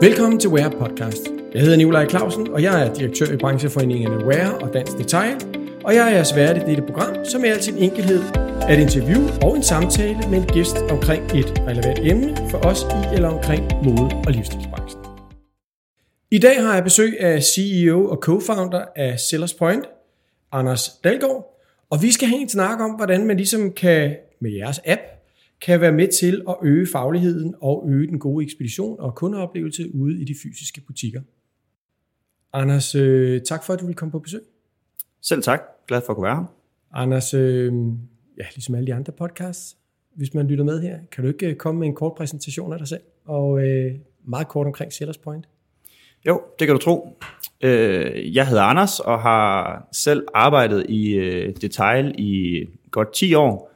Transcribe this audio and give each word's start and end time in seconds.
Velkommen 0.00 0.40
til 0.40 0.50
Wear 0.50 0.70
Podcast. 0.70 1.22
Jeg 1.54 1.62
hedder 1.62 1.76
Nikolaj 1.76 2.08
Clausen, 2.08 2.48
og 2.48 2.62
jeg 2.62 2.86
er 2.86 2.94
direktør 2.94 3.32
i 3.32 3.36
brancheforeningerne 3.36 4.26
Wear 4.26 4.50
og 4.52 4.74
Dansk 4.74 4.92
Detail, 4.98 5.34
og 5.84 5.94
jeg 5.94 6.08
er 6.08 6.14
jeres 6.14 6.36
vært 6.36 6.56
i 6.56 6.60
dette 6.60 6.82
program, 6.82 7.24
som 7.24 7.44
er 7.44 7.52
altid 7.52 7.72
en 7.72 7.82
enkelhed 7.82 8.22
af 8.68 8.74
et 8.74 8.80
interview 8.80 9.22
og 9.42 9.56
en 9.56 9.62
samtale 9.62 10.18
med 10.30 10.38
en 10.38 10.46
gæst 10.46 10.76
omkring 10.90 11.24
et 11.24 11.62
relevant 11.66 11.98
emne 12.02 12.36
for 12.50 12.58
os 12.58 12.82
i 12.82 13.14
eller 13.14 13.28
omkring 13.28 13.62
mode- 13.84 14.16
og 14.26 14.32
livsstilsbranchen. 14.32 15.00
I 16.30 16.38
dag 16.38 16.62
har 16.62 16.74
jeg 16.74 16.84
besøg 16.84 17.20
af 17.20 17.42
CEO 17.42 18.08
og 18.08 18.18
co-founder 18.28 18.92
af 18.96 19.20
Sellers 19.20 19.54
Point, 19.54 19.84
Anders 20.52 20.88
Dalgaard, 21.04 21.60
og 21.90 22.02
vi 22.02 22.12
skal 22.12 22.28
have 22.28 22.40
en 22.40 22.48
snak 22.48 22.80
om, 22.80 22.90
hvordan 22.90 23.26
man 23.26 23.36
ligesom 23.36 23.72
kan 23.72 24.16
med 24.40 24.50
jeres 24.50 24.80
app 24.86 25.00
kan 25.60 25.80
være 25.80 25.92
med 25.92 26.08
til 26.08 26.42
at 26.48 26.56
øge 26.62 26.86
fagligheden 26.92 27.54
og 27.60 27.84
øge 27.88 28.06
den 28.06 28.18
gode 28.18 28.44
ekspedition 28.44 29.00
og 29.00 29.14
kundeoplevelse 29.14 29.94
ude 29.94 30.20
i 30.20 30.24
de 30.24 30.34
fysiske 30.42 30.80
butikker. 30.80 31.20
Anders, 32.52 32.94
øh, 32.94 33.40
tak 33.40 33.64
for, 33.64 33.72
at 33.72 33.80
du 33.80 33.86
vil 33.86 33.94
komme 33.94 34.12
på 34.12 34.18
besøg. 34.18 34.40
Selv 35.22 35.42
tak. 35.42 35.60
Glad 35.88 36.00
for 36.06 36.12
at 36.12 36.16
kunne 36.16 36.24
være 36.24 36.36
her. 36.36 36.54
Anders, 36.92 37.34
øh, 37.34 37.72
ja, 38.38 38.44
ligesom 38.54 38.74
alle 38.74 38.86
de 38.86 38.94
andre 38.94 39.12
podcasts, 39.12 39.76
hvis 40.14 40.34
man 40.34 40.46
lytter 40.46 40.64
med 40.64 40.80
her, 40.80 40.98
kan 41.12 41.24
du 41.24 41.28
ikke 41.28 41.46
øh, 41.46 41.56
komme 41.56 41.78
med 41.78 41.88
en 41.88 41.94
kort 41.94 42.12
præsentation 42.16 42.72
af 42.72 42.78
dig 42.78 42.88
selv, 42.88 43.02
og 43.24 43.68
øh, 43.68 43.94
meget 44.24 44.48
kort 44.48 44.66
omkring 44.66 44.92
Sellers 44.92 45.18
Point? 45.18 45.48
Jo, 46.26 46.42
det 46.58 46.66
kan 46.66 46.76
du 46.76 46.82
tro. 46.82 47.18
Jeg 48.32 48.48
hedder 48.48 48.62
Anders 48.62 49.00
og 49.00 49.20
har 49.20 49.88
selv 49.92 50.26
arbejdet 50.34 50.86
i 50.88 51.18
detail 51.60 52.14
i 52.18 52.64
godt 52.90 53.12
10 53.14 53.34
år 53.34 53.75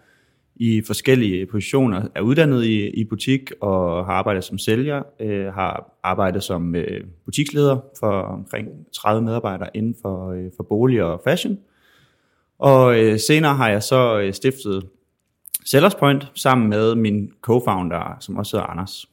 i 0.60 0.82
forskellige 0.86 1.46
positioner. 1.46 2.08
Er 2.14 2.20
uddannet 2.20 2.64
i, 2.64 2.88
i 2.88 3.04
butik 3.04 3.52
og 3.60 4.06
har 4.06 4.12
arbejdet 4.12 4.44
som 4.44 4.58
sælger. 4.58 5.02
Øh, 5.20 5.46
har 5.46 5.98
arbejdet 6.02 6.42
som 6.42 6.74
øh, 6.74 7.04
butiksleder 7.24 7.80
for 8.00 8.20
omkring 8.22 8.68
30 8.92 9.22
medarbejdere 9.22 9.68
inden 9.74 9.94
for, 10.02 10.30
øh, 10.30 10.50
for 10.56 10.62
bolig 10.62 11.02
og 11.02 11.20
fashion. 11.24 11.58
Og 12.58 12.98
øh, 12.98 13.18
senere 13.18 13.54
har 13.54 13.68
jeg 13.68 13.82
så 13.82 14.20
øh, 14.20 14.32
stiftet 14.32 14.86
Sellers 15.66 15.94
Point 15.94 16.30
sammen 16.34 16.68
med 16.68 16.94
min 16.94 17.32
co-founder, 17.46 18.16
som 18.20 18.36
også 18.36 18.56
hedder 18.56 18.66
Anders. 18.66 19.06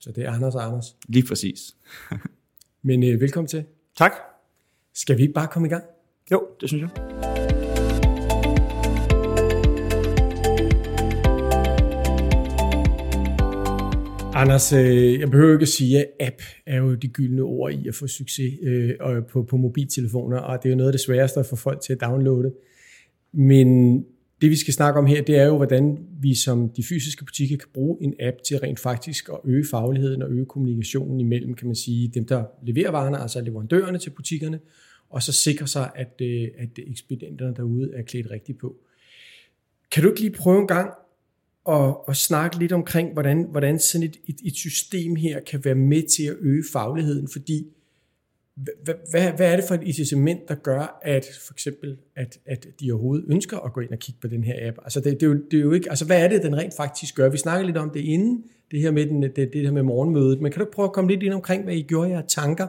Så 0.00 0.12
det 0.12 0.24
er 0.24 0.32
Anders 0.32 0.54
og 0.54 0.64
Anders. 0.64 0.96
Lige 1.08 1.26
præcis. 1.28 1.58
Men 2.82 3.02
øh, 3.02 3.20
velkommen 3.20 3.48
til. 3.48 3.64
Tak. 3.96 4.12
Skal 4.94 5.16
vi 5.16 5.22
ikke 5.22 5.34
bare 5.34 5.46
komme 5.46 5.68
i 5.68 5.70
gang? 5.70 5.84
Jo, 6.32 6.46
det 6.60 6.68
synes 6.68 6.82
jeg. 6.82 7.33
Anders, 14.36 14.72
øh, 14.72 15.20
jeg 15.20 15.30
behøver 15.30 15.52
ikke 15.52 15.62
at 15.62 15.68
sige, 15.68 15.98
at 15.98 16.06
app 16.20 16.42
er 16.66 16.76
jo 16.76 16.94
de 16.94 17.08
gyldne 17.08 17.42
ord 17.42 17.72
i 17.72 17.88
at 17.88 17.94
få 17.94 18.06
succes 18.06 18.52
øh, 18.62 18.94
på, 19.32 19.42
på 19.42 19.56
mobiltelefoner, 19.56 20.38
og 20.38 20.62
det 20.62 20.68
er 20.68 20.70
jo 20.70 20.76
noget 20.76 20.88
af 20.88 20.92
det 20.92 21.00
sværeste 21.00 21.40
at 21.40 21.46
få 21.46 21.56
folk 21.56 21.80
til 21.80 21.92
at 21.92 22.00
downloade. 22.00 22.52
Men 23.32 23.98
det 24.42 24.50
vi 24.50 24.56
skal 24.56 24.74
snakke 24.74 25.00
om 25.00 25.06
her, 25.06 25.22
det 25.22 25.36
er 25.36 25.44
jo, 25.44 25.56
hvordan 25.56 25.98
vi 26.20 26.34
som 26.34 26.68
de 26.68 26.82
fysiske 26.82 27.24
butikker 27.24 27.56
kan 27.56 27.68
bruge 27.74 27.98
en 28.00 28.14
app 28.20 28.36
til 28.46 28.58
rent 28.58 28.80
faktisk 28.80 29.28
at 29.28 29.38
øge 29.44 29.64
fagligheden 29.70 30.22
og 30.22 30.30
øge 30.30 30.46
kommunikationen 30.46 31.20
imellem, 31.20 31.54
kan 31.54 31.66
man 31.66 31.76
sige, 31.76 32.08
dem 32.08 32.26
der 32.26 32.44
leverer 32.62 32.90
varerne, 32.90 33.18
altså 33.18 33.40
leverandørerne 33.40 33.98
til 33.98 34.10
butikkerne, 34.10 34.60
og 35.10 35.22
så 35.22 35.32
sikre 35.32 35.66
sig, 35.66 35.90
at, 35.94 36.20
øh, 36.22 36.48
at 36.58 36.68
ekspedienterne 36.86 37.54
derude 37.56 37.90
er 37.94 38.02
klædt 38.02 38.30
rigtigt 38.30 38.58
på. 38.58 38.76
Kan 39.92 40.02
du 40.02 40.08
ikke 40.08 40.20
lige 40.20 40.32
prøve 40.32 40.60
en 40.60 40.66
gang 40.66 40.90
og, 41.64 42.08
og 42.08 42.16
snakke 42.16 42.58
lidt 42.58 42.72
omkring, 42.72 43.12
hvordan, 43.12 43.46
hvordan 43.50 43.78
sådan 43.78 44.02
et, 44.06 44.16
et, 44.26 44.36
et 44.44 44.54
system 44.54 45.16
her 45.16 45.40
kan 45.40 45.64
være 45.64 45.74
med 45.74 46.02
til 46.02 46.24
at 46.24 46.36
øge 46.40 46.64
fagligheden, 46.72 47.28
fordi 47.28 47.66
hvad, 48.54 48.94
hvad, 49.10 49.32
hvad 49.32 49.52
er 49.52 49.56
det 49.56 49.64
for 49.68 49.74
et 49.74 49.82
incitament, 49.82 50.48
der 50.48 50.54
gør, 50.54 51.00
at 51.02 51.26
for 51.46 51.54
eksempel, 51.54 51.96
at, 52.16 52.38
at 52.46 52.66
de 52.80 52.92
overhovedet 52.92 53.24
ønsker 53.28 53.58
at 53.58 53.72
gå 53.72 53.80
ind 53.80 53.90
og 53.90 53.98
kigge 53.98 54.20
på 54.20 54.28
den 54.28 54.44
her 54.44 54.68
app? 54.68 54.78
Altså 54.82 55.00
det, 55.00 55.12
det, 55.12 55.22
er 55.22 55.26
jo, 55.26 55.34
det 55.50 55.56
er 55.56 55.62
jo 55.62 55.72
ikke, 55.72 55.90
altså 55.90 56.04
hvad 56.04 56.24
er 56.24 56.28
det, 56.28 56.42
den 56.42 56.56
rent 56.56 56.74
faktisk 56.76 57.14
gør? 57.14 57.28
Vi 57.28 57.38
snakker 57.38 57.66
lidt 57.66 57.76
om 57.76 57.90
det 57.90 58.00
inden, 58.00 58.44
det 58.70 58.80
her 58.80 58.90
med, 58.90 59.06
den, 59.06 59.22
det, 59.22 59.36
det 59.36 59.60
her 59.60 59.70
med 59.72 59.82
morgenmødet, 59.82 60.40
men 60.40 60.52
kan 60.52 60.60
du 60.60 60.68
prøve 60.72 60.86
at 60.86 60.92
komme 60.92 61.10
lidt 61.10 61.22
ind 61.22 61.34
omkring, 61.34 61.64
hvad 61.64 61.74
I 61.74 61.82
gjorde 61.82 62.10
jer 62.10 62.22
tanker 62.22 62.66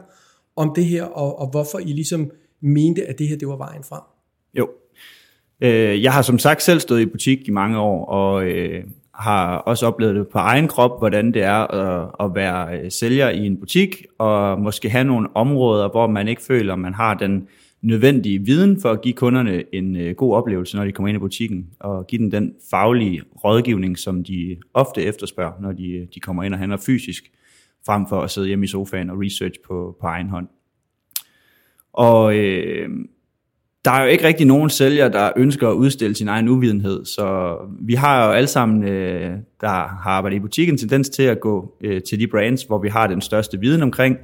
om 0.56 0.72
det 0.76 0.84
her, 0.84 1.04
og, 1.04 1.38
og 1.38 1.50
hvorfor 1.50 1.78
I 1.78 1.92
ligesom 1.92 2.30
mente, 2.60 3.06
at 3.06 3.18
det 3.18 3.28
her 3.28 3.36
det 3.36 3.48
var 3.48 3.56
vejen 3.56 3.84
frem? 3.84 4.02
Jo, 4.54 4.68
Øh, 5.60 6.02
jeg 6.02 6.12
har 6.12 6.22
som 6.22 6.38
sagt 6.38 6.62
selv 6.62 6.80
stået 6.80 7.00
i 7.00 7.06
butik 7.06 7.48
i 7.48 7.50
mange 7.50 7.78
år, 7.78 8.04
og 8.04 8.46
øh, 8.46 8.84
har 9.14 9.56
også 9.56 9.86
oplevet 9.86 10.14
det 10.14 10.28
på 10.28 10.38
egen 10.38 10.68
krop, 10.68 10.98
hvordan 10.98 11.32
det 11.32 11.42
er 11.42 11.74
at, 11.74 12.10
at 12.20 12.34
være 12.34 12.78
øh, 12.78 12.90
sælger 12.90 13.30
i 13.30 13.46
en 13.46 13.60
butik, 13.60 14.04
og 14.18 14.60
måske 14.60 14.90
have 14.90 15.04
nogle 15.04 15.28
områder, 15.34 15.88
hvor 15.88 16.06
man 16.06 16.28
ikke 16.28 16.42
føler, 16.42 16.76
man 16.76 16.94
har 16.94 17.14
den 17.14 17.48
nødvendige 17.82 18.38
viden 18.38 18.80
for 18.80 18.90
at 18.90 19.02
give 19.02 19.14
kunderne 19.14 19.74
en 19.74 19.96
øh, 19.96 20.14
god 20.14 20.34
oplevelse, 20.34 20.76
når 20.76 20.84
de 20.84 20.92
kommer 20.92 21.08
ind 21.08 21.16
i 21.16 21.18
butikken, 21.18 21.66
og 21.80 22.06
give 22.06 22.22
dem 22.22 22.30
den 22.30 22.54
faglige 22.70 23.22
rådgivning, 23.44 23.98
som 23.98 24.24
de 24.24 24.56
ofte 24.74 25.02
efterspørger, 25.02 25.60
når 25.60 25.72
de, 25.72 25.90
øh, 25.90 26.06
de 26.14 26.20
kommer 26.20 26.42
ind 26.42 26.54
og 26.54 26.58
handler 26.58 26.78
fysisk, 26.86 27.24
frem 27.86 28.06
for 28.08 28.20
at 28.20 28.30
sidde 28.30 28.46
hjemme 28.46 28.64
i 28.64 28.68
sofaen 28.68 29.10
og 29.10 29.20
research 29.20 29.60
på, 29.66 29.96
på 30.00 30.06
egen 30.06 30.28
hånd. 30.28 30.48
Og 31.92 32.36
øh, 32.36 32.88
der 33.86 33.92
er 33.92 34.02
jo 34.02 34.08
ikke 34.08 34.24
rigtig 34.24 34.46
nogen 34.46 34.70
sælger, 34.70 35.08
der 35.08 35.32
ønsker 35.36 35.68
at 35.68 35.72
udstille 35.72 36.16
sin 36.16 36.28
egen 36.28 36.48
uvidenhed, 36.48 37.04
så 37.04 37.56
vi 37.80 37.94
har 37.94 38.26
jo 38.26 38.32
alle 38.32 38.46
sammen, 38.46 38.84
øh, 38.84 39.38
der 39.60 39.68
har 39.68 40.02
arbejdet 40.04 40.36
i 40.36 40.40
butikken, 40.40 40.78
tendens 40.78 41.08
til 41.08 41.22
at 41.22 41.40
gå 41.40 41.74
øh, 41.80 42.02
til 42.02 42.20
de 42.20 42.26
brands, 42.26 42.62
hvor 42.62 42.78
vi 42.78 42.88
har 42.88 43.06
den 43.06 43.20
største 43.20 43.60
viden 43.60 43.82
omkring, 43.82 44.16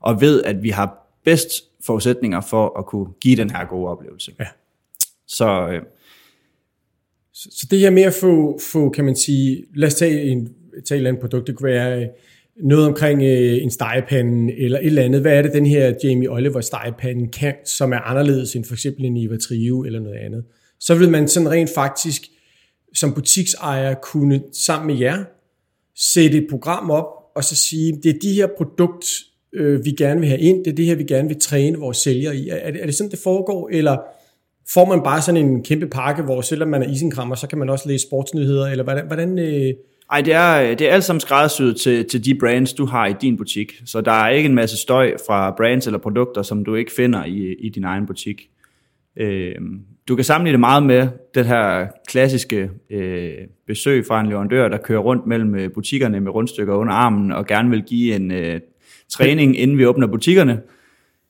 og 0.00 0.20
ved, 0.20 0.42
at 0.42 0.62
vi 0.62 0.70
har 0.70 1.08
bedst 1.24 1.64
forudsætninger 1.86 2.40
for 2.40 2.78
at 2.78 2.86
kunne 2.86 3.06
give 3.20 3.36
den 3.36 3.50
her 3.50 3.64
gode 3.64 3.88
oplevelse. 3.88 4.32
Ja. 4.40 4.46
Så, 5.26 5.68
øh, 5.68 5.82
så, 7.32 7.48
så 7.52 7.66
det 7.70 7.78
her 7.78 7.90
med 7.90 8.02
at 8.02 8.14
få, 8.20 8.60
få 8.72 8.90
kan 8.90 9.04
man 9.04 9.16
sige, 9.16 9.64
lad 9.74 9.86
os 9.86 9.94
tage 9.94 10.22
en, 10.22 10.46
tage 10.72 10.80
et 10.80 10.92
eller 10.96 11.10
andet 11.10 11.20
produkt, 11.20 11.46
det 11.46 11.56
kunne 11.56 11.68
være 11.68 12.02
øh, 12.02 12.08
noget 12.62 12.86
omkring 12.86 13.22
øh, 13.22 13.62
en 13.62 13.70
stegepande 13.70 14.58
eller 14.58 14.78
et 14.78 14.86
eller 14.86 15.02
andet. 15.02 15.20
Hvad 15.20 15.32
er 15.32 15.42
det, 15.42 15.52
den 15.52 15.66
her 15.66 15.94
Jamie 16.04 16.30
Oliver 16.30 16.60
stegepande 16.60 17.28
kan, 17.28 17.54
som 17.64 17.92
er 17.92 17.98
anderledes 17.98 18.56
end 18.56 18.64
for 18.64 18.74
eksempel 18.74 19.04
en 19.04 19.16
Iva 19.16 19.36
Trio 19.36 19.84
eller 19.84 20.00
noget 20.00 20.16
andet? 20.16 20.44
Så 20.80 20.94
vil 20.94 21.10
man 21.10 21.28
sådan 21.28 21.50
rent 21.50 21.70
faktisk 21.74 22.22
som 22.94 23.14
butiksejer 23.14 23.94
kunne 23.94 24.42
sammen 24.52 24.86
med 24.86 24.96
jer 24.96 25.24
sætte 25.96 26.38
et 26.38 26.46
program 26.50 26.90
op 26.90 27.06
og 27.36 27.44
så 27.44 27.56
sige, 27.56 28.00
det 28.02 28.14
er 28.14 28.18
de 28.22 28.32
her 28.32 28.46
produkt, 28.56 29.06
øh, 29.52 29.84
vi 29.84 29.90
gerne 29.90 30.20
vil 30.20 30.28
have 30.28 30.40
ind, 30.40 30.64
det 30.64 30.70
er 30.70 30.74
det 30.74 30.84
her, 30.84 30.94
vi 30.94 31.04
gerne 31.04 31.28
vil 31.28 31.40
træne 31.40 31.78
vores 31.78 31.96
sælgere 31.96 32.36
i. 32.36 32.48
Er 32.48 32.70
det, 32.70 32.82
er 32.82 32.86
det 32.86 32.94
sådan, 32.94 33.10
det 33.10 33.18
foregår, 33.18 33.68
eller 33.72 33.96
får 34.68 34.84
man 34.84 35.02
bare 35.02 35.22
sådan 35.22 35.46
en 35.46 35.62
kæmpe 35.62 35.86
pakke, 35.86 36.22
hvor 36.22 36.40
selvom 36.40 36.68
man 36.68 36.82
er 36.82 36.88
isenkrammer, 36.88 37.34
så 37.34 37.46
kan 37.46 37.58
man 37.58 37.70
også 37.70 37.88
læse 37.88 38.06
sportsnyheder, 38.06 38.66
eller 38.66 38.84
hvordan, 38.84 39.06
hvordan 39.06 39.38
øh, 39.38 39.74
ej, 40.10 40.20
det 40.20 40.34
er, 40.34 40.62
øh, 40.62 40.68
det 40.68 40.80
er 40.80 40.92
alt 40.92 41.04
sammen 41.04 41.20
skræddersyet 41.20 41.76
til, 41.76 42.08
til 42.08 42.24
de 42.24 42.34
brands, 42.34 42.72
du 42.72 42.86
har 42.86 43.06
i 43.06 43.14
din 43.20 43.36
butik. 43.36 43.72
Så 43.84 44.00
der 44.00 44.12
er 44.12 44.28
ikke 44.28 44.48
en 44.48 44.54
masse 44.54 44.76
støj 44.76 45.14
fra 45.26 45.50
brands 45.56 45.86
eller 45.86 45.98
produkter, 45.98 46.42
som 46.42 46.64
du 46.64 46.74
ikke 46.74 46.92
finder 46.96 47.24
i, 47.24 47.54
i 47.58 47.68
din 47.68 47.84
egen 47.84 48.06
butik. 48.06 48.48
Øh, 49.16 49.54
du 50.08 50.16
kan 50.16 50.24
sammenligne 50.24 50.52
det 50.52 50.60
meget 50.60 50.82
med 50.82 51.08
det 51.34 51.46
her 51.46 51.86
klassiske 52.08 52.70
øh, 52.90 53.34
besøg 53.66 54.06
fra 54.06 54.20
en 54.20 54.26
leverandør, 54.26 54.68
der 54.68 54.78
kører 54.78 55.00
rundt 55.00 55.26
mellem 55.26 55.54
øh, 55.54 55.72
butikkerne 55.72 56.20
med 56.20 56.34
rundstykker 56.34 56.74
under 56.74 56.92
armen 56.92 57.32
og 57.32 57.46
gerne 57.46 57.70
vil 57.70 57.82
give 57.82 58.14
en 58.14 58.30
øh, 58.30 58.60
træning, 59.08 59.58
inden 59.58 59.78
vi 59.78 59.86
åbner 59.86 60.06
butikkerne. 60.06 60.60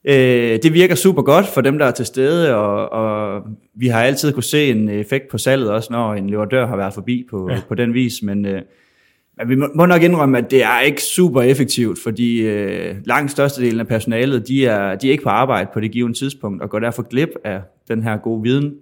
Øh, 0.09 0.59
det 0.63 0.75
virker 0.75 0.95
super 0.95 1.23
godt 1.23 1.47
for 1.47 1.61
dem, 1.61 1.79
der 1.79 1.87
er 1.87 1.91
til 1.91 2.07
stede, 2.07 2.55
og, 2.55 2.93
og 2.93 3.43
vi 3.75 3.87
har 3.87 4.03
altid 4.03 4.33
kunne 4.33 4.43
se 4.43 4.71
en 4.71 4.89
effekt 4.89 5.29
på 5.31 5.39
salget, 5.39 5.71
også 5.71 5.93
når 5.93 6.15
en 6.15 6.31
leverandør 6.31 6.67
har 6.67 6.77
været 6.77 6.95
forbi 6.95 7.27
på, 7.31 7.51
ja. 7.51 7.61
på 7.69 7.75
den 7.75 7.95
vis, 7.95 8.23
men, 8.23 8.47
øh, 8.47 8.63
men 9.39 9.49
vi 9.49 9.57
må 9.75 9.87
nok 9.87 10.03
indrømme, 10.03 10.39
at 10.39 10.51
det 10.51 10.65
er 10.65 10.81
ikke 10.81 11.03
super 11.03 11.43
effektivt, 11.43 11.99
fordi 12.03 12.41
øh, 12.41 12.95
langt 13.05 13.31
størstedelen 13.31 13.81
af 13.81 13.87
personalet, 13.87 14.49
de 14.49 14.67
er, 14.67 14.95
de 14.95 15.09
er 15.09 15.13
ikke 15.13 15.25
på 15.25 15.31
arbejde 15.31 15.71
på 15.75 15.81
det 15.81 15.91
givende 15.93 16.19
tidspunkt, 16.19 16.63
og 16.63 16.71
går 16.71 16.79
derfor 16.79 17.03
glip 17.03 17.31
af 17.45 17.61
den 17.89 18.03
her 18.03 18.17
gode 18.17 18.43
viden. 18.43 18.75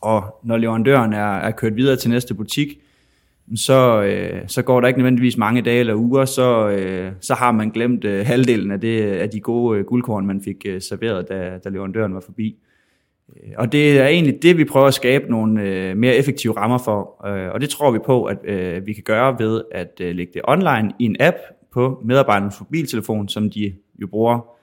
Og 0.00 0.24
når 0.44 0.56
leverandøren 0.56 1.12
er, 1.12 1.36
er 1.36 1.50
kørt 1.50 1.76
videre 1.76 1.96
til 1.96 2.10
næste 2.10 2.34
butik, 2.34 2.68
så, 3.56 4.02
øh, 4.02 4.42
så 4.46 4.62
går 4.62 4.80
der 4.80 4.88
ikke 4.88 4.98
nødvendigvis 4.98 5.36
mange 5.36 5.62
dage 5.62 5.80
eller 5.80 5.94
uger, 5.94 6.24
så, 6.24 6.68
øh, 6.68 7.12
så 7.20 7.34
har 7.34 7.52
man 7.52 7.70
glemt 7.70 8.04
øh, 8.04 8.26
halvdelen 8.26 8.70
af, 8.70 8.80
det, 8.80 9.02
af 9.02 9.30
de 9.30 9.40
gode 9.40 9.78
øh, 9.78 9.84
guldkorn, 9.84 10.26
man 10.26 10.42
fik 10.42 10.56
øh, 10.66 10.80
serveret, 10.80 11.28
da, 11.28 11.58
da 11.64 11.68
leverandøren 11.68 12.14
var 12.14 12.20
forbi. 12.20 12.56
Øh, 13.36 13.52
og 13.58 13.72
det 13.72 13.98
er 14.00 14.06
egentlig 14.06 14.42
det, 14.42 14.58
vi 14.58 14.64
prøver 14.64 14.86
at 14.86 14.94
skabe 14.94 15.30
nogle 15.30 15.62
øh, 15.62 15.96
mere 15.96 16.16
effektive 16.16 16.56
rammer 16.56 16.78
for, 16.78 17.26
øh, 17.26 17.52
og 17.52 17.60
det 17.60 17.68
tror 17.68 17.90
vi 17.90 17.98
på, 17.98 18.24
at 18.24 18.38
øh, 18.44 18.86
vi 18.86 18.92
kan 18.92 19.02
gøre 19.02 19.38
ved 19.38 19.62
at 19.72 20.00
øh, 20.00 20.14
lægge 20.14 20.32
det 20.34 20.42
online 20.44 20.92
i 20.98 21.04
en 21.04 21.16
app 21.20 21.36
på 21.72 22.02
medarbejdernes 22.04 22.60
mobiltelefon, 22.60 23.28
som 23.28 23.50
de 23.50 23.74
jo 23.98 24.06
bruger 24.06 24.56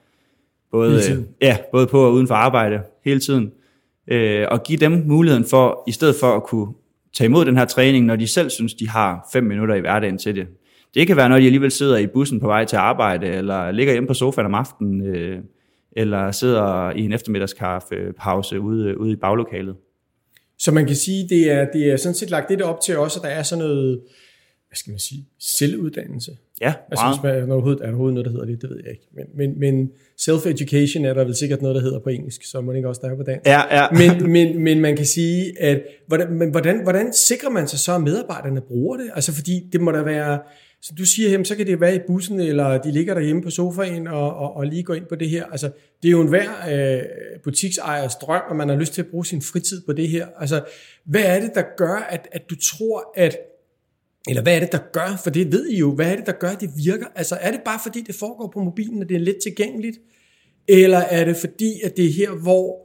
både, 0.70 1.00
øh, 1.12 1.18
ja, 1.42 1.56
både 1.72 1.86
på 1.86 2.04
og 2.04 2.12
uden 2.12 2.26
for 2.26 2.34
arbejde 2.34 2.82
hele 3.04 3.20
tiden, 3.20 3.52
øh, 4.08 4.46
og 4.50 4.62
give 4.62 4.78
dem 4.78 5.02
muligheden 5.06 5.44
for, 5.44 5.84
i 5.86 5.92
stedet 5.92 6.14
for 6.20 6.26
at 6.26 6.42
kunne 6.42 6.68
tage 7.16 7.26
imod 7.26 7.44
den 7.44 7.56
her 7.56 7.64
træning, 7.64 8.06
når 8.06 8.16
de 8.16 8.26
selv 8.26 8.50
synes, 8.50 8.74
de 8.74 8.88
har 8.88 9.28
fem 9.32 9.44
minutter 9.44 9.74
i 9.74 9.80
hverdagen 9.80 10.18
til 10.18 10.36
det. 10.36 10.46
Det 10.94 11.06
kan 11.06 11.16
være, 11.16 11.28
når 11.28 11.38
de 11.38 11.44
alligevel 11.44 11.70
sidder 11.70 11.98
i 11.98 12.06
bussen 12.06 12.40
på 12.40 12.46
vej 12.46 12.64
til 12.64 12.76
arbejde, 12.76 13.26
eller 13.26 13.70
ligger 13.70 13.92
hjemme 13.92 14.06
på 14.06 14.14
sofaen 14.14 14.46
om 14.46 14.54
aftenen, 14.54 15.06
øh, 15.06 15.38
eller 15.96 16.30
sidder 16.30 16.90
i 16.90 17.00
en 17.00 17.12
eftermiddagskaffepause 17.12 18.56
øh, 18.56 18.64
ude, 18.64 18.88
øh, 18.88 18.96
ude 18.96 19.12
i 19.12 19.16
baglokalet. 19.16 19.76
Så 20.58 20.72
man 20.72 20.86
kan 20.86 20.96
sige, 20.96 21.28
det 21.28 21.52
er, 21.52 21.66
det 21.72 21.92
er 21.92 21.96
sådan 21.96 22.14
set 22.14 22.30
lagt 22.30 22.50
lidt 22.50 22.62
op 22.62 22.80
til 22.80 22.98
også, 22.98 23.20
at 23.20 23.24
der 23.24 23.28
er 23.28 23.42
sådan 23.42 23.64
noget, 23.64 24.00
hvad 24.70 24.76
skal 24.76 24.90
man 24.90 24.98
sige, 24.98 25.28
selvuddannelse. 25.38 26.36
Ja, 26.60 26.74
Altså, 26.90 27.06
hvis 27.08 27.22
man, 27.22 27.34
er, 27.34 27.46
der 27.46 27.52
overhovedet, 27.52 27.80
er 27.80 27.84
der 27.84 27.92
overhovedet 27.92 28.14
noget, 28.14 28.24
der 28.24 28.32
hedder 28.32 28.46
det, 28.46 28.62
det 28.62 28.70
ved 28.70 28.80
jeg 28.84 28.90
ikke. 28.90 29.08
Men, 29.14 29.26
men, 29.34 29.60
men 29.60 29.90
self-education 30.20 31.04
er 31.04 31.14
der 31.14 31.24
vel 31.24 31.34
sikkert 31.34 31.62
noget, 31.62 31.74
der 31.74 31.82
hedder 31.82 31.98
på 31.98 32.08
engelsk, 32.08 32.44
så 32.44 32.60
må 32.60 32.72
det 32.72 32.76
ikke 32.76 32.88
også 32.88 33.00
der 33.04 33.10
er 33.10 33.16
på 33.16 33.22
dansk. 33.22 33.46
Ja, 33.46 33.76
ja. 33.76 33.86
Men, 33.90 34.32
men, 34.32 34.64
men 34.64 34.80
man 34.80 34.96
kan 34.96 35.06
sige, 35.06 35.60
at 35.62 35.82
hvordan, 36.06 36.32
men 36.32 36.50
hvordan, 36.50 36.82
hvordan 36.82 37.12
sikrer 37.12 37.50
man 37.50 37.68
sig 37.68 37.78
så, 37.78 37.94
at 37.94 38.02
medarbejderne 38.02 38.60
bruger 38.60 38.96
det? 38.96 39.10
Altså 39.14 39.32
fordi 39.32 39.68
det 39.72 39.80
må 39.80 39.92
da 39.92 40.02
være, 40.02 40.38
som 40.82 40.96
du 40.96 41.04
siger, 41.04 41.30
jamen, 41.30 41.44
så 41.44 41.56
kan 41.56 41.66
det 41.66 41.80
være 41.80 41.94
i 41.94 42.00
bussen, 42.06 42.40
eller 42.40 42.78
de 42.78 42.92
ligger 42.92 43.14
derhjemme 43.14 43.42
på 43.42 43.50
sofaen 43.50 44.06
og, 44.06 44.36
og, 44.36 44.56
og 44.56 44.66
lige 44.66 44.82
går 44.82 44.94
ind 44.94 45.06
på 45.06 45.14
det 45.14 45.28
her. 45.28 45.44
Altså, 45.44 45.70
det 46.02 46.08
er 46.08 46.12
jo 46.12 46.20
en 46.20 46.28
hver 46.28 46.50
øh, 46.70 47.02
butiksejers 47.44 48.16
drøm, 48.16 48.42
at 48.50 48.56
man 48.56 48.68
har 48.68 48.76
lyst 48.76 48.94
til 48.94 49.02
at 49.02 49.08
bruge 49.08 49.26
sin 49.26 49.42
fritid 49.42 49.82
på 49.86 49.92
det 49.92 50.08
her. 50.08 50.26
Altså, 50.38 50.62
hvad 51.04 51.22
er 51.24 51.40
det, 51.40 51.50
der 51.54 51.62
gør, 51.76 52.06
at, 52.10 52.28
at 52.32 52.50
du 52.50 52.54
tror, 52.56 53.12
at 53.16 53.36
eller 54.30 54.42
hvad 54.42 54.56
er 54.56 54.60
det, 54.60 54.72
der 54.72 54.78
gør, 54.92 55.20
for 55.22 55.30
det 55.30 55.52
ved 55.52 55.68
I 55.68 55.78
jo, 55.78 55.94
hvad 55.94 56.12
er 56.12 56.16
det, 56.16 56.26
der 56.26 56.32
gør, 56.32 56.48
at 56.48 56.60
det 56.60 56.70
virker? 56.84 57.06
Altså 57.14 57.38
er 57.40 57.50
det 57.50 57.60
bare 57.64 57.78
fordi, 57.82 58.00
det 58.06 58.14
foregår 58.14 58.50
på 58.54 58.60
mobilen, 58.60 59.02
og 59.02 59.08
det 59.08 59.14
er 59.14 59.20
lidt 59.20 59.36
tilgængeligt? 59.42 59.98
Eller 60.68 60.98
er 60.98 61.24
det 61.24 61.36
fordi, 61.36 61.80
at 61.84 61.96
det 61.96 62.04
er 62.04 62.10
her, 62.10 62.30
hvor 62.30 62.76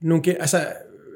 nogle, 0.00 0.40
altså, 0.40 0.58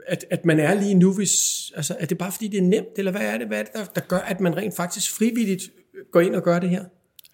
at, 0.06 0.24
at 0.30 0.44
man 0.44 0.60
er 0.60 0.80
lige 0.80 0.94
nu, 0.94 1.12
hvis, 1.12 1.32
altså 1.76 1.96
er 2.00 2.06
det 2.06 2.18
bare 2.18 2.32
fordi, 2.32 2.48
det 2.48 2.58
er 2.58 2.62
nemt, 2.62 2.98
eller 2.98 3.10
hvad 3.10 3.20
er 3.20 3.38
det, 3.38 3.46
hvad 3.46 3.58
er 3.58 3.62
det 3.62 3.72
der, 3.74 3.84
der 3.94 4.00
gør, 4.00 4.18
at 4.18 4.40
man 4.40 4.56
rent 4.56 4.76
faktisk 4.76 5.16
frivilligt 5.16 5.62
går 6.12 6.20
ind 6.20 6.34
og 6.34 6.42
gør 6.42 6.58
det 6.58 6.70
her? 6.70 6.84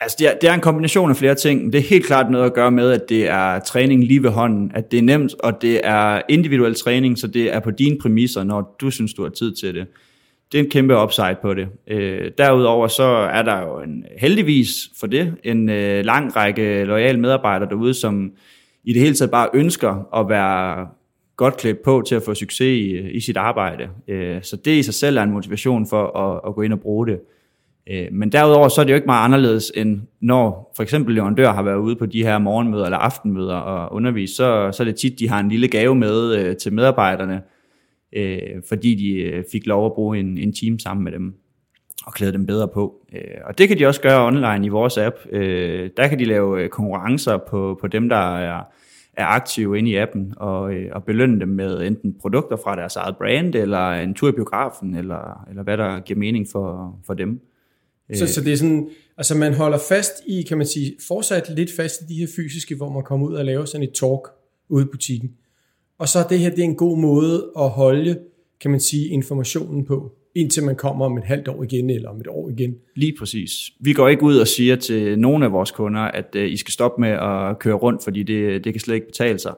Altså, 0.01 0.17
det 0.19 0.29
er, 0.29 0.39
det 0.39 0.49
er 0.49 0.55
en 0.55 0.61
kombination 0.61 1.11
af 1.11 1.17
flere 1.17 1.35
ting. 1.35 1.73
Det 1.73 1.79
er 1.79 1.83
helt 1.83 2.07
klart 2.07 2.31
noget 2.31 2.47
at 2.47 2.55
gøre 2.55 2.71
med, 2.71 2.93
at 2.93 3.09
det 3.09 3.29
er 3.29 3.59
træning 3.59 4.05
lige 4.05 4.23
ved 4.23 4.31
hånden, 4.31 4.73
at 4.75 4.91
det 4.91 4.99
er 4.99 5.03
nemt, 5.03 5.35
og 5.39 5.63
det 5.63 5.81
er 5.85 6.23
individuel 6.29 6.75
træning, 6.75 7.19
så 7.19 7.27
det 7.27 7.55
er 7.55 7.61
på 7.61 7.71
dine 7.71 7.99
præmisser, 7.99 8.45
når 8.45 8.77
du 8.81 8.91
synes, 8.91 9.15
du 9.15 9.23
har 9.23 9.31
tid 9.31 9.55
til 9.55 9.75
det 9.75 9.87
det 10.53 10.61
er 10.61 10.65
en 10.65 10.71
kæmpe 10.71 10.97
upside 11.03 11.37
på 11.43 11.55
det. 11.55 11.69
Øh, 11.87 12.31
derudover 12.39 12.89
så 12.89 13.05
er 13.33 13.43
der 13.43 13.63
jo 13.63 13.81
en, 13.81 14.05
heldigvis 14.19 14.91
for 15.01 15.07
det 15.07 15.35
en 15.45 15.69
øh, 15.69 16.05
lang 16.05 16.37
række 16.37 16.85
lojale 16.85 17.21
medarbejdere 17.21 17.69
derude, 17.69 17.95
som 17.95 18.33
i 18.85 18.93
det 18.93 19.03
hele 19.03 19.15
taget 19.15 19.31
bare 19.31 19.49
ønsker 19.55 20.17
at 20.21 20.29
være 20.29 20.87
godt 21.37 21.57
klædt 21.57 21.83
på 21.83 22.03
til 22.07 22.15
at 22.15 22.23
få 22.23 22.35
succes 22.35 22.61
i, 22.61 22.91
øh, 22.91 23.15
i 23.15 23.21
sit 23.21 23.37
arbejde. 23.37 23.89
Øh, 24.09 24.43
så 24.43 24.57
det 24.57 24.71
i 24.71 24.83
sig 24.83 24.95
selv 24.95 25.17
er 25.17 25.23
en 25.23 25.31
motivation 25.31 25.87
for 25.87 26.17
at, 26.19 26.41
at 26.47 26.55
gå 26.55 26.63
ind 26.63 26.73
og 26.73 26.81
bruge 26.81 27.07
det. 27.07 27.21
Øh, 27.91 28.07
men 28.13 28.33
derudover 28.33 28.69
så 28.69 28.81
er 28.81 28.85
det 28.85 28.91
jo 28.91 28.95
ikke 28.95 29.07
meget 29.07 29.25
anderledes 29.25 29.73
end 29.77 30.01
når 30.21 30.73
for 30.77 30.83
eksempel 30.83 31.15
leverandør 31.15 31.53
har 31.53 31.63
været 31.63 31.77
ude 31.77 31.97
på 31.97 32.07
de 32.07 32.23
her 32.23 32.39
morgenmøder 32.39 32.85
eller 32.85 32.99
aftenmøder 32.99 33.55
og 33.55 33.93
undervise, 33.95 34.35
så, 34.35 34.73
så 34.73 34.83
er 34.83 34.85
det 34.85 34.97
tit, 34.97 35.19
de 35.19 35.29
har 35.29 35.41
en 35.41 35.49
lille 35.49 35.69
gave 35.69 35.95
med 35.95 36.35
øh, 36.35 36.57
til 36.57 36.73
medarbejderne, 36.73 37.43
øh, 38.13 38.63
fordi 38.69 38.95
de 38.95 39.13
øh, 39.23 39.45
fik 39.53 39.67
lov 39.67 39.87
at 39.87 39.93
bruge 39.93 40.19
en, 40.19 40.39
en 40.39 40.53
team 40.53 40.79
sammen 40.79 41.05
med 41.05 41.13
dem 41.13 41.35
og 42.07 42.15
klæde 42.15 42.33
dem 42.33 42.47
bedre 42.47 42.69
på. 42.69 43.07
Øh, 43.13 43.41
og 43.45 43.59
det 43.59 43.69
kan 43.69 43.79
de 43.79 43.87
også 43.87 44.01
gøre 44.01 44.27
online 44.27 44.67
i 44.67 44.69
vores 44.69 44.99
app. 44.99 45.17
Øh, 45.31 45.91
der 45.97 46.09
kan 46.09 46.19
de 46.19 46.25
lave 46.25 46.69
konkurrencer 46.69 47.37
på, 47.37 47.79
på 47.81 47.87
dem, 47.87 48.09
der 48.09 48.39
er, 48.39 48.63
er 49.13 49.27
aktive 49.27 49.79
inde 49.79 49.91
i 49.91 49.97
appen, 49.97 50.35
og, 50.37 50.73
og 50.93 51.05
belønne 51.05 51.41
dem 51.41 51.49
med 51.49 51.87
enten 51.87 52.15
produkter 52.21 52.57
fra 52.57 52.77
deres 52.77 52.97
eget 52.97 53.17
brand, 53.17 53.55
eller 53.55 53.91
en 53.91 54.15
tur 54.15 54.29
i 54.29 54.33
biografen, 54.33 54.95
eller, 54.95 55.47
eller 55.51 55.63
hvad 55.63 55.77
der 55.77 56.01
giver 56.01 56.19
mening 56.19 56.47
for, 56.53 56.99
for 57.07 57.15
dem. 57.15 57.41
Så, 58.15 58.27
så 58.27 58.41
det 58.41 58.53
er 58.53 58.57
sådan, 58.57 58.91
altså 59.17 59.37
man 59.37 59.55
holder 59.55 59.79
fast 59.89 60.13
i, 60.27 60.43
kan 60.43 60.59
man 60.59 60.67
sige, 60.67 60.97
fortsat 61.09 61.51
lidt 61.57 61.71
fast 61.77 62.01
i 62.01 62.05
de 62.15 62.15
her 62.15 62.27
fysiske, 62.37 62.75
hvor 62.75 62.93
man 62.93 63.03
kommer 63.03 63.27
ud 63.27 63.35
og 63.35 63.45
laver 63.45 63.65
sådan 63.65 63.83
et 63.83 63.93
talk 63.95 64.29
ude 64.69 64.85
i 64.85 64.89
butikken. 64.93 65.31
Og 65.99 66.09
så 66.09 66.19
er 66.19 66.23
det 66.23 66.39
her 66.39 66.51
det 66.51 66.59
er 66.59 66.65
en 66.65 66.77
god 66.77 66.99
måde 66.99 67.51
at 67.59 67.69
holde, 67.69 68.19
kan 68.61 68.71
man 68.71 68.81
sige, 68.81 69.09
informationen 69.09 69.85
på, 69.85 70.13
indtil 70.37 70.63
man 70.63 70.77
kommer 70.77 71.05
om 71.05 71.19
et 71.19 71.25
halvt 71.25 71.49
år 71.49 71.63
igen, 71.63 71.91
eller 71.91 72.09
om 72.09 72.21
et 72.21 72.27
år 72.27 72.51
igen. 72.51 72.75
Lige 72.97 73.15
præcis. 73.19 73.51
Vi 73.81 73.93
går 73.93 74.09
ikke 74.09 74.23
ud 74.23 74.37
og 74.37 74.49
siger 74.49 74.77
til 74.77 75.19
nogle 75.19 75.45
af 75.45 75.53
vores 75.53 75.71
kunder, 75.71 76.01
at 76.01 76.35
øh, 76.37 76.53
I 76.53 76.57
skal 76.57 76.73
stoppe 76.73 77.01
med 77.01 77.09
at 77.11 77.59
køre 77.59 77.75
rundt, 77.75 78.05
fordi 78.05 78.23
det, 78.23 78.65
det 78.65 78.73
kan 78.73 78.81
slet 78.81 78.95
ikke 78.95 79.07
betale 79.07 79.39
sig. 79.39 79.55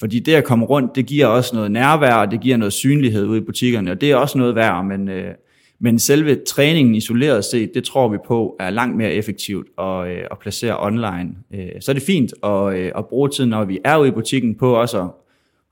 Fordi 0.00 0.18
det 0.18 0.34
at 0.34 0.44
komme 0.44 0.66
rundt, 0.66 0.96
det 0.96 1.06
giver 1.06 1.26
også 1.26 1.56
noget 1.56 1.70
nærvær, 1.70 2.14
og 2.14 2.30
det 2.30 2.40
giver 2.40 2.56
noget 2.56 2.72
synlighed 2.72 3.26
ude 3.26 3.38
i 3.38 3.44
butikkerne, 3.44 3.90
og 3.90 4.00
det 4.00 4.10
er 4.10 4.16
også 4.16 4.38
noget 4.38 4.54
værd, 4.54 4.84
men, 4.84 5.08
øh, 5.08 5.34
men 5.80 5.98
selve 5.98 6.36
træningen 6.48 6.94
isoleret 6.94 7.44
set, 7.44 7.74
det 7.74 7.84
tror 7.84 8.08
vi 8.08 8.18
på 8.26 8.56
er 8.60 8.70
langt 8.70 8.96
mere 8.96 9.12
effektivt 9.12 9.66
at, 9.78 10.08
øh, 10.08 10.24
at 10.30 10.38
placere 10.38 10.86
online. 10.86 11.30
Uh, 11.50 11.58
så 11.80 11.92
er 11.92 11.94
det 11.94 12.02
fint 12.02 12.34
at, 12.44 12.74
at 12.98 13.06
bruge 13.08 13.28
tiden, 13.28 13.50
når 13.50 13.64
vi 13.64 13.78
er 13.84 13.96
ude 13.96 14.08
i 14.08 14.12
butikken, 14.12 14.54
på 14.54 14.74
også 14.74 15.02
at 15.02 15.08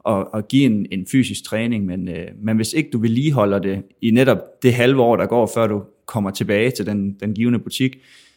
at, 0.08 0.26
at 0.34 0.48
give 0.48 0.64
en, 0.64 0.86
en 0.90 1.06
fysisk 1.06 1.44
træning, 1.44 1.86
men, 1.86 2.08
øh, 2.08 2.26
men 2.42 2.56
hvis 2.56 2.72
ikke 2.72 2.90
du 2.90 2.98
vedligeholder 2.98 3.58
det 3.58 3.82
i 4.02 4.10
netop 4.10 4.38
det 4.62 4.74
halve 4.74 5.02
år, 5.02 5.16
der 5.16 5.26
går, 5.26 5.50
før 5.54 5.66
du 5.66 5.82
kommer 6.06 6.30
tilbage 6.30 6.70
til 6.70 6.86
den, 6.86 7.16
den 7.20 7.34
givende 7.34 7.58
butik, 7.58 7.96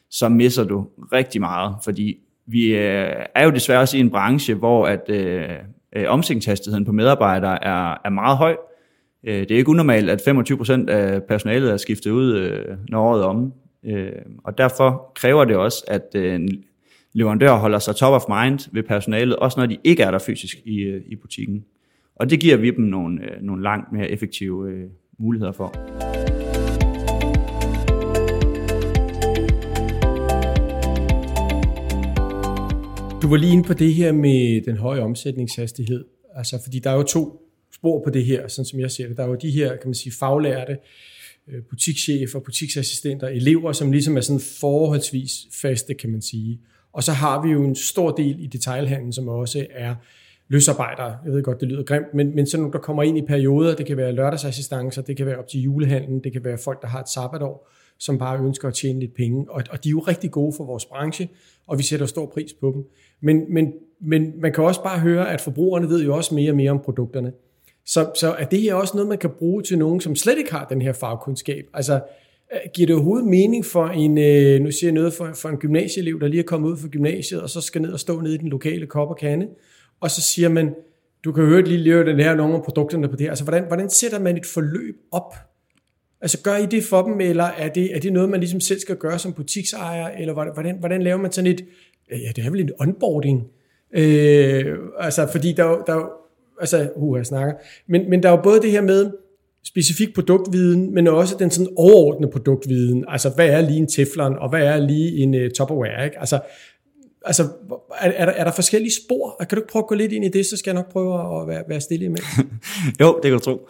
så 0.09 0.29
misser 0.29 0.63
du 0.63 0.87
rigtig 1.13 1.41
meget, 1.41 1.75
fordi 1.83 2.17
vi 2.47 2.65
øh, 2.75 3.13
er 3.35 3.43
jo 3.43 3.49
desværre 3.49 3.79
også 3.79 3.97
i 3.97 3.99
en 3.99 4.09
branche, 4.09 4.53
hvor 4.53 4.85
at 4.85 5.09
øh, 5.09 5.49
øh, 5.95 6.05
omsætningshastigheden 6.07 6.85
på 6.85 6.91
medarbejdere 6.91 7.63
er, 7.63 7.97
er 8.05 8.09
meget 8.09 8.37
høj. 8.37 8.55
Øh, 9.23 9.39
det 9.39 9.51
er 9.51 9.57
ikke 9.57 9.69
unormalt, 9.69 10.09
at 10.09 10.21
25% 10.87 10.91
af 10.91 11.23
personalet 11.23 11.71
er 11.71 11.77
skiftet 11.77 12.11
ud, 12.11 12.33
øh, 12.33 12.65
når 12.89 13.01
året 13.03 13.21
er 13.21 13.25
om. 13.25 13.53
Øh, 13.85 14.11
og 14.43 14.57
derfor 14.57 15.11
kræver 15.15 15.45
det 15.45 15.55
også, 15.55 15.83
at 15.87 16.07
øh, 16.15 16.47
leverandør 17.13 17.53
holder 17.55 17.79
sig 17.79 17.95
top 17.95 18.13
of 18.13 18.21
mind 18.43 18.69
ved 18.73 18.83
personalet, 18.83 19.35
også 19.35 19.59
når 19.59 19.65
de 19.65 19.77
ikke 19.83 20.03
er 20.03 20.11
der 20.11 20.19
fysisk 20.19 20.57
i, 20.65 20.77
øh, 20.77 21.01
i 21.07 21.15
butikken. 21.15 21.65
Og 22.15 22.29
det 22.29 22.39
giver 22.39 22.57
vi 22.57 22.71
dem 22.71 22.85
nogle, 22.85 23.23
øh, 23.23 23.41
nogle 23.41 23.63
langt 23.63 23.91
mere 23.91 24.09
effektive 24.09 24.69
øh, 24.69 24.89
muligheder 25.19 25.51
for. 25.51 25.67
Du 33.21 33.27
var 33.29 33.37
lige 33.37 33.53
inde 33.53 33.63
på 33.63 33.73
det 33.73 33.93
her 33.93 34.11
med 34.11 34.61
den 34.65 34.77
høje 34.77 35.01
omsætningshastighed. 35.01 36.05
Altså, 36.35 36.59
fordi 36.63 36.79
der 36.79 36.89
er 36.89 36.95
jo 36.95 37.03
to 37.03 37.41
spor 37.75 38.03
på 38.03 38.09
det 38.09 38.25
her, 38.25 38.47
sådan 38.47 38.65
som 38.65 38.79
jeg 38.79 38.91
ser 38.91 39.07
det. 39.07 39.17
Der 39.17 39.23
er 39.23 39.27
jo 39.27 39.37
de 39.41 39.51
her, 39.51 39.69
kan 39.69 39.87
man 39.87 39.93
sige, 39.93 40.13
faglærte 40.19 40.77
øh, 41.47 41.63
butikschefer, 41.69 42.39
butiksassistenter, 42.39 43.27
elever, 43.27 43.71
som 43.71 43.91
ligesom 43.91 44.17
er 44.17 44.21
sådan 44.21 44.41
forholdsvis 44.59 45.31
faste, 45.61 45.93
kan 45.93 46.09
man 46.09 46.21
sige. 46.21 46.59
Og 46.93 47.03
så 47.03 47.11
har 47.11 47.41
vi 47.41 47.49
jo 47.51 47.63
en 47.63 47.75
stor 47.75 48.11
del 48.11 48.35
i 48.39 48.47
detailhandlen, 48.47 49.13
som 49.13 49.27
også 49.27 49.65
er 49.71 49.95
løsarbejdere. 50.47 51.17
Jeg 51.25 51.33
ved 51.33 51.43
godt, 51.43 51.59
det 51.59 51.67
lyder 51.67 51.83
grimt, 51.83 52.13
men, 52.13 52.35
men 52.35 52.47
sådan 52.47 52.61
nogle, 52.61 52.73
der 52.73 52.79
kommer 52.79 53.03
ind 53.03 53.17
i 53.17 53.21
perioder. 53.21 53.75
Det 53.75 53.85
kan 53.85 53.97
være 53.97 54.11
lørdagsassistancer, 54.11 55.01
det 55.01 55.17
kan 55.17 55.25
være 55.25 55.37
op 55.37 55.47
til 55.47 55.61
julehandlen, 55.61 56.23
det 56.23 56.33
kan 56.33 56.43
være 56.43 56.57
folk, 56.57 56.81
der 56.81 56.87
har 56.87 56.99
et 56.99 57.09
sabbatår, 57.09 57.69
som 57.99 58.17
bare 58.17 58.39
ønsker 58.39 58.67
at 58.67 58.73
tjene 58.73 58.99
lidt 58.99 59.13
penge. 59.15 59.45
Og, 59.49 59.63
og 59.71 59.83
de 59.83 59.89
er 59.89 59.91
jo 59.91 59.99
rigtig 59.99 60.31
gode 60.31 60.53
for 60.57 60.65
vores 60.65 60.85
branche, 60.85 61.29
og 61.67 61.77
vi 61.77 61.83
sætter 61.83 62.05
stor 62.05 62.25
pris 62.25 62.53
på 62.53 62.71
dem. 62.75 62.85
Men, 63.21 63.53
men, 63.53 63.73
men 64.01 64.33
man 64.41 64.53
kan 64.53 64.63
også 64.63 64.83
bare 64.83 64.99
høre, 64.99 65.31
at 65.33 65.41
forbrugerne 65.41 65.89
ved 65.89 66.03
jo 66.03 66.15
også 66.15 66.35
mere 66.35 66.51
og 66.51 66.55
mere 66.55 66.71
om 66.71 66.79
produkterne. 66.79 67.31
Så, 67.85 68.11
så 68.19 68.31
er 68.33 68.45
det 68.45 68.61
her 68.61 68.73
også 68.73 68.97
noget, 68.97 69.09
man 69.09 69.17
kan 69.17 69.29
bruge 69.29 69.63
til 69.63 69.77
nogen, 69.77 70.01
som 70.01 70.15
slet 70.15 70.37
ikke 70.37 70.51
har 70.51 70.65
den 70.65 70.81
her 70.81 70.93
fagkundskab. 70.93 71.65
Altså, 71.73 72.01
Øh, 72.53 72.59
giver 72.73 72.87
det 72.87 72.95
overhovedet 72.95 73.27
mening 73.27 73.65
for 73.65 73.87
en, 73.87 74.17
øh, 74.17 74.61
nu 74.61 74.71
siger 74.71 74.87
jeg 74.87 74.93
noget, 74.93 75.13
for, 75.13 75.29
for 75.33 75.49
en 75.49 75.57
gymnasieelev, 75.57 76.19
der 76.19 76.27
lige 76.27 76.39
er 76.39 76.43
kommet 76.43 76.69
ud 76.69 76.77
fra 76.77 76.87
gymnasiet, 76.87 77.41
og 77.41 77.49
så 77.49 77.61
skal 77.61 77.81
ned 77.81 77.91
og 77.91 77.99
stå 77.99 78.21
nede 78.21 78.35
i 78.35 78.37
den 78.37 78.49
lokale 78.49 78.87
kop 78.87 79.09
og 79.09 79.17
kande, 79.17 79.47
og 79.99 80.11
så 80.11 80.21
siger 80.21 80.49
man, 80.49 80.75
du 81.23 81.31
kan 81.31 81.45
høre 81.45 81.61
lige 81.61 81.77
lave 81.77 82.05
den 82.05 82.19
her 82.19 82.35
nogle 82.35 82.55
af 82.55 82.63
produkterne 82.63 83.07
på 83.07 83.15
det 83.15 83.21
her. 83.21 83.29
Altså, 83.29 83.43
hvordan, 83.43 83.63
hvordan 83.67 83.89
sætter 83.89 84.19
man 84.19 84.37
et 84.37 84.45
forløb 84.45 84.95
op? 85.11 85.35
Altså, 86.21 86.41
gør 86.41 86.55
I 86.55 86.65
det 86.65 86.83
for 86.83 87.01
dem, 87.01 87.21
eller 87.21 87.43
er 87.43 87.69
det, 87.69 87.95
er 87.95 87.99
det 87.99 88.13
noget, 88.13 88.29
man 88.29 88.39
ligesom 88.39 88.59
selv 88.59 88.79
skal 88.79 88.95
gøre 88.95 89.19
som 89.19 89.33
butiksejer, 89.33 90.07
eller 90.07 90.33
hvordan, 90.33 90.75
hvordan 90.79 91.01
laver 91.01 91.17
man 91.17 91.31
sådan 91.31 91.51
et, 91.51 91.65
øh, 92.11 92.21
ja, 92.21 92.31
det 92.35 92.45
er 92.45 92.49
vel 92.49 92.61
en 92.61 92.69
onboarding, 92.79 93.47
øh, 93.93 94.77
altså, 94.99 95.27
fordi 95.31 95.51
der, 95.51 95.83
der 95.87 96.09
altså, 96.59 96.89
uh, 96.95 97.17
jeg 97.17 97.25
snakker, 97.25 97.53
men, 97.87 98.09
men 98.09 98.23
der 98.23 98.29
er 98.29 98.33
jo 98.33 98.41
både 98.41 98.61
det 98.61 98.71
her 98.71 98.81
med, 98.81 99.11
specifik 99.63 100.15
produktviden, 100.15 100.93
men 100.93 101.07
også 101.07 101.35
den 101.39 101.51
sådan 101.51 101.73
overordnede 101.77 102.31
produktviden. 102.31 103.05
Altså, 103.07 103.29
hvad 103.29 103.49
er 103.49 103.61
lige 103.61 103.77
en 103.77 103.87
Teflon, 103.87 104.37
og 104.37 104.49
hvad 104.49 104.63
er 104.63 104.77
lige 104.77 105.17
en 105.17 105.35
uh, 105.35 105.41
Tupperware? 105.57 106.05
Ikke? 106.05 106.19
Altså, 106.19 106.39
altså 107.25 107.43
er, 107.99 108.11
er, 108.11 108.25
der, 108.25 108.33
er 108.33 108.43
der 108.43 108.51
forskellige 108.51 108.93
spor? 109.05 109.35
Kan 109.39 109.55
du 109.55 109.55
ikke 109.55 109.71
prøve 109.71 109.83
at 109.83 109.87
gå 109.87 109.95
lidt 109.95 110.11
ind 110.11 110.25
i 110.25 110.29
det, 110.29 110.45
så 110.45 110.57
skal 110.57 110.71
jeg 110.71 110.75
nok 110.75 110.91
prøve 110.91 111.41
at 111.41 111.47
være, 111.47 111.63
være 111.67 111.81
stille 111.81 112.05
imellem. 112.05 112.27
jo, 113.01 113.19
det 113.23 113.31
kan 113.31 113.31
du 113.31 113.39
tro. 113.39 113.69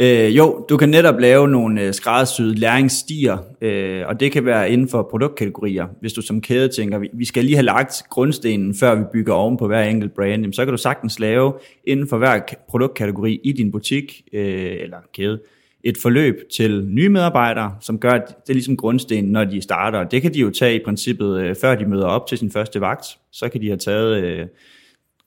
Øh, 0.00 0.36
jo, 0.36 0.66
du 0.68 0.76
kan 0.76 0.88
netop 0.88 1.20
lave 1.20 1.48
nogle 1.48 1.82
øh, 1.82 1.94
skræddersyede 1.94 2.54
læringsstier, 2.54 3.38
øh, 3.60 4.02
og 4.06 4.20
det 4.20 4.32
kan 4.32 4.44
være 4.44 4.70
inden 4.70 4.88
for 4.88 5.08
produktkategorier. 5.10 5.86
Hvis 6.00 6.12
du 6.12 6.22
som 6.22 6.40
kæde 6.40 6.68
tænker, 6.68 7.00
vi 7.12 7.24
skal 7.24 7.44
lige 7.44 7.56
have 7.56 7.64
lagt 7.64 8.02
grundstenen, 8.10 8.74
før 8.74 8.94
vi 8.94 9.04
bygger 9.12 9.34
oven 9.34 9.56
på 9.56 9.66
hver 9.66 9.82
enkelt 9.82 10.14
brand, 10.14 10.52
så 10.52 10.64
kan 10.64 10.72
du 10.72 10.78
sagtens 10.78 11.18
lave 11.18 11.52
inden 11.84 12.08
for 12.08 12.18
hver 12.18 12.40
produktkategori 12.68 13.40
i 13.44 13.52
din 13.52 13.72
butik 13.72 14.22
øh, 14.32 14.76
eller 14.80 14.98
kæde 15.14 15.40
et 15.84 15.98
forløb 15.98 16.40
til 16.52 16.84
nye 16.86 17.08
medarbejdere, 17.08 17.76
som 17.80 17.98
gør, 17.98 18.10
at 18.10 18.28
det 18.28 18.48
er 18.48 18.54
ligesom 18.54 18.76
grundstenen, 18.76 19.32
når 19.32 19.44
de 19.44 19.60
starter. 19.60 20.04
Det 20.04 20.22
kan 20.22 20.34
de 20.34 20.38
jo 20.38 20.50
tage 20.50 20.80
i 20.80 20.84
princippet, 20.84 21.40
øh, 21.40 21.56
før 21.60 21.74
de 21.74 21.86
møder 21.86 22.06
op 22.06 22.26
til 22.26 22.38
sin 22.38 22.50
første 22.50 22.80
vagt. 22.80 23.06
Så 23.32 23.48
kan 23.48 23.60
de 23.60 23.66
have 23.66 23.78
taget 23.78 24.24
øh, 24.24 24.46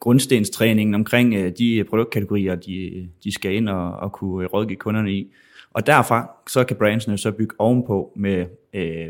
grundstenstræningen 0.01 0.96
omkring 0.96 1.34
øh, 1.34 1.51
de 1.58 1.75
øh, 1.75 1.86
produktkategorier, 1.86 2.55
de, 2.55 3.10
de 3.24 3.34
skal 3.34 3.53
ind 3.53 3.70
og, 3.70 3.91
og 3.91 4.12
kunne 4.12 4.43
øh, 4.43 4.53
rådgive 4.53 4.77
kunderne 4.77 5.12
i. 5.12 5.34
Og 5.74 5.88
derfra 5.88 6.31
så 6.50 6.63
kan 6.63 6.77
brandsene 6.77 7.17
så 7.17 7.31
bygge 7.31 7.55
ovenpå 7.60 8.13
med 8.15 8.46
øh, 8.74 9.08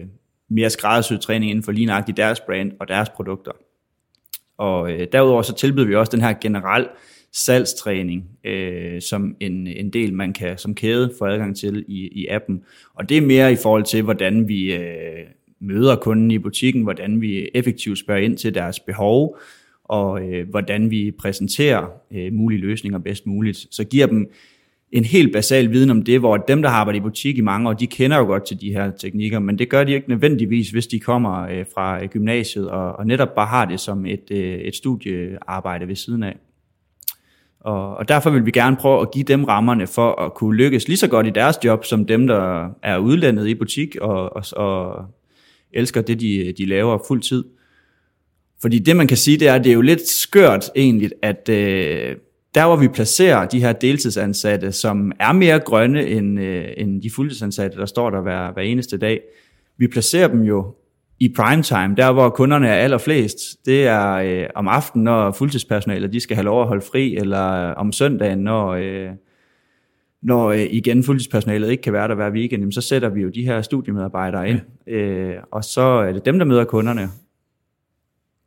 mere 0.49 0.69
skræddersyet 0.69 1.21
træning 1.21 1.51
inden 1.51 1.63
for 1.63 1.71
lige 1.71 2.03
deres 2.17 2.39
brand 2.39 2.71
og 2.79 2.87
deres 2.87 3.09
produkter. 3.09 3.51
Og 4.57 4.91
øh, 4.91 5.07
derudover 5.11 5.41
så 5.41 5.55
tilbyder 5.55 5.87
vi 5.87 5.95
også 5.95 6.11
den 6.11 6.21
her 6.21 6.33
generel 6.41 6.87
salgstræning 7.33 8.29
øh, 8.43 9.01
som 9.01 9.35
en, 9.39 9.67
en 9.67 9.89
del, 9.89 10.13
man 10.13 10.33
kan 10.33 10.57
som 10.57 10.75
kæde 10.75 11.13
få 11.19 11.25
adgang 11.25 11.57
til 11.57 11.85
i, 11.87 12.07
i 12.07 12.27
appen. 12.27 12.63
Og 12.93 13.09
det 13.09 13.17
er 13.17 13.21
mere 13.21 13.51
i 13.51 13.55
forhold 13.55 13.83
til, 13.83 14.01
hvordan 14.01 14.47
vi 14.47 14.73
øh, 14.73 15.25
møder 15.59 15.95
kunden 15.95 16.31
i 16.31 16.39
butikken, 16.39 16.83
hvordan 16.83 17.21
vi 17.21 17.49
effektivt 17.53 17.99
spørger 17.99 18.21
ind 18.21 18.37
til 18.37 18.53
deres 18.53 18.79
behov, 18.79 19.37
og 19.91 20.21
øh, 20.23 20.49
hvordan 20.49 20.91
vi 20.91 21.11
præsenterer 21.19 21.87
øh, 22.11 22.33
mulige 22.33 22.61
løsninger 22.61 22.99
bedst 22.99 23.27
muligt. 23.27 23.67
Så 23.71 23.83
giver 23.83 24.07
dem 24.07 24.31
en 24.91 25.05
helt 25.05 25.33
basal 25.33 25.71
viden 25.71 25.89
om 25.89 26.03
det, 26.03 26.19
hvor 26.19 26.37
dem, 26.37 26.61
der 26.61 26.69
har 26.69 26.77
arbejdet 26.77 26.99
i 26.99 27.01
butik 27.01 27.37
i 27.37 27.41
mange 27.41 27.69
år, 27.69 27.73
de 27.73 27.87
kender 27.87 28.17
jo 28.17 28.25
godt 28.25 28.45
til 28.45 28.61
de 28.61 28.73
her 28.73 28.91
teknikker, 28.91 29.39
men 29.39 29.59
det 29.59 29.69
gør 29.69 29.83
de 29.83 29.93
ikke 29.93 30.09
nødvendigvis, 30.09 30.69
hvis 30.69 30.87
de 30.87 30.99
kommer 30.99 31.41
øh, 31.41 31.65
fra 31.73 32.03
øh, 32.03 32.09
gymnasiet 32.09 32.69
og, 32.69 32.95
og 32.95 33.07
netop 33.07 33.35
bare 33.35 33.47
har 33.47 33.65
det 33.65 33.79
som 33.79 34.05
et, 34.05 34.31
øh, 34.31 34.59
et 34.59 34.75
studiearbejde 34.75 35.87
ved 35.87 35.95
siden 35.95 36.23
af. 36.23 36.37
Og, 37.59 37.97
og 37.97 38.07
derfor 38.07 38.29
vil 38.29 38.45
vi 38.45 38.51
gerne 38.51 38.75
prøve 38.75 39.01
at 39.01 39.11
give 39.11 39.23
dem 39.23 39.43
rammerne 39.43 39.87
for 39.87 40.21
at 40.21 40.33
kunne 40.33 40.55
lykkes 40.55 40.87
lige 40.87 40.97
så 40.97 41.07
godt 41.07 41.27
i 41.27 41.29
deres 41.29 41.55
job, 41.63 41.85
som 41.85 42.05
dem, 42.05 42.27
der 42.27 42.69
er 42.83 42.97
udlandet 42.97 43.47
i 43.47 43.55
butik 43.55 43.95
og, 44.01 44.35
og, 44.35 44.43
og 44.55 45.05
elsker 45.73 46.01
det, 46.01 46.19
de, 46.19 46.53
de 46.57 46.65
laver 46.65 46.99
fuld 47.07 47.21
tid. 47.21 47.43
Fordi 48.61 48.79
det, 48.79 48.95
man 48.95 49.07
kan 49.07 49.17
sige, 49.17 49.37
det 49.37 49.47
er, 49.47 49.55
at 49.55 49.63
det 49.63 49.69
er 49.69 49.73
jo 49.73 49.81
lidt 49.81 50.07
skørt 50.07 50.69
egentlig, 50.75 51.11
at 51.21 51.49
øh, 51.49 52.15
der 52.55 52.65
hvor 52.65 52.75
vi 52.75 52.87
placerer 52.87 53.47
de 53.47 53.59
her 53.59 53.73
deltidsansatte, 53.73 54.71
som 54.71 55.11
er 55.19 55.31
mere 55.31 55.59
grønne 55.59 56.07
end, 56.07 56.39
øh, 56.39 56.65
end 56.77 57.01
de 57.01 57.09
fuldtidsansatte, 57.15 57.77
der 57.77 57.85
står 57.85 58.09
der 58.09 58.21
hver, 58.21 58.53
hver 58.53 58.61
eneste 58.61 58.97
dag, 58.97 59.19
vi 59.77 59.87
placerer 59.87 60.27
dem 60.27 60.41
jo 60.41 60.75
i 61.19 61.33
primetime, 61.35 61.95
der 61.97 62.11
hvor 62.11 62.29
kunderne 62.29 62.67
er 62.67 62.73
allerflest, 62.73 63.37
det 63.65 63.87
er 63.87 64.11
øh, 64.13 64.47
om 64.55 64.67
aftenen, 64.67 65.03
når 65.03 65.31
fuldtidspersonalet 65.31 66.13
de 66.13 66.19
skal 66.19 66.35
have 66.35 66.45
lov 66.45 66.61
at 66.61 66.67
holde 66.67 66.85
fri, 66.91 67.15
eller 67.15 67.69
øh, 67.69 67.73
om 67.77 67.91
søndagen, 67.91 68.39
når, 68.39 68.69
øh, 68.69 69.09
når 70.23 70.49
øh, 70.49 70.67
igen 70.71 71.03
fuldtidspersonalet 71.03 71.69
ikke 71.69 71.83
kan 71.83 71.93
være 71.93 72.07
der 72.07 72.15
hver 72.15 72.31
weekend, 72.31 72.61
jamen, 72.61 72.71
så 72.71 72.81
sætter 72.81 73.09
vi 73.09 73.21
jo 73.21 73.29
de 73.29 73.45
her 73.45 73.61
studiemedarbejdere 73.61 74.49
ind, 74.49 74.59
ja. 74.87 74.93
øh, 74.93 75.35
og 75.51 75.63
så 75.63 75.81
er 75.81 76.11
det 76.11 76.25
dem, 76.25 76.39
der 76.39 76.45
møder 76.45 76.63
kunderne, 76.63 77.09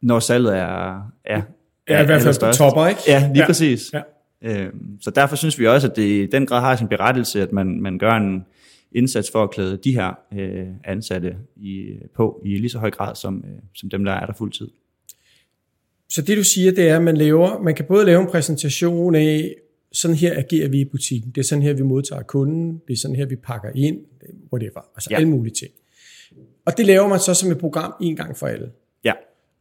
når 0.04 0.18
salget 0.18 0.56
er, 0.56 0.96
er, 1.24 1.42
Ja, 1.88 2.02
i 2.02 2.06
hvert 2.06 2.22
fald 2.22 2.54
topper, 2.54 2.86
ikke? 2.86 3.00
Ja, 3.06 3.30
lige 3.32 3.38
ja. 3.38 3.46
præcis. 3.46 3.92
Ja. 3.92 4.00
Øh, 4.42 4.72
så 5.00 5.10
derfor 5.10 5.36
synes 5.36 5.58
vi 5.58 5.66
også, 5.66 5.88
at 5.88 5.96
det 5.96 6.02
i 6.02 6.26
den 6.26 6.46
grad 6.46 6.60
har 6.60 6.76
sin 6.76 6.88
berettelse, 6.88 7.42
at 7.42 7.52
man, 7.52 7.80
man 7.80 7.98
gør 7.98 8.12
en 8.12 8.44
indsats 8.92 9.30
for 9.30 9.42
at 9.42 9.50
klæde 9.50 9.78
de 9.84 9.92
her 9.92 10.12
øh, 10.34 10.66
ansatte 10.84 11.36
i, 11.56 11.86
på 12.16 12.42
i 12.44 12.56
lige 12.58 12.70
så 12.70 12.78
høj 12.78 12.90
grad 12.90 13.14
som, 13.14 13.44
øh, 13.46 13.62
som 13.74 13.90
dem, 13.90 14.04
der 14.04 14.12
er 14.12 14.26
der 14.26 14.32
fuldtid. 14.32 14.68
Så 16.08 16.22
det 16.22 16.36
du 16.36 16.44
siger, 16.44 16.72
det 16.72 16.88
er, 16.88 16.96
at 16.96 17.02
man, 17.02 17.16
laver, 17.16 17.62
man 17.62 17.74
kan 17.74 17.84
både 17.84 18.04
lave 18.04 18.20
en 18.20 18.26
præsentation 18.26 19.14
af, 19.14 19.54
sådan 19.92 20.16
her 20.16 20.38
agerer 20.38 20.68
vi 20.68 20.80
i 20.80 20.84
butikken, 20.84 21.30
det 21.30 21.38
er 21.38 21.44
sådan 21.44 21.62
her, 21.62 21.72
vi 21.72 21.82
modtager 21.82 22.22
kunden, 22.22 22.80
det 22.88 22.92
er 22.92 22.98
sådan 22.98 23.16
her, 23.16 23.26
vi 23.26 23.36
pakker 23.36 23.70
ind, 23.74 23.98
whatever, 24.52 24.80
altså 24.94 25.08
ja. 25.10 25.16
alle 25.16 25.28
mulige 25.28 25.54
ting. 25.54 25.72
Og 26.66 26.76
det 26.76 26.86
laver 26.86 27.08
man 27.08 27.18
så 27.18 27.34
som 27.34 27.50
et 27.50 27.58
program 27.58 27.94
en 28.00 28.16
gang 28.16 28.36
for 28.36 28.46
alle. 28.46 28.70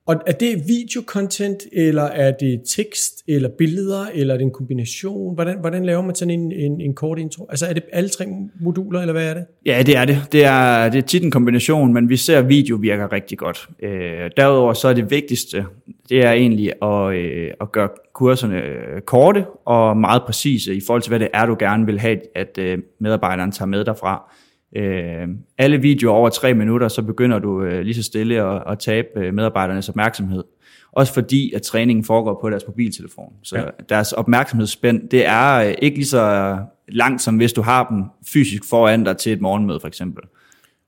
Og 0.07 0.15
er 0.27 0.31
det 0.31 0.63
videocontent, 0.67 1.63
eller 1.71 2.03
er 2.03 2.31
det 2.31 2.61
tekst, 2.75 3.23
eller 3.27 3.49
billeder, 3.57 4.05
eller 4.13 4.33
er 4.33 4.37
det 4.37 4.43
en 4.43 4.51
kombination? 4.51 5.35
Hvordan, 5.35 5.57
hvordan 5.59 5.85
laver 5.85 6.01
man 6.01 6.15
sådan 6.15 6.39
en, 6.39 6.51
en, 6.51 6.81
en 6.81 6.95
kort 6.95 7.19
intro? 7.19 7.47
Altså 7.49 7.65
er 7.65 7.73
det 7.73 7.83
alle 7.91 8.09
tre 8.09 8.25
moduler, 8.59 8.99
eller 8.99 9.13
hvad 9.13 9.29
er 9.29 9.33
det? 9.33 9.45
Ja, 9.65 9.83
det 9.85 9.97
er 9.97 10.05
det. 10.05 10.21
Det 10.31 10.45
er, 10.45 10.89
det 10.89 10.97
er 10.97 11.01
tit 11.07 11.23
en 11.23 11.31
kombination, 11.31 11.93
men 11.93 12.09
vi 12.09 12.17
ser, 12.17 12.39
at 12.39 12.49
video 12.49 12.75
virker 12.75 13.11
rigtig 13.11 13.37
godt. 13.37 13.69
Øh, 13.83 14.31
derudover 14.37 14.73
så 14.73 14.87
er 14.87 14.93
det 14.93 15.11
vigtigste, 15.11 15.65
det 16.09 16.25
er 16.25 16.31
egentlig 16.31 16.83
at, 16.83 17.13
øh, 17.13 17.51
at 17.61 17.71
gøre 17.71 17.89
kurserne 18.13 18.61
øh, 18.61 19.01
korte 19.01 19.45
og 19.65 19.97
meget 19.97 20.23
præcise 20.25 20.75
i 20.75 20.81
forhold 20.87 21.01
til, 21.01 21.09
hvad 21.09 21.19
det 21.19 21.29
er, 21.33 21.45
du 21.45 21.55
gerne 21.59 21.85
vil 21.85 21.99
have, 21.99 22.19
at 22.35 22.57
øh, 22.57 22.77
medarbejderen 22.99 23.51
tager 23.51 23.67
med 23.67 23.85
derfra 23.85 24.33
øh, 24.75 25.27
alle 25.57 25.77
videoer 25.77 26.13
over 26.13 26.29
tre 26.29 26.53
minutter, 26.53 26.87
så 26.87 27.01
begynder 27.01 27.39
du 27.39 27.63
øh, 27.63 27.81
lige 27.81 27.93
så 27.93 28.03
stille 28.03 28.41
at, 28.41 28.63
at 28.67 28.79
tabe 28.79 29.07
øh, 29.15 29.33
medarbejdernes 29.33 29.89
opmærksomhed. 29.89 30.43
Også 30.91 31.13
fordi, 31.13 31.53
at 31.55 31.61
træningen 31.61 32.05
foregår 32.05 32.39
på 32.41 32.49
deres 32.49 32.63
mobiltelefon. 32.67 33.33
Så 33.43 33.57
ja. 33.57 33.63
deres 33.89 34.11
opmærksomhedsspænd, 34.11 35.09
det 35.09 35.25
er 35.25 35.53
øh, 35.53 35.73
ikke 35.81 35.97
lige 35.97 36.07
så 36.07 36.57
langt, 36.87 37.21
som 37.21 37.37
hvis 37.37 37.53
du 37.53 37.61
har 37.61 37.87
dem 37.89 38.03
fysisk 38.27 38.69
foran 38.69 39.03
dig 39.03 39.17
til 39.17 39.31
et 39.31 39.41
morgenmøde, 39.41 39.79
for 39.79 39.87
eksempel. 39.87 40.23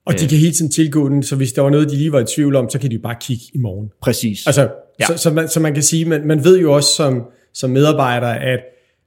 Og 0.04 0.18
de 0.18 0.24
øh. 0.24 0.28
kan 0.28 0.38
hele 0.38 0.52
tiden 0.52 0.70
tilgå 0.70 1.08
den, 1.08 1.22
så 1.22 1.36
hvis 1.36 1.52
der 1.52 1.62
var 1.62 1.70
noget, 1.70 1.90
de 1.90 1.96
lige 1.96 2.12
var 2.12 2.20
i 2.20 2.24
tvivl 2.24 2.56
om, 2.56 2.70
så 2.70 2.78
kan 2.78 2.90
de 2.90 2.98
bare 2.98 3.16
kigge 3.20 3.44
i 3.54 3.58
morgen. 3.58 3.90
Præcis. 4.02 4.46
Altså, 4.46 4.68
ja. 5.00 5.06
så, 5.06 5.16
så, 5.16 5.30
man, 5.30 5.48
så 5.48 5.60
man 5.60 5.74
kan 5.74 5.82
sige, 5.82 6.04
man, 6.04 6.26
man 6.26 6.44
ved 6.44 6.58
jo 6.58 6.72
også 6.72 6.92
som, 6.92 7.22
som 7.54 7.70
medarbejder, 7.70 8.28
at 8.28 8.60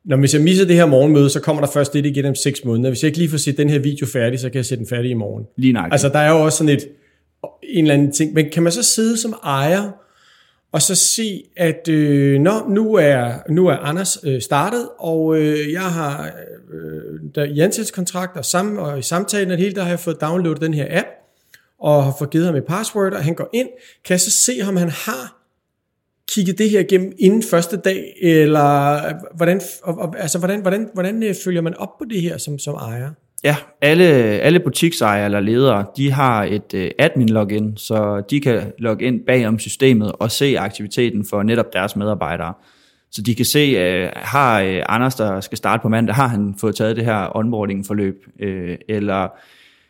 når 0.09 0.17
hvis 0.17 0.33
jeg 0.33 0.41
misser 0.41 0.65
det 0.65 0.75
her 0.75 0.85
morgenmøde, 0.85 1.29
så 1.29 1.39
kommer 1.39 1.61
der 1.65 1.71
først 1.71 1.93
det 1.93 2.05
igen 2.05 2.25
om 2.25 2.35
6 2.35 2.65
måneder. 2.65 2.89
Hvis 2.89 3.03
jeg 3.03 3.07
ikke 3.07 3.17
lige 3.17 3.29
får 3.29 3.37
set 3.37 3.57
den 3.57 3.69
her 3.69 3.79
video 3.79 4.07
færdig, 4.07 4.39
så 4.39 4.49
kan 4.49 4.55
jeg 4.55 4.65
sætte 4.65 4.83
den 4.83 4.89
færdig 4.89 5.11
i 5.11 5.13
morgen. 5.13 5.45
Lige 5.57 5.73
nok. 5.73 5.87
Altså, 5.91 6.09
der 6.09 6.19
er 6.19 6.29
jo 6.29 6.43
også 6.45 6.57
sådan 6.57 6.75
et, 6.75 6.87
en 7.63 7.83
eller 7.83 7.93
anden 7.93 8.11
ting. 8.11 8.33
Men 8.33 8.49
kan 8.49 8.63
man 8.63 8.71
så 8.71 8.83
sidde 8.83 9.17
som 9.17 9.33
ejer, 9.43 9.91
og 10.71 10.81
så 10.81 10.95
se, 10.95 11.43
at 11.57 11.87
øh, 11.87 12.39
nå, 12.39 12.51
nu, 12.69 12.93
er, 12.93 13.33
nu 13.49 13.67
er 13.67 13.75
Anders 13.75 14.17
øh, 14.23 14.41
startet, 14.41 14.89
og 14.99 15.37
øh, 15.37 15.71
jeg 15.71 15.81
har 15.81 16.31
øh, 16.73 17.19
der, 17.35 17.43
i 17.43 17.59
ansættelseskontrakt 17.59 18.37
og, 18.37 18.45
sam, 18.45 18.77
og 18.77 18.99
i 18.99 19.01
samtalen 19.01 19.51
og 19.51 19.57
det 19.57 19.63
hele, 19.63 19.75
der 19.75 19.81
har 19.81 19.89
jeg 19.89 19.99
fået 19.99 20.21
downloadet 20.21 20.61
den 20.61 20.73
her 20.73 20.87
app, 20.89 21.07
og 21.79 22.03
har 22.03 22.15
fået 22.19 22.29
givet 22.29 22.45
ham 22.45 22.55
et 22.55 22.65
password, 22.65 23.13
og 23.13 23.23
han 23.23 23.33
går 23.33 23.49
ind. 23.53 23.67
Kan 24.05 24.13
jeg 24.13 24.21
så 24.21 24.31
se, 24.31 24.59
om 24.67 24.77
han 24.77 24.89
har 24.89 25.38
kigget 26.29 26.57
det 26.57 26.69
her 26.69 26.79
igennem 26.79 27.11
inden 27.19 27.43
første 27.43 27.77
dag, 27.77 28.13
eller 28.21 28.99
hvordan, 29.35 29.61
altså, 30.17 30.39
hvordan, 30.39 30.61
hvordan, 30.61 30.89
hvordan 30.93 31.23
øh, 31.23 31.35
følger 31.43 31.61
man 31.61 31.77
op 31.77 31.97
på 31.97 32.05
det 32.09 32.21
her 32.21 32.37
som, 32.37 32.59
som 32.59 32.75
ejer? 32.75 33.09
Ja, 33.43 33.55
alle, 33.81 34.05
alle 34.05 34.59
butiksejere 34.59 35.25
eller 35.25 35.39
ledere, 35.39 35.85
de 35.97 36.11
har 36.11 36.43
et 36.43 36.73
uh, 36.73 36.87
admin-login, 36.99 37.77
så 37.77 38.23
de 38.29 38.41
kan 38.41 38.61
logge 38.79 39.05
ind 39.05 39.19
bag 39.27 39.47
om 39.47 39.59
systemet 39.59 40.11
og 40.11 40.31
se 40.31 40.55
aktiviteten 40.59 41.25
for 41.25 41.43
netop 41.43 41.73
deres 41.73 41.95
medarbejdere. 41.95 42.53
Så 43.11 43.21
de 43.21 43.35
kan 43.35 43.45
se, 43.45 43.75
uh, 43.75 44.09
har 44.15 44.63
uh, 44.63 44.95
Anders, 44.95 45.15
der 45.15 45.41
skal 45.41 45.57
starte 45.57 45.81
på 45.81 45.89
mandag, 45.89 46.15
har 46.15 46.27
han 46.27 46.55
fået 46.61 46.75
taget 46.75 46.95
det 46.95 47.05
her 47.05 47.37
onboarding-forløb, 47.37 48.15
uh, 48.43 48.75
eller 48.89 49.27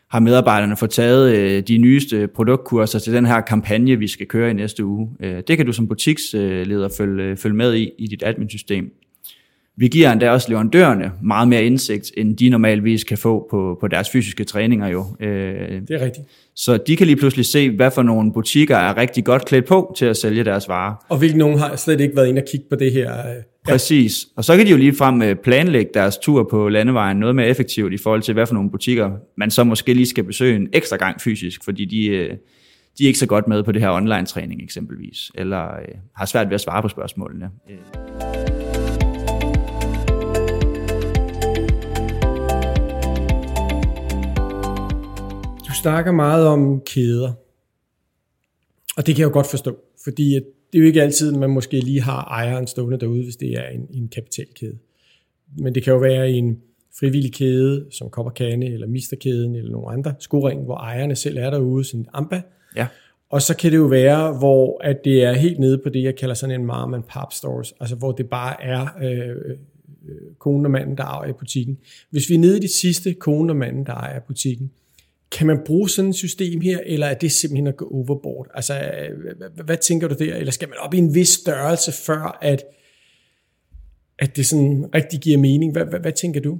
har 0.09 0.19
medarbejderne 0.19 0.77
fået 0.77 0.91
taget 0.91 1.35
øh, 1.35 1.63
de 1.63 1.77
nyeste 1.77 2.27
produktkurser 2.27 2.99
til 2.99 3.13
den 3.13 3.25
her 3.25 3.41
kampagne, 3.41 3.95
vi 3.95 4.07
skal 4.07 4.27
køre 4.27 4.51
i 4.51 4.53
næste 4.53 4.85
uge. 4.85 5.09
Øh, 5.19 5.43
det 5.47 5.57
kan 5.57 5.65
du 5.65 5.73
som 5.73 5.87
butiksleder 5.87 6.89
følge, 6.97 7.23
øh, 7.23 7.37
følge 7.37 7.55
med 7.55 7.75
i, 7.75 7.91
i 7.99 8.07
dit 8.07 8.23
admin-system. 8.25 8.91
Vi 9.79 9.87
giver 9.87 10.11
endda 10.11 10.31
også 10.31 10.49
leverandørerne 10.49 11.11
meget 11.23 11.47
mere 11.47 11.63
indsigt, 11.63 12.11
end 12.17 12.37
de 12.37 12.49
normalvis 12.49 13.03
kan 13.03 13.17
få 13.17 13.47
på, 13.51 13.77
på 13.81 13.87
deres 13.87 14.09
fysiske 14.09 14.43
træninger 14.43 14.87
jo. 14.87 15.05
Øh, 15.19 15.27
det 15.87 15.91
er 15.91 16.05
rigtigt. 16.05 16.27
Så 16.55 16.77
de 16.77 16.95
kan 16.95 17.07
lige 17.07 17.15
pludselig 17.15 17.45
se, 17.45 17.69
hvad 17.75 17.91
for 17.91 18.03
nogle 18.03 18.33
butikker 18.33 18.77
er 18.77 18.97
rigtig 18.97 19.25
godt 19.25 19.45
klædt 19.45 19.65
på 19.65 19.93
til 19.97 20.05
at 20.05 20.17
sælge 20.17 20.43
deres 20.43 20.67
varer. 20.67 21.05
Og 21.09 21.17
hvilke 21.17 21.37
nogen 21.37 21.59
har 21.59 21.75
slet 21.75 22.01
ikke 22.01 22.15
været 22.15 22.27
inde 22.27 22.41
og 22.41 22.47
kigge 22.51 22.65
på 22.69 22.75
det 22.75 22.91
her 22.91 23.17
øh, 23.17 23.35
Præcis. 23.65 24.27
Og 24.35 24.45
så 24.45 24.57
kan 24.57 24.65
de 24.65 24.71
jo 24.71 24.77
lige 24.77 24.95
frem 24.95 25.21
øh, 25.21 25.35
planlægge 25.35 25.91
deres 25.93 26.17
tur 26.17 26.47
på 26.51 26.69
landevejen 26.69 27.17
noget 27.17 27.35
mere 27.35 27.47
effektivt 27.47 27.93
i 27.93 27.97
forhold 27.97 28.21
til, 28.21 28.33
hvad 28.33 28.45
for 28.45 28.53
nogle 28.53 28.71
butikker 28.71 29.11
man 29.37 29.51
så 29.51 29.63
måske 29.63 29.93
lige 29.93 30.05
skal 30.05 30.23
besøge 30.23 30.55
en 30.55 30.67
ekstra 30.73 30.97
gang 30.97 31.21
fysisk, 31.21 31.63
fordi 31.63 31.85
de, 31.85 32.07
øh, 32.07 32.29
de 32.97 33.03
er 33.03 33.07
ikke 33.07 33.19
så 33.19 33.27
godt 33.27 33.47
med 33.47 33.63
på 33.63 33.71
det 33.71 33.81
her 33.81 33.89
online-træning 33.89 34.63
eksempelvis, 34.63 35.31
eller 35.35 35.65
øh, 35.65 35.95
har 36.15 36.25
svært 36.25 36.47
ved 36.47 36.53
at 36.53 36.61
svare 36.61 36.81
på 36.81 36.87
spørgsmålene. 36.87 37.49
Du 37.67 38.58
snakker 45.81 46.11
meget 46.11 46.47
om 46.47 46.81
kæder, 46.85 47.33
og 48.97 49.07
det 49.07 49.15
kan 49.15 49.21
jeg 49.21 49.27
jo 49.27 49.33
godt 49.33 49.47
forstå, 49.47 49.77
fordi 50.03 50.33
det 50.33 50.43
er 50.73 50.79
jo 50.79 50.85
ikke 50.85 51.01
altid, 51.01 51.31
man 51.31 51.49
måske 51.49 51.79
lige 51.79 52.01
har 52.01 52.23
ejeren 52.23 52.67
stående 52.67 52.99
derude, 52.99 53.23
hvis 53.23 53.35
det 53.35 53.51
er 53.51 53.67
en, 53.67 53.87
en 53.93 54.07
kapitalkæde. 54.07 54.77
Men 55.57 55.75
det 55.75 55.83
kan 55.83 55.93
jo 55.93 55.99
være 55.99 56.29
en 56.29 56.61
frivillig 56.99 57.33
kæde, 57.33 57.85
som 57.91 58.09
Kopperkane, 58.09 58.65
eller 58.65 58.87
Misterkæden, 58.87 59.55
eller 59.55 59.71
nogle 59.71 59.91
andre 59.91 60.15
skoring, 60.19 60.63
hvor 60.63 60.75
ejerne 60.75 61.15
selv 61.15 61.37
er 61.37 61.49
derude, 61.49 61.83
sådan 61.83 62.05
AMBA. 62.13 62.41
Ja. 62.75 62.87
Og 63.29 63.41
så 63.41 63.57
kan 63.57 63.71
det 63.71 63.77
jo 63.77 63.85
være, 63.85 64.37
hvor 64.37 64.83
at 64.83 64.97
det 65.03 65.23
er 65.23 65.33
helt 65.33 65.59
nede 65.59 65.77
på 65.77 65.89
det, 65.89 66.03
jeg 66.03 66.15
kalder 66.15 66.35
sådan 66.35 66.59
en 66.61 66.65
mom 66.65 66.93
and 66.93 67.03
pop 67.03 67.33
stores, 67.33 67.73
altså 67.79 67.95
hvor 67.95 68.11
det 68.11 68.29
bare 68.29 68.63
er 68.63 68.87
øh, 69.03 69.57
konen 70.39 70.65
og 70.65 70.71
manden, 70.71 70.97
der 70.97 71.03
ejer 71.03 71.33
butikken. 71.33 71.77
Hvis 72.09 72.29
vi 72.29 72.35
er 72.35 72.39
nede 72.39 72.57
i 72.57 72.61
det 72.61 72.69
sidste, 72.69 73.13
konen 73.13 73.49
og 73.49 73.55
manden, 73.55 73.85
der 73.85 73.93
ejer 73.93 74.19
butikken, 74.19 74.71
kan 75.31 75.47
man 75.47 75.59
bruge 75.65 75.89
sådan 75.89 76.09
et 76.09 76.15
system 76.15 76.61
her, 76.61 76.79
eller 76.85 77.07
er 77.07 77.13
det 77.13 77.31
simpelthen 77.31 77.67
at 77.67 77.77
gå 77.77 77.85
overboard? 77.93 78.47
Altså, 78.53 78.73
øh, 78.73 79.65
hvad, 79.65 79.77
tænker 79.77 80.07
du 80.07 80.15
der? 80.19 80.35
Eller 80.35 80.51
skal 80.51 80.69
man 80.69 80.77
op 80.79 80.93
i 80.93 80.97
en 80.97 81.15
vis 81.15 81.29
størrelse, 81.29 81.91
før 82.05 82.37
at, 82.41 82.63
at 84.19 84.35
det 84.35 84.45
sådan 84.45 84.85
rigtig 84.95 85.19
giver 85.19 85.37
mening? 85.37 85.71
Hvad, 85.71 85.85
hvad, 85.85 85.99
hvad 85.99 86.11
tænker 86.11 86.41
du? 86.41 86.59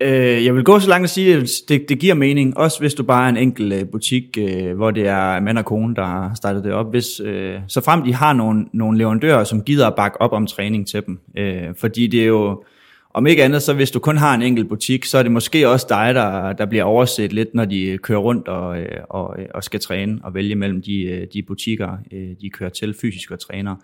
Øh, 0.00 0.44
jeg 0.44 0.54
vil 0.54 0.64
gå 0.64 0.80
så 0.80 0.88
langt 0.88 1.04
at 1.04 1.10
sige, 1.10 1.36
at 1.36 1.50
det, 1.68 1.88
det 1.88 1.98
giver 1.98 2.14
mening, 2.14 2.56
også 2.56 2.80
hvis 2.80 2.94
du 2.94 3.02
bare 3.02 3.24
er 3.24 3.28
en 3.28 3.36
enkelt 3.36 3.72
øh, 3.72 3.88
butik, 3.88 4.38
øh, 4.38 4.76
hvor 4.76 4.90
det 4.90 5.06
er 5.06 5.40
mand 5.40 5.58
og 5.58 5.64
kone, 5.64 5.94
der 5.94 6.04
har 6.04 6.34
startet 6.34 6.64
det 6.64 6.72
op. 6.72 6.90
Hvis, 6.90 7.20
øh, 7.20 7.58
så 7.68 7.80
frem 7.80 8.02
de 8.02 8.14
har 8.14 8.32
nogle, 8.32 8.66
nogle 8.72 8.98
leverandører, 8.98 9.44
som 9.44 9.62
gider 9.62 9.86
at 9.86 9.94
bakke 9.96 10.20
op 10.20 10.32
om 10.32 10.46
træning 10.46 10.88
til 10.88 11.02
dem. 11.06 11.18
Øh, 11.38 11.74
fordi 11.76 12.06
det 12.06 12.22
er 12.22 12.26
jo, 12.26 12.64
om 13.14 13.26
ikke 13.26 13.44
andet, 13.44 13.62
så 13.62 13.74
hvis 13.74 13.90
du 13.90 13.98
kun 13.98 14.16
har 14.16 14.34
en 14.34 14.42
enkelt 14.42 14.68
butik, 14.68 15.04
så 15.04 15.18
er 15.18 15.22
det 15.22 15.32
måske 15.32 15.68
også 15.68 15.86
dig, 15.88 16.14
der, 16.14 16.52
der 16.52 16.66
bliver 16.66 16.84
overset 16.84 17.32
lidt, 17.32 17.54
når 17.54 17.64
de 17.64 17.82
øh, 17.82 17.98
kører 17.98 18.18
rundt 18.18 18.48
og, 18.48 18.78
øh, 18.78 18.98
og, 19.10 19.36
øh, 19.38 19.46
og 19.54 19.64
skal 19.64 19.80
træne 19.80 20.20
og 20.24 20.34
vælge 20.34 20.54
mellem 20.54 20.82
de, 20.82 21.28
de 21.32 21.42
butikker, 21.42 21.98
de 22.40 22.50
kører 22.50 22.70
til 22.70 22.94
fysisk 23.00 23.30
og 23.30 23.40
træner. 23.40 23.76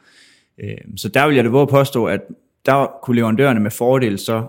Så 0.97 1.09
der 1.09 1.27
vil 1.27 1.35
jeg 1.35 1.45
det 1.45 1.53
våge 1.53 1.67
påstå, 1.67 2.07
at 2.07 2.21
der 2.67 2.87
kunne 3.03 3.17
leverandørerne 3.17 3.61
med 3.61 3.71
fordel 3.71 4.19
så 4.19 4.47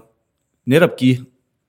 netop 0.65 0.97
give 0.97 1.17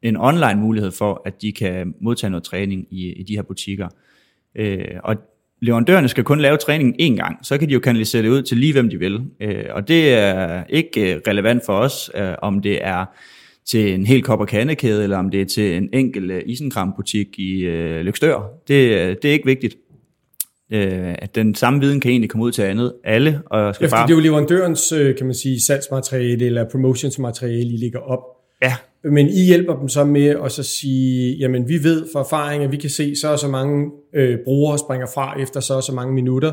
en 0.03 0.17
online 0.17 0.61
mulighed 0.61 0.91
for, 0.91 1.23
at 1.25 1.43
de 1.43 1.53
kan 1.53 1.95
modtage 2.01 2.31
noget 2.31 2.45
træning 2.45 2.87
i, 2.91 3.13
i 3.13 3.23
de 3.23 3.35
her 3.35 3.43
butikker. 3.43 3.89
Øh, 4.55 4.85
og 5.05 5.17
leverandørerne 5.63 6.09
skal 6.09 6.25
kun 6.25 6.41
lave 6.41 6.57
træningen 6.57 6.95
én 7.01 7.23
gang, 7.23 7.39
så 7.43 7.59
kan 7.59 7.69
de 7.69 7.73
jo 7.73 7.81
kanalisere 7.81 8.23
det 8.23 8.29
ud 8.29 8.43
til 8.43 8.57
lige 8.57 8.73
hvem 8.73 8.91
de 8.91 8.99
vil. 8.99 9.21
Øh, 9.41 9.65
og 9.71 9.89
det 9.89 10.15
er 10.15 10.65
ikke 10.69 11.15
øh, 11.15 11.21
relevant 11.29 11.63
for 11.67 11.73
os, 11.73 12.11
øh, 12.15 12.35
om 12.43 12.63
det 12.63 12.79
er 12.87 13.05
til 13.67 13.95
en 13.95 14.07
hel 14.07 14.23
kop- 14.23 14.41
og 14.41 14.49
kandekæde, 14.49 15.03
eller 15.03 15.19
om 15.19 15.31
det 15.31 15.41
er 15.41 15.45
til 15.45 15.77
en 15.77 15.89
enkelt 15.93 16.31
øh, 16.31 16.43
isenkram-butik 16.47 17.39
i 17.39 17.61
øh, 17.61 18.01
Lykstør. 18.01 18.51
Det, 18.69 18.75
øh, 18.75 19.17
det 19.23 19.25
er 19.25 19.33
ikke 19.33 19.47
vigtigt. 19.47 19.77
Øh, 20.73 21.15
at 21.19 21.35
den 21.35 21.55
samme 21.55 21.81
viden 21.81 22.01
kan 22.01 22.11
egentlig 22.11 22.31
komme 22.31 22.45
ud 22.45 22.53
til 22.53 22.63
andet, 22.63 22.95
alle. 23.05 23.43
Og 23.47 23.75
skal 23.75 23.85
ja, 23.85 23.91
bare... 23.91 24.07
det 24.07 24.13
er 24.13 24.17
jo 24.17 24.23
leverandørens, 24.23 24.95
kan 25.19 25.27
man 25.27 25.35
sige, 25.35 25.61
salgsmateriale 25.61 26.47
eller 26.47 26.65
promotionsmateriale, 26.71 27.73
I 27.73 27.77
ligger 27.77 27.99
op. 27.99 28.21
Ja, 28.63 28.75
men 29.05 29.29
I 29.29 29.45
hjælper 29.45 29.77
dem 29.77 29.89
så 29.89 30.05
med 30.05 30.27
at 30.45 30.53
så 30.53 30.63
sige, 30.63 31.37
jamen 31.37 31.69
vi 31.69 31.85
ved 31.85 32.07
fra 32.13 32.21
erfaring, 32.21 32.65
at 32.65 32.73
vi 32.73 32.77
kan 32.77 32.91
se, 32.91 33.17
så 33.17 33.29
og 33.29 33.39
så 33.39 33.49
mange 33.49 33.91
øh, 34.15 34.39
brugere 34.45 34.79
springer 34.79 35.07
fra 35.15 35.41
efter 35.41 35.61
så 35.61 35.75
og 35.75 35.83
så 35.83 35.93
mange 35.93 36.15
minutter, 36.15 36.53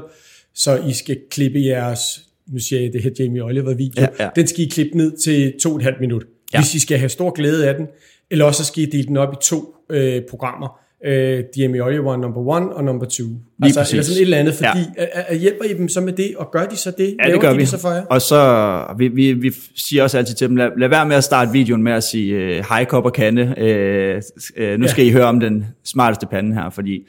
så 0.53 0.77
I 0.87 0.93
skal 0.93 1.17
klippe 1.31 1.59
jeres, 1.59 2.21
nu 2.47 2.59
siger 2.59 2.81
jeg 2.81 2.93
det 2.93 3.03
her 3.03 3.11
Jamie 3.19 3.43
Oliver 3.43 3.73
video, 3.73 4.01
ja, 4.01 4.23
ja. 4.23 4.29
den 4.35 4.47
skal 4.47 4.65
I 4.65 4.67
klippe 4.67 4.97
ned 4.97 5.17
til 5.17 5.59
to 5.59 5.69
og 5.69 5.75
et 5.75 5.83
halvt 5.83 5.99
minut, 5.99 6.25
ja. 6.53 6.59
hvis 6.59 6.75
I 6.75 6.79
skal 6.79 6.97
have 6.97 7.09
stor 7.09 7.31
glæde 7.31 7.67
af 7.67 7.75
den, 7.75 7.87
eller 8.31 8.45
også 8.45 8.65
skal 8.65 8.83
I 8.83 8.85
dele 8.85 9.03
den 9.03 9.17
op 9.17 9.33
i 9.33 9.37
to 9.41 9.75
øh, 9.89 10.21
programmer 10.29 10.79
øh, 11.05 11.43
DME 11.55 11.81
One 11.81 12.21
number 12.21 12.41
one 12.41 12.75
og 12.75 12.83
number 12.83 13.05
two. 13.05 13.27
Altså, 13.63 13.79
eller 13.91 14.03
sådan 14.03 14.17
et 14.17 14.21
eller 14.21 14.37
andet, 14.37 14.53
fordi 14.53 14.79
ja. 14.97 15.03
at, 15.03 15.25
at 15.27 15.37
hjælper 15.37 15.65
I 15.65 15.73
dem 15.73 15.89
så 15.89 16.01
med 16.01 16.13
det, 16.13 16.35
og 16.37 16.51
gør 16.51 16.65
de 16.65 16.77
så 16.77 16.91
det? 16.97 17.17
Ja, 17.25 17.31
det 17.31 17.41
gør 17.41 17.49
de 17.49 17.55
vi. 17.55 17.61
Det 17.61 17.69
så 17.69 17.79
for 17.79 17.91
jer? 17.91 18.05
Og 18.05 18.21
så, 18.21 18.83
vi, 18.97 19.07
vi, 19.07 19.33
vi 19.33 19.51
siger 19.75 20.03
også 20.03 20.17
altid 20.17 20.35
til 20.35 20.47
dem, 20.47 20.55
lad, 20.55 20.69
lad 20.77 20.89
være 20.89 21.05
med 21.05 21.15
at 21.15 21.23
starte 21.23 21.51
videoen 21.51 21.83
med 21.83 21.91
at 21.91 22.03
sige, 22.03 22.35
øh, 22.35 22.63
hej 22.69 22.85
kop 22.85 23.05
og 23.05 23.13
kande, 23.13 23.55
øh, 23.57 24.21
øh, 24.57 24.79
nu 24.79 24.87
skal 24.87 25.03
ja. 25.03 25.09
I 25.09 25.13
høre 25.13 25.25
om 25.25 25.39
den 25.39 25.65
smarteste 25.83 26.27
pande 26.27 26.55
her, 26.55 26.69
fordi 26.69 27.07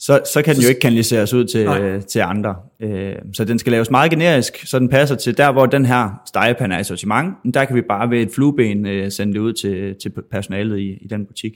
så, 0.00 0.20
så 0.32 0.42
kan 0.42 0.54
den 0.54 0.62
jo 0.62 0.68
ikke 0.68 0.80
kanaliseres 0.80 1.34
ud 1.34 1.44
til, 1.44 1.66
øh, 1.66 2.02
til 2.02 2.20
andre. 2.20 2.56
Øh, 2.80 3.14
så 3.32 3.44
den 3.44 3.58
skal 3.58 3.70
laves 3.70 3.90
meget 3.90 4.10
generisk, 4.10 4.66
så 4.66 4.78
den 4.78 4.88
passer 4.88 5.16
til 5.16 5.36
der, 5.36 5.52
hvor 5.52 5.66
den 5.66 5.84
her 5.84 6.22
stegepande 6.26 6.76
er 6.76 6.80
i 6.80 6.84
sortiment. 6.84 7.34
Der 7.54 7.64
kan 7.64 7.76
vi 7.76 7.82
bare 7.82 8.10
ved 8.10 8.20
et 8.20 8.30
flueben 8.34 8.86
øh, 8.86 9.10
sende 9.10 9.32
det 9.32 9.38
ud 9.38 9.52
til, 9.52 9.94
til 10.02 10.12
personalet 10.30 10.78
i, 10.78 10.98
i 11.00 11.06
den 11.10 11.26
butik. 11.26 11.52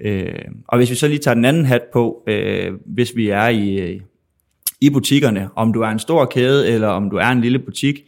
Øh, 0.00 0.44
og 0.68 0.78
hvis 0.78 0.90
vi 0.90 0.94
så 0.94 1.08
lige 1.08 1.18
tager 1.18 1.34
den 1.34 1.44
anden 1.44 1.64
hat 1.64 1.82
på, 1.92 2.22
øh, 2.26 2.72
hvis 2.86 3.16
vi 3.16 3.28
er 3.28 3.48
i, 3.48 3.78
øh, 3.78 4.00
i 4.80 4.90
butikkerne, 4.90 5.48
om 5.56 5.72
du 5.72 5.80
er 5.80 5.88
en 5.88 5.98
stor 5.98 6.24
kæde, 6.24 6.68
eller 6.68 6.88
om 6.88 7.10
du 7.10 7.16
er 7.16 7.28
en 7.28 7.40
lille 7.40 7.58
butik, 7.58 8.04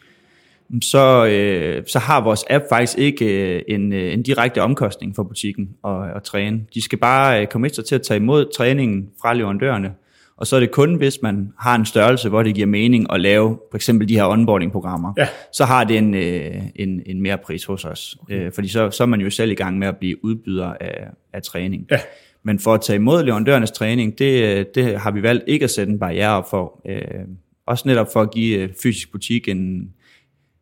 så, 0.82 1.26
øh, 1.26 1.82
så 1.86 1.98
har 1.98 2.20
vores 2.20 2.44
app 2.50 2.64
faktisk 2.68 2.98
ikke 2.98 3.54
øh, 3.56 3.62
en, 3.68 3.92
øh, 3.92 4.12
en 4.12 4.22
direkte 4.22 4.62
omkostning 4.62 5.16
for 5.16 5.22
butikken 5.22 5.70
at, 5.84 6.16
at 6.16 6.22
træne. 6.22 6.60
De 6.74 6.82
skal 6.82 6.98
bare 6.98 7.40
øh, 7.40 7.46
komme 7.46 7.68
til 7.68 7.94
at 7.94 8.02
tage 8.02 8.16
imod 8.16 8.46
træningen 8.56 9.08
fra 9.20 9.34
leverandørerne, 9.34 9.92
og 10.38 10.46
så 10.46 10.56
er 10.56 10.60
det 10.60 10.70
kun, 10.70 10.94
hvis 10.94 11.22
man 11.22 11.52
har 11.58 11.74
en 11.74 11.86
størrelse, 11.86 12.28
hvor 12.28 12.42
det 12.42 12.54
giver 12.54 12.66
mening 12.66 13.12
at 13.12 13.20
lave 13.20 13.58
for 13.70 13.76
eksempel 13.76 14.08
de 14.08 14.14
her 14.14 14.24
onboarding-programmer, 14.24 15.12
ja. 15.16 15.28
så 15.52 15.64
har 15.64 15.84
det 15.84 15.98
en, 15.98 16.14
øh, 16.14 16.62
en, 16.74 17.02
en 17.06 17.22
mere 17.22 17.38
pris 17.38 17.64
hos 17.64 17.84
os. 17.84 18.16
Okay. 18.22 18.46
Øh, 18.46 18.52
fordi 18.52 18.68
så, 18.68 18.90
så 18.90 19.02
er 19.02 19.06
man 19.06 19.20
jo 19.20 19.30
selv 19.30 19.50
i 19.50 19.54
gang 19.54 19.78
med 19.78 19.88
at 19.88 19.96
blive 19.96 20.24
udbyder 20.24 20.74
af, 20.80 21.08
af 21.32 21.42
træning. 21.42 21.86
Ja. 21.90 22.00
Men 22.42 22.58
for 22.58 22.74
at 22.74 22.80
tage 22.80 22.96
imod 22.96 23.22
leverandørernes 23.22 23.70
træning, 23.70 24.18
det, 24.18 24.74
det 24.74 25.00
har 25.00 25.10
vi 25.10 25.22
valgt 25.22 25.44
ikke 25.46 25.64
at 25.64 25.70
sætte 25.70 25.92
en 25.92 25.98
barriere 25.98 26.30
op 26.30 26.50
for. 26.50 26.82
Øh, 26.88 27.24
også 27.66 27.88
netop 27.88 28.12
for 28.12 28.22
at 28.22 28.30
give 28.30 28.58
øh, 28.58 28.68
fysisk 28.82 29.12
butik 29.12 29.48
en, 29.48 29.92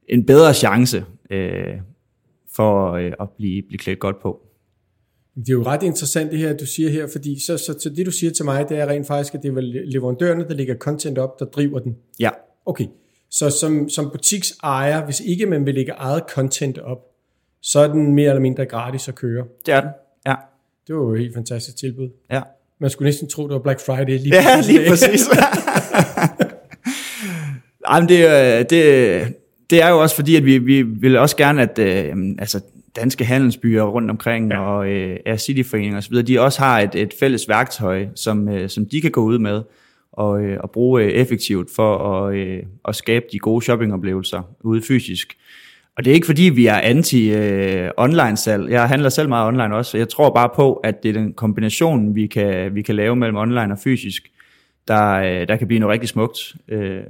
en 0.09 0.27
bedre 0.27 0.55
chance 0.55 1.05
øh, 1.31 1.75
for 2.57 2.93
øh, 2.93 3.13
at 3.21 3.31
blive, 3.37 3.63
blive 3.63 3.79
klædt 3.79 3.99
godt 3.99 4.23
på. 4.23 4.46
Det 5.37 5.49
er 5.49 5.53
jo 5.53 5.63
ret 5.63 5.83
interessant 5.83 6.31
det 6.31 6.39
her, 6.39 6.57
du 6.57 6.67
siger 6.67 6.91
her, 6.91 7.07
fordi 7.13 7.45
så, 7.47 7.59
så, 7.59 7.79
så 7.79 7.91
det 7.97 8.07
du 8.07 8.11
siger 8.11 8.33
til 8.33 8.45
mig, 8.45 8.69
det 8.69 8.79
er 8.79 8.87
rent 8.87 9.07
faktisk, 9.07 9.35
at 9.35 9.43
det 9.43 9.49
er 9.49 9.53
vel 9.53 9.65
leverandørerne, 9.65 10.49
der 10.49 10.55
lægger 10.55 10.75
content 10.75 11.19
op, 11.19 11.41
der 11.41 11.45
driver 11.45 11.79
den. 11.79 11.97
Ja. 12.21 12.31
Okay, 12.67 12.87
så 13.31 13.51
som, 13.51 13.89
som 13.89 14.11
butiksejer, 14.11 15.05
hvis 15.05 15.21
ikke 15.21 15.47
man 15.47 15.67
vil 15.67 15.75
lægge 15.75 15.93
eget 15.93 16.23
content 16.29 16.79
op, 16.79 16.99
så 17.63 17.81
er 17.81 17.89
den 17.89 18.15
mere 18.15 18.29
eller 18.29 18.41
mindre 18.41 18.67
gratis 18.67 19.09
at 19.09 19.15
køre. 19.15 19.45
Det 19.67 19.75
er 19.75 19.81
den, 19.81 19.91
ja. 20.27 20.35
Det 20.87 20.95
var 20.95 21.03
jo 21.03 21.15
et 21.15 21.21
helt 21.21 21.35
fantastisk 21.35 21.77
tilbud. 21.77 22.09
Ja. 22.31 22.43
Man 22.81 22.91
skulle 22.91 23.07
næsten 23.07 23.29
tro, 23.29 23.43
det 23.43 23.53
var 23.53 23.59
Black 23.59 23.81
Friday. 23.81 24.19
Lige 24.19 24.35
ja, 24.35 24.61
lige 24.61 24.89
præcis. 24.89 25.29
Ej, 27.89 28.01
men 28.01 28.09
det, 28.09 28.71
det, 28.71 29.35
det 29.71 29.83
er 29.83 29.89
jo 29.89 30.03
også 30.03 30.17
fordi, 30.17 30.37
at 30.37 30.45
vi, 30.45 30.59
vi 30.59 30.83
vil 30.83 31.17
også 31.17 31.37
gerne, 31.37 31.63
at 31.63 31.79
øh, 31.79 32.15
altså, 32.39 32.61
danske 32.97 33.25
handelsbyer 33.25 33.83
rundt 33.83 34.11
omkring, 34.11 34.51
ja. 34.51 34.61
og 34.61 34.89
øh, 34.89 35.17
ja, 35.27 35.37
cityforeninger 35.37 35.99
osv., 35.99 36.23
de 36.23 36.41
også 36.41 36.61
har 36.61 36.81
et, 36.81 36.95
et 36.95 37.15
fælles 37.21 37.49
værktøj, 37.49 38.07
som, 38.15 38.49
øh, 38.49 38.69
som 38.69 38.87
de 38.87 39.01
kan 39.01 39.11
gå 39.11 39.23
ud 39.23 39.39
med 39.39 39.63
og, 40.13 40.43
øh, 40.43 40.59
og 40.61 40.71
bruge 40.71 41.03
øh, 41.03 41.09
effektivt 41.09 41.69
for 41.77 41.99
at, 41.99 42.35
øh, 42.35 42.63
at 42.89 42.97
skabe 42.97 43.25
de 43.33 43.39
gode 43.39 43.65
shoppingoplevelser 43.65 44.43
ude 44.61 44.83
fysisk. 44.83 45.37
Og 45.97 46.05
det 46.05 46.11
er 46.11 46.15
ikke 46.15 46.27
fordi, 46.27 46.43
vi 46.43 46.67
er 46.67 46.75
anti-online-salg. 46.75 48.65
Øh, 48.65 48.71
jeg 48.71 48.89
handler 48.89 49.09
selv 49.09 49.29
meget 49.29 49.49
online 49.49 49.75
også, 49.75 49.99
jeg 49.99 50.09
tror 50.09 50.35
bare 50.35 50.51
på, 50.57 50.73
at 50.73 51.03
det 51.03 51.09
er 51.09 51.13
den 51.13 51.33
kombination, 51.33 52.15
vi 52.15 52.27
kan, 52.27 52.75
vi 52.75 52.83
kan 52.83 52.97
lave 52.97 53.17
mellem 53.17 53.37
online 53.37 53.73
og 53.73 53.79
fysisk, 53.79 54.23
der, 54.89 55.13
øh, 55.13 55.49
der 55.49 55.57
kan 55.57 55.67
blive 55.67 55.81
noget 55.81 55.93
rigtig 55.93 56.09
smukt. 56.09 56.39
Øh, 56.69 57.01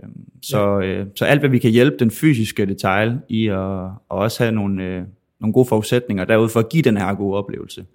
så, 0.43 0.79
ja. 0.79 1.05
så 1.17 1.25
alt, 1.25 1.41
hvad 1.41 1.51
vi 1.51 1.59
kan 1.59 1.71
hjælpe 1.71 1.97
den 1.99 2.11
fysiske 2.11 2.67
detail 2.67 3.19
i 3.29 3.47
at, 3.47 3.85
at 3.85 3.91
også 4.09 4.43
have 4.43 4.55
nogle, 4.55 5.05
nogle 5.41 5.53
gode 5.53 5.69
forudsætninger 5.69 6.25
derude 6.25 6.49
for 6.49 6.61
at 6.61 6.69
give 6.69 6.83
den 6.83 6.97
her 6.97 7.15
gode 7.15 7.37
oplevelse. 7.37 7.87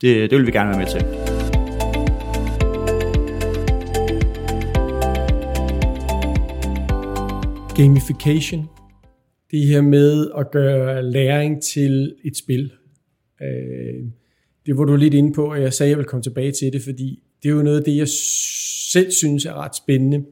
Det, 0.00 0.30
det 0.30 0.38
vil 0.38 0.46
vi 0.46 0.52
gerne 0.52 0.70
være 0.70 0.78
med 0.78 0.86
til. 0.86 1.00
Gamification. 7.76 8.68
Det 9.50 9.66
her 9.66 9.80
med 9.80 10.30
at 10.38 10.50
gøre 10.50 11.02
læring 11.02 11.62
til 11.62 12.14
et 12.24 12.36
spil. 12.36 12.72
Øh, 13.42 14.04
det 14.66 14.78
var 14.78 14.84
du 14.84 14.96
lidt 14.96 15.14
inde 15.14 15.32
på, 15.32 15.50
og 15.50 15.62
jeg 15.62 15.72
sagde, 15.72 15.88
at 15.88 15.90
jeg 15.90 15.98
vil 15.98 16.06
komme 16.06 16.22
tilbage 16.22 16.52
til 16.52 16.72
det, 16.72 16.82
fordi 16.82 17.22
det 17.42 17.48
er 17.48 17.52
jo 17.52 17.62
noget 17.62 17.78
af 17.78 17.84
det, 17.84 17.96
jeg 17.96 18.08
selv 18.92 19.10
synes 19.10 19.44
er 19.44 19.54
ret 19.54 19.76
spændende. 19.76 20.24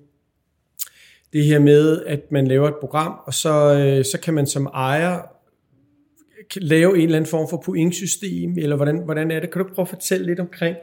Det 1.32 1.44
her 1.44 1.58
med, 1.58 2.02
at 2.06 2.20
man 2.30 2.46
laver 2.46 2.68
et 2.68 2.74
program, 2.80 3.12
og 3.26 3.34
så, 3.34 3.74
øh, 3.74 4.04
så 4.04 4.18
kan 4.22 4.34
man 4.34 4.46
som 4.46 4.66
ejer 4.66 5.37
lave 6.56 6.96
en 6.96 7.02
eller 7.02 7.16
anden 7.16 7.30
form 7.30 7.48
for 7.50 7.62
pointsystem, 7.66 8.54
eller 8.58 8.76
hvordan, 8.76 8.98
hvordan 9.04 9.30
er 9.30 9.40
det? 9.40 9.50
Kan 9.50 9.62
du 9.62 9.68
prøve 9.74 9.84
at 9.84 9.88
fortælle 9.88 10.26
lidt 10.26 10.40
omkring 10.40 10.76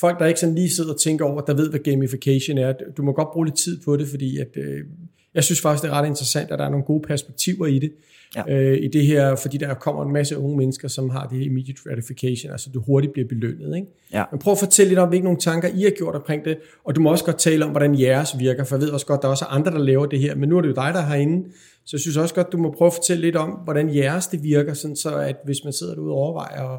folk, 0.00 0.18
der 0.18 0.26
ikke 0.26 0.40
sådan 0.40 0.54
lige 0.54 0.70
sidder 0.70 0.92
og 0.92 1.00
tænker 1.00 1.24
over, 1.24 1.40
der 1.40 1.54
ved, 1.54 1.70
hvad 1.70 1.80
gamification 1.80 2.58
er. 2.58 2.72
Du 2.96 3.02
må 3.02 3.12
godt 3.12 3.28
bruge 3.32 3.46
lidt 3.46 3.58
tid 3.58 3.80
på 3.84 3.96
det, 3.96 4.08
fordi 4.08 4.38
at, 4.38 4.56
øh, 4.56 4.84
jeg 5.34 5.44
synes 5.44 5.60
faktisk, 5.60 5.82
det 5.82 5.90
er 5.90 5.94
ret 5.94 6.06
interessant, 6.06 6.50
at 6.50 6.58
der 6.58 6.64
er 6.64 6.70
nogle 6.70 6.84
gode 6.84 7.02
perspektiver 7.02 7.66
i 7.66 7.78
det. 7.78 7.92
Ja. 8.36 8.42
Øh, 8.48 8.78
I 8.82 8.88
det 8.88 9.06
her, 9.06 9.36
fordi 9.36 9.58
der 9.58 9.74
kommer 9.74 10.04
en 10.04 10.12
masse 10.12 10.38
unge 10.38 10.56
mennesker, 10.56 10.88
som 10.88 11.10
har 11.10 11.26
det 11.26 11.42
immediate 11.42 11.80
gratification, 11.84 12.52
altså 12.52 12.70
du 12.74 12.80
hurtigt 12.80 13.12
bliver 13.12 13.28
belønnet. 13.28 13.76
Ikke? 13.76 13.88
Ja. 14.12 14.24
Men 14.30 14.38
prøv 14.40 14.52
at 14.52 14.58
fortælle 14.58 14.88
lidt 14.88 14.98
om, 14.98 15.08
hvilke 15.08 15.24
nogle 15.24 15.38
tanker 15.40 15.68
I 15.68 15.82
har 15.82 15.90
gjort 15.90 16.14
omkring 16.14 16.44
det, 16.44 16.58
og 16.84 16.96
du 16.96 17.00
må 17.00 17.10
også 17.10 17.24
godt 17.24 17.38
tale 17.38 17.64
om, 17.64 17.70
hvordan 17.70 18.00
jeres 18.00 18.38
virker, 18.38 18.64
for 18.64 18.76
jeg 18.76 18.82
ved 18.82 18.90
også 18.90 19.06
godt, 19.06 19.22
der 19.22 19.28
er 19.28 19.32
også 19.32 19.44
andre, 19.44 19.72
der 19.72 19.78
laver 19.78 20.06
det 20.06 20.18
her, 20.18 20.34
men 20.34 20.48
nu 20.48 20.56
er 20.56 20.60
det 20.60 20.68
jo 20.68 20.74
dig, 20.74 20.94
der 20.94 21.00
er 21.00 21.06
herinde, 21.06 21.48
så 21.84 21.96
jeg 21.96 22.00
synes 22.00 22.16
også 22.16 22.34
godt, 22.34 22.52
du 22.52 22.58
må 22.58 22.70
prøve 22.70 22.86
at 22.86 22.94
fortælle 22.94 23.20
lidt 23.20 23.36
om, 23.36 23.50
hvordan 23.50 23.94
jeres 23.94 24.26
det 24.26 24.42
virker, 24.42 24.74
sådan 24.74 24.96
så 24.96 25.16
at 25.16 25.36
hvis 25.44 25.64
man 25.64 25.72
sidder 25.72 25.94
derude 25.94 26.12
og 26.12 26.18
overvejer 26.18 26.62
og, 26.62 26.78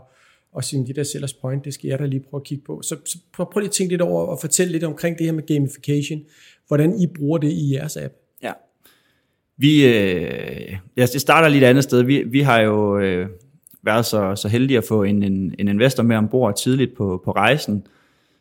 og 0.53 0.63
sige, 0.63 0.87
de 0.87 0.93
der 0.93 1.03
sellers 1.03 1.33
point, 1.33 1.65
det 1.65 1.73
skal 1.73 1.87
jeg 1.87 1.99
da 1.99 2.05
lige 2.05 2.23
prøve 2.29 2.41
at 2.41 2.45
kigge 2.45 2.63
på. 2.65 2.81
Så, 2.81 2.95
så 3.05 3.17
prøv, 3.33 3.51
prøv 3.51 3.59
lige 3.59 3.67
at 3.67 3.73
tænke 3.73 3.93
lidt 3.93 4.01
over 4.01 4.25
og 4.25 4.39
fortælle 4.39 4.71
lidt 4.71 4.83
omkring 4.83 5.17
det 5.17 5.25
her 5.25 5.33
med 5.33 5.43
gamification, 5.45 6.21
hvordan 6.67 6.99
I 6.99 7.07
bruger 7.07 7.37
det 7.37 7.51
i 7.51 7.73
jeres 7.73 7.97
app. 7.97 8.13
Vi, 9.59 9.87
øh, 9.87 10.77
jeg 10.95 11.09
starter 11.09 11.47
lidt 11.47 11.63
andet 11.63 11.83
sted. 11.83 12.03
Vi, 12.03 12.23
vi 12.27 12.39
har 12.41 12.61
jo 12.61 12.99
øh, 12.99 13.27
været 13.83 14.05
så, 14.05 14.35
så 14.35 14.47
heldige 14.47 14.77
at 14.77 14.83
få 14.87 15.03
en, 15.03 15.23
en, 15.23 15.55
en 15.59 15.67
investor 15.67 16.03
med 16.03 16.15
ombord 16.15 16.57
tidligt 16.57 16.97
på, 16.97 17.21
på 17.25 17.31
rejsen, 17.31 17.87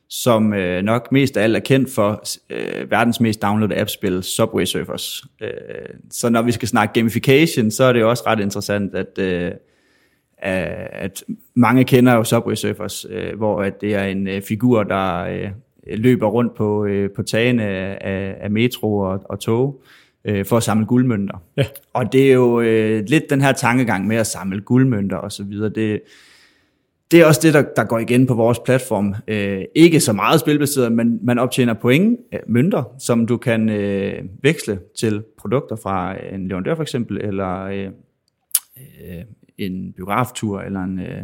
som 0.08 0.54
øh, 0.54 0.82
nok 0.82 1.12
mest 1.12 1.36
af 1.36 1.42
alt 1.42 1.56
er 1.56 1.60
kendt 1.60 1.90
for 1.90 2.22
øh, 2.50 2.90
verdens 2.90 3.20
mest 3.20 3.42
downloadede 3.42 3.80
appspil, 3.80 4.22
Subway 4.22 4.64
Surfers. 4.64 5.24
Øh, 5.40 5.48
så 6.10 6.28
når 6.28 6.42
vi 6.42 6.52
skal 6.52 6.68
snakke 6.68 6.94
gamification, 6.94 7.70
så 7.70 7.84
er 7.84 7.92
det 7.92 8.00
jo 8.00 8.10
også 8.10 8.22
ret 8.26 8.40
interessant, 8.40 8.94
at, 8.94 9.18
øh, 9.18 9.52
at 10.38 11.24
mange 11.54 11.84
kender 11.84 12.14
jo 12.14 12.24
Subway 12.24 12.54
Surfers, 12.54 13.06
øh, 13.10 13.36
hvor 13.36 13.62
at 13.62 13.80
det 13.80 13.94
er 13.94 14.04
en 14.04 14.28
øh, 14.28 14.42
figur, 14.42 14.82
der 14.82 15.18
øh, 15.18 15.50
løber 15.86 16.26
rundt 16.26 16.54
på, 16.54 16.84
øh, 16.84 17.10
på 17.10 17.22
tagene 17.22 17.62
af, 17.62 18.36
af 18.40 18.50
metro 18.50 18.98
og, 18.98 19.20
og 19.24 19.40
tog 19.40 19.82
øh, 20.24 20.46
for 20.46 20.56
at 20.56 20.62
samle 20.62 20.86
guldmønter. 20.86 21.42
Ja. 21.56 21.64
Og 21.92 22.12
det 22.12 22.28
er 22.28 22.32
jo 22.32 22.60
øh, 22.60 23.04
lidt 23.06 23.30
den 23.30 23.40
her 23.40 23.52
tankegang 23.52 24.06
med 24.06 24.16
at 24.16 24.26
samle 24.26 24.60
guldmønter 24.60 25.16
og 25.16 25.32
så 25.32 25.44
videre. 25.44 25.68
Det, 25.68 26.00
det 27.10 27.20
er 27.20 27.26
også 27.26 27.40
det, 27.42 27.54
der, 27.54 27.64
der 27.76 27.84
går 27.84 27.98
igen 27.98 28.26
på 28.26 28.34
vores 28.34 28.58
platform. 28.58 29.14
Øh, 29.28 29.62
ikke 29.74 30.00
så 30.00 30.12
meget 30.12 30.40
spilbaseret, 30.40 30.92
men 30.92 31.18
man 31.22 31.38
optjener 31.38 31.74
point, 31.74 32.20
øh, 32.32 32.40
mønter, 32.46 32.84
som 32.98 33.26
du 33.26 33.36
kan 33.36 33.68
øh, 33.68 34.22
veksle 34.42 34.80
til 34.98 35.22
produkter 35.38 35.76
fra 35.76 36.16
en 36.34 36.48
leverandør 36.48 36.74
for 36.74 36.82
eksempel, 36.82 37.20
eller 37.20 37.62
øh, 37.62 37.86
øh, 38.76 39.24
en 39.58 39.92
biograftur, 39.92 40.60
eller 40.60 40.80
en 40.80 40.98
øh, 41.00 41.22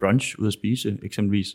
brunch 0.00 0.38
ud 0.38 0.46
at 0.46 0.52
spise 0.52 0.96
eksempelvis. 1.02 1.48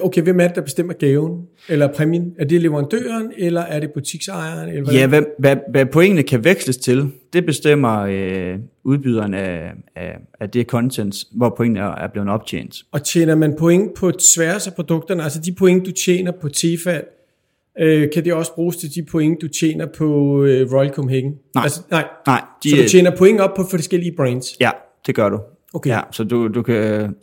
Okay, 0.00 0.22
hvem 0.22 0.40
er 0.40 0.46
det, 0.46 0.56
der 0.56 0.62
bestemmer 0.62 0.92
gaven 0.92 1.46
eller 1.68 1.92
præmien? 1.92 2.34
Er 2.38 2.44
det 2.44 2.62
leverandøren, 2.62 3.32
eller 3.36 3.60
er 3.60 3.80
det 3.80 3.90
butiksejeren? 3.92 4.68
Eller 4.68 4.84
hvad 4.84 4.94
ja, 4.94 5.06
hvad, 5.06 5.22
hvad, 5.38 5.56
hvad 5.70 5.86
pointene 5.86 6.22
kan 6.22 6.44
veksles 6.44 6.76
til, 6.76 7.10
det 7.32 7.46
bestemmer 7.46 8.00
øh, 8.00 8.58
udbyderen 8.84 9.34
af, 9.34 9.72
af, 9.96 10.16
af 10.40 10.50
det 10.50 10.66
content, 10.66 11.16
hvor 11.32 11.54
pointene 11.56 11.80
er, 11.80 11.94
er 11.94 12.08
blevet 12.12 12.28
optjent. 12.28 12.76
Og 12.92 13.04
tjener 13.04 13.34
man 13.34 13.54
point 13.58 13.94
på 13.94 14.10
tværs 14.10 14.66
af 14.66 14.74
produkterne, 14.74 15.22
altså 15.22 15.40
de 15.40 15.52
point, 15.52 15.86
du 15.86 15.90
tjener 15.90 16.32
på 16.40 16.48
Tefal, 16.48 17.04
øh, 17.80 18.08
kan 18.14 18.24
det 18.24 18.32
også 18.32 18.54
bruges 18.54 18.76
til 18.76 18.94
de 18.94 19.02
point, 19.10 19.42
du 19.42 19.48
tjener 19.48 19.86
på 19.86 20.42
øh, 20.44 20.72
Royal 20.72 20.92
Copenhagen? 20.92 21.34
Nej. 21.54 21.64
Altså, 21.64 21.80
nej. 21.90 22.04
nej 22.26 22.42
de, 22.64 22.70
så 22.70 22.76
du 22.76 22.88
tjener 22.88 23.16
point 23.16 23.40
op 23.40 23.54
på 23.56 23.64
forskellige 23.70 24.12
brands? 24.16 24.56
Ja, 24.60 24.70
det 25.06 25.14
gør 25.14 25.28
du. 25.28 25.40
Okay. 25.74 25.90
Ja, 25.90 26.00
så 26.10 26.24
du, 26.24 26.48
du 26.48 26.62
kan 26.62 27.14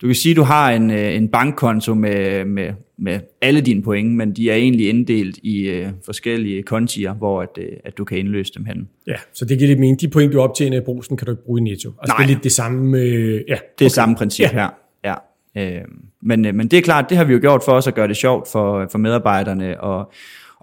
du 0.00 0.06
kan 0.06 0.14
sige, 0.14 0.30
at 0.30 0.36
du 0.36 0.42
har 0.42 0.70
en, 0.70 0.90
øh, 0.90 1.14
en 1.14 1.28
bankkonto 1.28 1.94
med, 1.94 2.44
med, 2.44 2.72
med 2.98 3.20
alle 3.42 3.60
dine 3.60 3.82
point, 3.82 4.16
men 4.16 4.32
de 4.32 4.50
er 4.50 4.54
egentlig 4.54 4.88
inddelt 4.88 5.38
i 5.42 5.80
uh, 5.80 5.88
forskellige 6.04 6.62
kontier, 6.62 7.14
hvor 7.14 7.42
at, 7.42 7.48
uh, 7.58 7.64
at 7.84 7.98
du 7.98 8.04
kan 8.04 8.18
indløse 8.18 8.52
dem 8.56 8.64
hen. 8.64 8.88
Ja, 9.06 9.16
så 9.32 9.44
det 9.44 9.58
giver 9.58 9.68
lidt 9.68 9.80
mening. 9.80 10.00
De 10.00 10.08
point, 10.08 10.32
du 10.32 10.40
optjener 10.40 10.76
i 10.76 10.80
brusen, 10.80 11.16
kan 11.16 11.26
du 11.26 11.30
ikke 11.30 11.44
bruge 11.44 11.60
i 11.60 11.62
Netto. 11.62 11.92
Altså, 12.02 12.14
Nej. 12.14 12.16
det 12.16 12.24
er 12.24 12.34
lidt 12.34 12.44
det 12.44 12.52
samme... 12.52 12.98
Uh, 12.98 13.04
ja, 13.48 13.58
det 13.78 13.84
er 13.84 13.88
samme 13.88 14.16
princip 14.16 14.44
ja. 14.44 14.52
her. 14.52 14.68
Ja. 15.04 15.14
Uh, 15.56 15.84
men, 16.22 16.46
uh, 16.46 16.54
men 16.54 16.68
det 16.68 16.76
er 16.76 16.82
klart, 16.82 17.10
det 17.10 17.16
har 17.16 17.24
vi 17.24 17.32
jo 17.32 17.38
gjort 17.40 17.62
for 17.64 17.72
os 17.72 17.86
at 17.86 17.94
gøre 17.94 18.08
det 18.08 18.16
sjovt 18.16 18.48
for, 18.52 18.88
for 18.90 18.98
medarbejderne, 18.98 19.80
og 19.80 20.12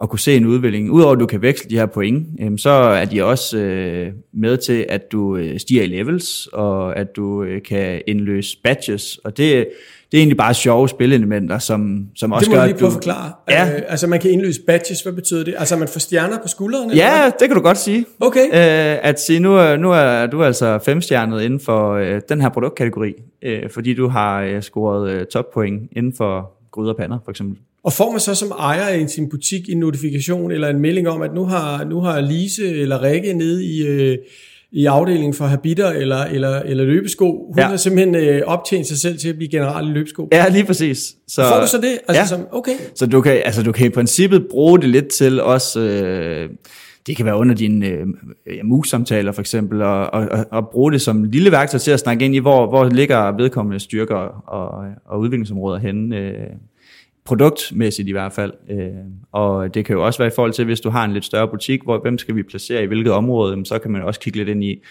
at 0.02 0.10
kunne 0.10 0.20
se 0.20 0.36
en 0.36 0.46
udvikling. 0.46 0.92
Udover 0.92 1.14
at 1.14 1.20
du 1.20 1.26
kan 1.26 1.42
veksle 1.42 1.70
de 1.70 1.76
her 1.76 1.86
point, 1.86 2.28
øhm, 2.42 2.58
så 2.58 2.70
er 2.70 3.06
de 3.06 3.24
også 3.24 3.58
øh, 3.58 4.12
med 4.34 4.58
til, 4.58 4.86
at 4.90 5.12
du 5.12 5.38
øh, 5.38 5.60
stiger 5.60 5.84
i 5.84 5.88
levels, 5.88 6.48
og 6.48 6.98
at 6.98 7.16
du 7.16 7.44
øh, 7.44 7.62
kan 7.62 8.02
indløse 8.08 8.58
badges, 8.64 9.20
og 9.24 9.38
det, 9.38 9.68
det 10.12 10.18
er 10.18 10.22
egentlig 10.22 10.38
bare 10.38 10.54
sjove 10.54 10.90
spilelementer, 10.90 11.60
som, 11.60 12.08
som 12.16 12.32
også 12.32 12.52
gør. 12.52 12.58
Det 12.58 12.64
må 12.64 12.68
lige 12.68 12.78
prøve 12.78 12.88
at 12.88 12.94
forklare. 12.94 13.32
Ja. 13.50 13.76
Øh, 13.76 13.82
altså 13.88 14.08
man 14.08 14.20
kan 14.20 14.32
indløse 14.32 14.62
badges, 14.68 15.02
hvad 15.02 15.14
betyder 15.14 15.44
det? 15.44 15.56
Altså 15.58 15.76
man 15.78 15.88
får 15.88 16.00
stjerner 16.00 16.38
på 16.42 16.48
skuldrene? 16.48 16.94
Ja, 16.96 17.24
eller? 17.24 17.38
det 17.38 17.48
kan 17.48 17.56
du 17.56 17.62
godt 17.62 17.78
sige. 17.78 18.06
Okay. 18.20 18.46
Øh, 18.46 19.10
at 19.10 19.22
sige, 19.22 19.40
nu, 19.40 19.76
nu 19.76 19.92
er 19.92 20.26
du 20.26 20.44
altså 20.44 20.80
femstjernet 20.80 21.42
inden 21.42 21.60
for 21.60 21.94
øh, 21.94 22.22
den 22.30 22.42
her 22.42 22.50
produktkategori, 22.50 23.14
øh, 23.42 23.70
fordi 23.70 23.94
du 23.94 24.08
har 24.08 24.42
øh, 24.42 24.62
scoret 24.62 25.10
øh, 25.10 25.26
toppoint 25.26 25.90
inden 25.92 26.14
for 26.18 26.52
gryder 26.72 26.92
og 26.92 26.98
pander, 26.98 27.18
for 27.24 27.32
eksempel. 27.32 27.58
Og 27.86 27.94
får 27.94 28.12
man 28.12 28.20
så 28.20 28.36
som 28.36 28.52
ejer 28.52 28.96
i 28.96 29.08
sin 29.08 29.30
butik 29.30 29.70
en 29.70 29.78
notifikation 29.78 30.52
eller 30.52 30.70
en 30.70 30.80
melding 30.80 31.10
om, 31.10 31.22
at 31.22 31.34
nu 31.36 31.46
har, 31.46 31.84
nu 31.84 32.00
har 32.00 32.22
Lise 32.22 32.70
eller 32.70 33.04
Rikke 33.04 33.34
nede 33.34 33.66
i, 33.66 33.88
øh, 33.88 34.18
i 34.72 34.86
afdelingen 34.86 35.34
for 35.34 35.46
habiter 35.46 35.90
eller, 35.90 36.24
eller, 36.24 36.60
eller 36.60 36.84
løbesko, 36.84 37.46
hun 37.48 37.60
ja. 37.60 37.68
har 37.68 37.78
simpelthen 37.78 38.16
øh, 38.16 38.42
optjent 38.46 38.88
sig 38.88 38.98
selv 38.98 39.18
til 39.18 39.30
at 39.30 39.36
blive 39.36 39.50
general 39.50 39.88
i 39.88 39.92
løbesko. 39.92 40.30
Ja, 40.32 40.50
lige 40.50 40.66
præcis. 40.66 41.16
Så, 41.28 41.44
får 41.44 41.62
du 41.62 41.68
så 41.68 41.78
det? 41.78 41.98
Altså, 42.08 42.22
ja. 42.22 42.26
som, 42.26 42.48
okay. 42.52 42.72
Så 42.96 43.06
du 43.06 43.22
kan, 43.22 43.42
altså, 43.46 43.64
du 43.64 43.72
kan 43.72 43.88
i 43.88 43.90
princippet 43.90 44.48
bruge 44.50 44.80
det 44.80 44.90
lidt 44.90 45.08
til 45.08 45.42
også... 45.42 45.80
Øh, 45.80 46.50
det 47.08 47.18
kan 47.18 47.26
være 47.26 47.38
under 47.38 47.56
dine 47.56 47.88
øh, 47.88 48.06
mus-samtaler 48.64 49.32
for 49.32 49.42
eksempel, 49.42 49.82
og, 49.82 50.14
og, 50.14 50.46
og 50.52 50.70
bruge 50.72 50.92
det 50.92 51.02
som 51.02 51.24
lille 51.24 51.52
værktøj 51.52 51.80
til 51.80 51.92
at 51.92 52.00
snakke 52.00 52.26
ind 52.26 52.36
i, 52.36 52.40
hvor, 52.40 52.68
hvor 52.68 52.90
ligger 52.90 53.38
vedkommende 53.38 53.80
styrker 53.80 54.16
og, 54.48 54.86
og 55.06 55.20
udviklingsområder 55.20 55.80
henne. 55.80 56.18
Øh, 56.18 56.34
produktmæssigt 57.26 58.08
i 58.08 58.12
hvert 58.12 58.34
fald. 58.34 58.54
Øh, 58.70 58.90
og 59.32 59.74
det 59.74 59.86
kan 59.86 59.96
jo 59.96 60.06
også 60.06 60.20
være 60.20 60.28
i 60.28 60.36
forhold 60.36 60.54
til, 60.54 60.66
hvis 60.66 60.82
du 60.82 60.90
har 60.90 61.06
en 61.06 61.14
lidt 61.14 61.26
større 61.26 61.48
butik, 61.48 61.84
hvor 61.84 62.00
hvem 62.02 62.18
skal 62.18 62.36
vi 62.36 62.44
placere 62.44 62.84
i 62.84 62.86
hvilket 62.86 63.14
område, 63.14 63.66
så 63.66 63.80
kan 63.80 63.92
man 63.92 64.02
også 64.02 64.20
kigge 64.20 64.38
lidt 64.40 64.50
ind 64.50 64.64
i, 64.64 64.84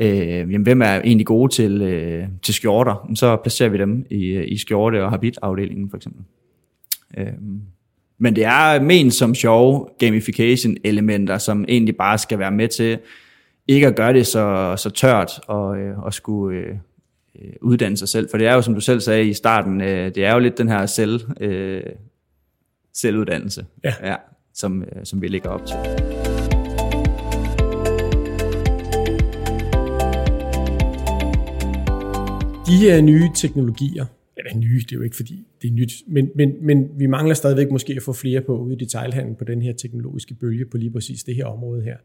øh, 0.00 0.28
jamen, 0.28 0.62
hvem 0.62 0.82
er 0.82 1.00
egentlig 1.00 1.26
gode 1.26 1.52
til, 1.52 1.82
øh, 1.82 2.24
til 2.42 2.54
skjorter, 2.54 3.10
så 3.14 3.36
placerer 3.36 3.68
vi 3.68 3.78
dem 3.78 4.06
i, 4.10 4.24
øh, 4.24 4.44
i 4.48 4.56
skjorte- 4.56 5.04
og 5.04 5.10
habitafdelingen 5.10 5.90
for 5.90 5.96
eksempel. 5.96 6.22
Øh, 7.18 7.32
men 8.18 8.36
det 8.36 8.44
er 8.44 8.82
ment 8.82 9.14
som 9.14 9.34
sjove 9.34 9.88
gamification-elementer, 9.98 11.38
som 11.38 11.64
egentlig 11.68 11.96
bare 11.96 12.18
skal 12.18 12.38
være 12.38 12.50
med 12.50 12.68
til 12.68 12.98
ikke 13.68 13.86
at 13.86 13.96
gøre 13.96 14.12
det 14.12 14.26
så, 14.26 14.74
så 14.76 14.90
tørt 14.90 15.30
og, 15.46 15.78
øh, 15.78 15.98
og 15.98 16.14
skulle... 16.14 16.58
Øh, 16.58 16.74
øh, 17.42 17.52
uddanne 17.60 17.96
sig 17.96 18.08
selv. 18.08 18.28
For 18.30 18.38
det 18.38 18.46
er 18.46 18.54
jo, 18.54 18.62
som 18.62 18.74
du 18.74 18.80
selv 18.80 19.00
sagde 19.00 19.28
i 19.28 19.32
starten, 19.32 19.80
øh, 19.80 20.14
det 20.14 20.24
er 20.24 20.32
jo 20.32 20.38
lidt 20.38 20.58
den 20.58 20.68
her 20.68 20.86
selv, 20.86 21.20
øh, 21.40 21.82
selvuddannelse, 22.94 23.66
ja. 23.84 23.94
Ja, 24.02 24.16
som, 24.54 24.82
øh, 24.82 25.04
som 25.04 25.22
vi 25.22 25.28
ligger 25.28 25.48
op 25.48 25.66
til. 25.66 25.76
De 32.66 32.76
her 32.78 33.00
nye 33.00 33.30
teknologier, 33.34 34.06
eller 34.36 34.56
nye, 34.56 34.80
det 34.80 34.92
er 34.92 34.96
jo 34.96 35.02
ikke 35.02 35.16
fordi 35.16 35.46
det 35.62 35.68
er 35.68 35.72
nyt, 35.72 35.92
men, 36.06 36.30
men, 36.34 36.66
men 36.66 36.88
vi 36.98 37.06
mangler 37.06 37.34
stadigvæk 37.34 37.70
måske 37.70 37.92
at 37.96 38.02
få 38.02 38.12
flere 38.12 38.40
på 38.40 38.58
ude 38.58 38.74
i 38.74 38.78
detailhandlen 38.78 39.36
på 39.36 39.44
den 39.44 39.62
her 39.62 39.72
teknologiske 39.72 40.34
bølge 40.34 40.64
på 40.66 40.76
lige 40.76 40.90
præcis 40.90 41.24
det 41.24 41.34
her 41.34 41.44
område 41.44 41.82
her. 41.82 41.96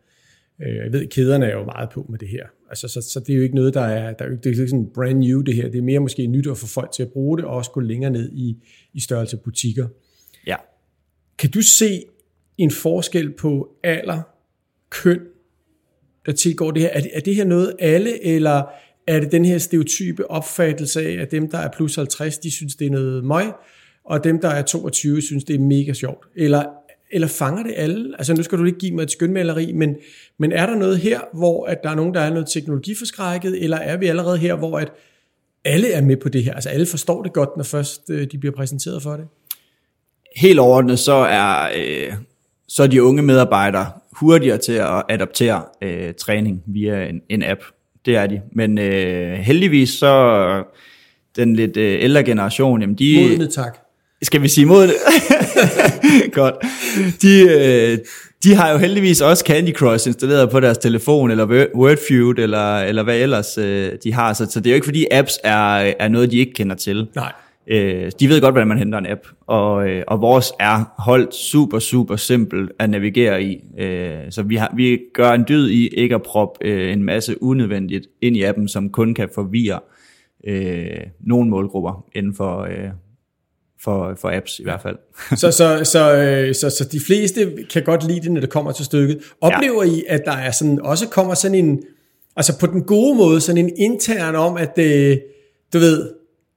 Øh, 0.62 0.76
jeg 0.76 0.94
ved, 0.94 1.08
kæderne 1.08 1.46
er 1.46 1.58
jo 1.58 1.66
meget 1.66 1.90
på 1.90 2.06
med 2.10 2.20
det 2.20 2.28
her. 2.28 2.46
Altså, 2.70 2.88
så, 2.88 3.02
så 3.02 3.20
det 3.20 3.30
er 3.30 3.38
jo 3.38 3.44
ikke 3.44 3.56
noget, 3.56 3.74
der 3.74 3.82
er, 3.82 4.14
der 4.14 4.26
er 4.26 4.30
jo 4.30 4.32
ikke, 4.32 4.44
det 4.44 4.46
er 4.46 4.62
ikke 4.62 4.70
sådan 4.70 4.90
brand 4.94 5.20
new 5.20 5.42
det 5.42 5.56
her. 5.56 5.70
Det 5.70 5.78
er 5.78 5.82
mere 5.82 6.00
måske 6.00 6.28
nyt 6.28 6.48
at 6.48 6.58
få 6.58 6.68
folk 6.68 6.92
til 6.92 7.04
at 7.04 7.10
bruge 7.10 7.38
det, 7.38 7.46
og 7.46 7.56
også 7.56 7.72
gå 7.72 7.80
længere 7.80 8.12
ned 8.12 8.32
i, 8.32 8.58
i 8.94 9.00
størrelse 9.00 9.38
butikker. 9.38 9.88
Ja. 10.48 10.56
Kan 11.38 11.52
du 11.52 11.62
se 11.62 12.04
en 12.58 12.72
forskel 12.72 13.34
på 13.34 13.70
alder, 13.84 14.22
køn, 14.90 15.20
der 16.26 16.32
tilgår 16.32 16.72
det 16.72 16.82
her? 16.82 16.90
Er 16.90 17.02
det, 17.02 17.12
er 17.14 17.20
det 17.20 17.36
her 17.36 17.46
noget 17.46 17.76
alle, 17.80 18.26
eller 18.26 18.64
er 19.08 19.20
det 19.20 19.32
den 19.32 19.46
her 19.46 19.58
stereotype 19.58 20.32
opfattelse 20.32 21.02
af, 21.02 21.22
at 21.22 21.32
dem, 21.32 21.50
der 21.50 21.58
er 21.58 21.70
plus 21.76 21.96
50, 21.96 22.38
de 22.38 22.52
synes, 22.52 22.76
det 22.76 22.88
er 22.88 22.92
noget 22.92 23.24
møg, 23.24 23.52
og 24.04 24.24
dem, 24.24 24.40
der 24.40 24.50
er 24.50 24.62
22, 24.62 25.22
synes, 25.22 25.44
det 25.44 25.56
er 25.56 25.60
mega 25.60 25.94
sjovt? 25.94 26.28
Eller 26.36 26.64
eller 27.12 27.28
fanger 27.28 27.64
det 27.64 27.74
alle? 27.76 28.16
Altså 28.18 28.34
nu 28.34 28.44
skal 28.44 28.58
du 28.58 28.66
ikke 28.66 28.80
give 28.80 28.96
mig 28.96 29.04
et 29.04 29.12
skønmaleri, 29.12 29.72
men, 29.72 29.96
men 30.38 30.52
er 30.52 30.66
der 30.66 30.76
noget 30.76 30.98
her, 30.98 31.20
hvor 31.34 31.66
at 31.66 31.84
der 31.84 31.90
er 31.90 31.96
nogen, 31.96 32.14
der 32.14 32.20
er 32.20 32.30
noget 32.30 32.48
teknologiforskrækket, 32.48 33.64
eller 33.64 33.78
er 33.78 33.98
vi 33.98 34.08
allerede 34.08 34.38
her, 34.38 34.56
hvor 34.56 34.80
at 34.80 34.92
alle 35.66 35.92
er 35.92 36.02
med 36.02 36.18
på 36.18 36.30
det 36.30 36.44
her? 36.44 36.54
Altså 36.54 36.70
alle 36.70 36.86
forstår 36.86 37.24
det 37.24 37.34
godt, 37.34 37.50
når 37.58 37.64
først 37.64 38.10
øh, 38.10 38.28
de 38.32 38.38
bliver 38.38 38.56
præsenteret 38.56 39.04
for 39.04 39.12
det? 39.12 39.26
Helt 40.36 40.60
overordnet, 40.60 41.00
så 41.00 41.14
er, 41.14 41.70
øh, 41.78 42.14
så 42.68 42.84
er 42.84 42.88
de 42.88 43.04
unge 43.04 43.22
medarbejdere 43.22 43.92
hurtigere 44.12 44.58
til 44.58 44.74
at 44.74 45.04
adoptere 45.10 45.64
øh, 45.82 46.14
træning 46.14 46.64
via 46.66 47.06
en, 47.06 47.22
en 47.30 47.44
app. 47.44 47.62
Det 48.06 48.16
er 48.16 48.28
de. 48.28 48.42
Men 48.52 48.78
øh, 48.78 49.34
heldigvis 49.34 49.90
så 49.90 50.64
den 51.36 51.56
lidt 51.56 51.78
øh, 51.78 52.04
ældre 52.04 52.24
generation, 52.24 52.82
jamen 52.82 52.96
de... 52.96 53.28
Modne 53.30 53.48
tak. 53.48 53.80
Skal 54.22 54.42
vi 54.42 54.48
sige 54.48 54.66
mod 54.66 54.88
det? 54.88 54.96
Godt. 56.34 56.56
De, 57.22 57.42
øh, 57.42 57.98
de 58.44 58.56
har 58.56 58.72
jo 58.72 58.78
heldigvis 58.78 59.22
også 59.22 59.44
Candy 59.48 59.74
Crush 59.74 60.08
installeret 60.08 60.50
på 60.50 60.60
deres 60.60 60.78
telefon, 60.78 61.32
eller 61.32 61.68
Wordfeud, 61.76 62.36
eller, 62.38 62.80
eller 62.80 63.04
hvad 63.04 63.20
ellers 63.20 63.58
øh, 63.58 63.92
de 64.04 64.14
har. 64.14 64.34
Så, 64.34 64.46
så 64.52 64.60
det 64.60 64.68
er 64.68 64.72
jo 64.72 64.76
ikke 64.76 64.86
fordi 64.86 65.06
apps 65.12 65.40
er, 65.44 65.94
er 66.00 66.08
noget, 66.08 66.32
de 66.32 66.38
ikke 66.38 66.54
kender 66.54 66.76
til. 66.76 67.08
Nej. 67.16 67.32
Øh, 67.68 68.12
de 68.20 68.30
ved 68.30 68.42
godt, 68.42 68.54
hvordan 68.54 68.68
man 68.68 68.78
henter 68.78 68.98
en 68.98 69.08
app, 69.08 69.22
og, 69.48 69.90
øh, 69.90 70.04
og 70.08 70.22
vores 70.22 70.52
er 70.60 70.84
holdt 70.98 71.36
super, 71.36 71.80
super 71.80 72.16
simpelt 72.16 72.72
at 72.80 72.90
navigere 72.90 73.44
i. 73.44 73.64
Øh, 73.80 74.18
så 74.30 74.44
vi, 74.44 74.56
har, 74.56 74.74
vi 74.76 75.00
gør 75.14 75.32
en 75.32 75.46
dyd 75.48 75.70
i 75.70 75.88
ikke 75.88 76.16
at 76.16 76.24
proppe 76.24 76.66
øh, 76.68 76.94
en 76.94 77.04
masse 77.04 77.44
unødvendigt 77.44 78.08
ind 78.22 78.38
i 78.38 78.44
appen, 78.44 78.68
som 78.68 78.90
kun 78.90 79.14
kan 79.14 79.30
forvirre 79.36 79.80
øh, 80.48 80.98
nogle 81.20 81.50
målgrupper 81.50 82.06
inden 82.16 82.34
for, 82.36 82.62
øh, 82.62 82.90
for, 83.84 84.16
for 84.22 84.32
apps 84.32 84.60
i 84.60 84.64
hvert 84.64 84.82
fald. 84.82 84.96
så, 85.42 85.52
så, 85.52 85.80
så, 85.84 86.16
øh, 86.16 86.56
så, 86.56 86.70
så 86.70 86.88
de 86.92 87.00
fleste 87.08 87.52
kan 87.74 87.84
godt 87.84 88.08
lide 88.08 88.22
det, 88.22 88.32
når 88.32 88.42
det 88.42 88.50
kommer 88.50 88.72
til 88.72 88.86
stykket. 88.86 89.20
Oplever 89.42 89.84
ja. 89.84 89.90
I, 89.90 90.04
at 90.08 90.22
der 90.26 90.32
er 90.32 90.52
sådan, 90.52 90.82
også 90.82 91.08
kommer 91.08 91.34
sådan 91.34 91.56
en, 91.56 91.84
altså 92.36 92.60
på 92.60 92.66
den 92.66 92.84
gode 92.84 93.16
måde, 93.18 93.42
sådan 93.42 93.66
en 93.66 93.72
intern 93.78 94.36
om, 94.36 94.58
at 94.58 94.76
det, 94.76 95.12
øh, 95.12 95.18
du 95.74 95.80
ved, 95.80 96.10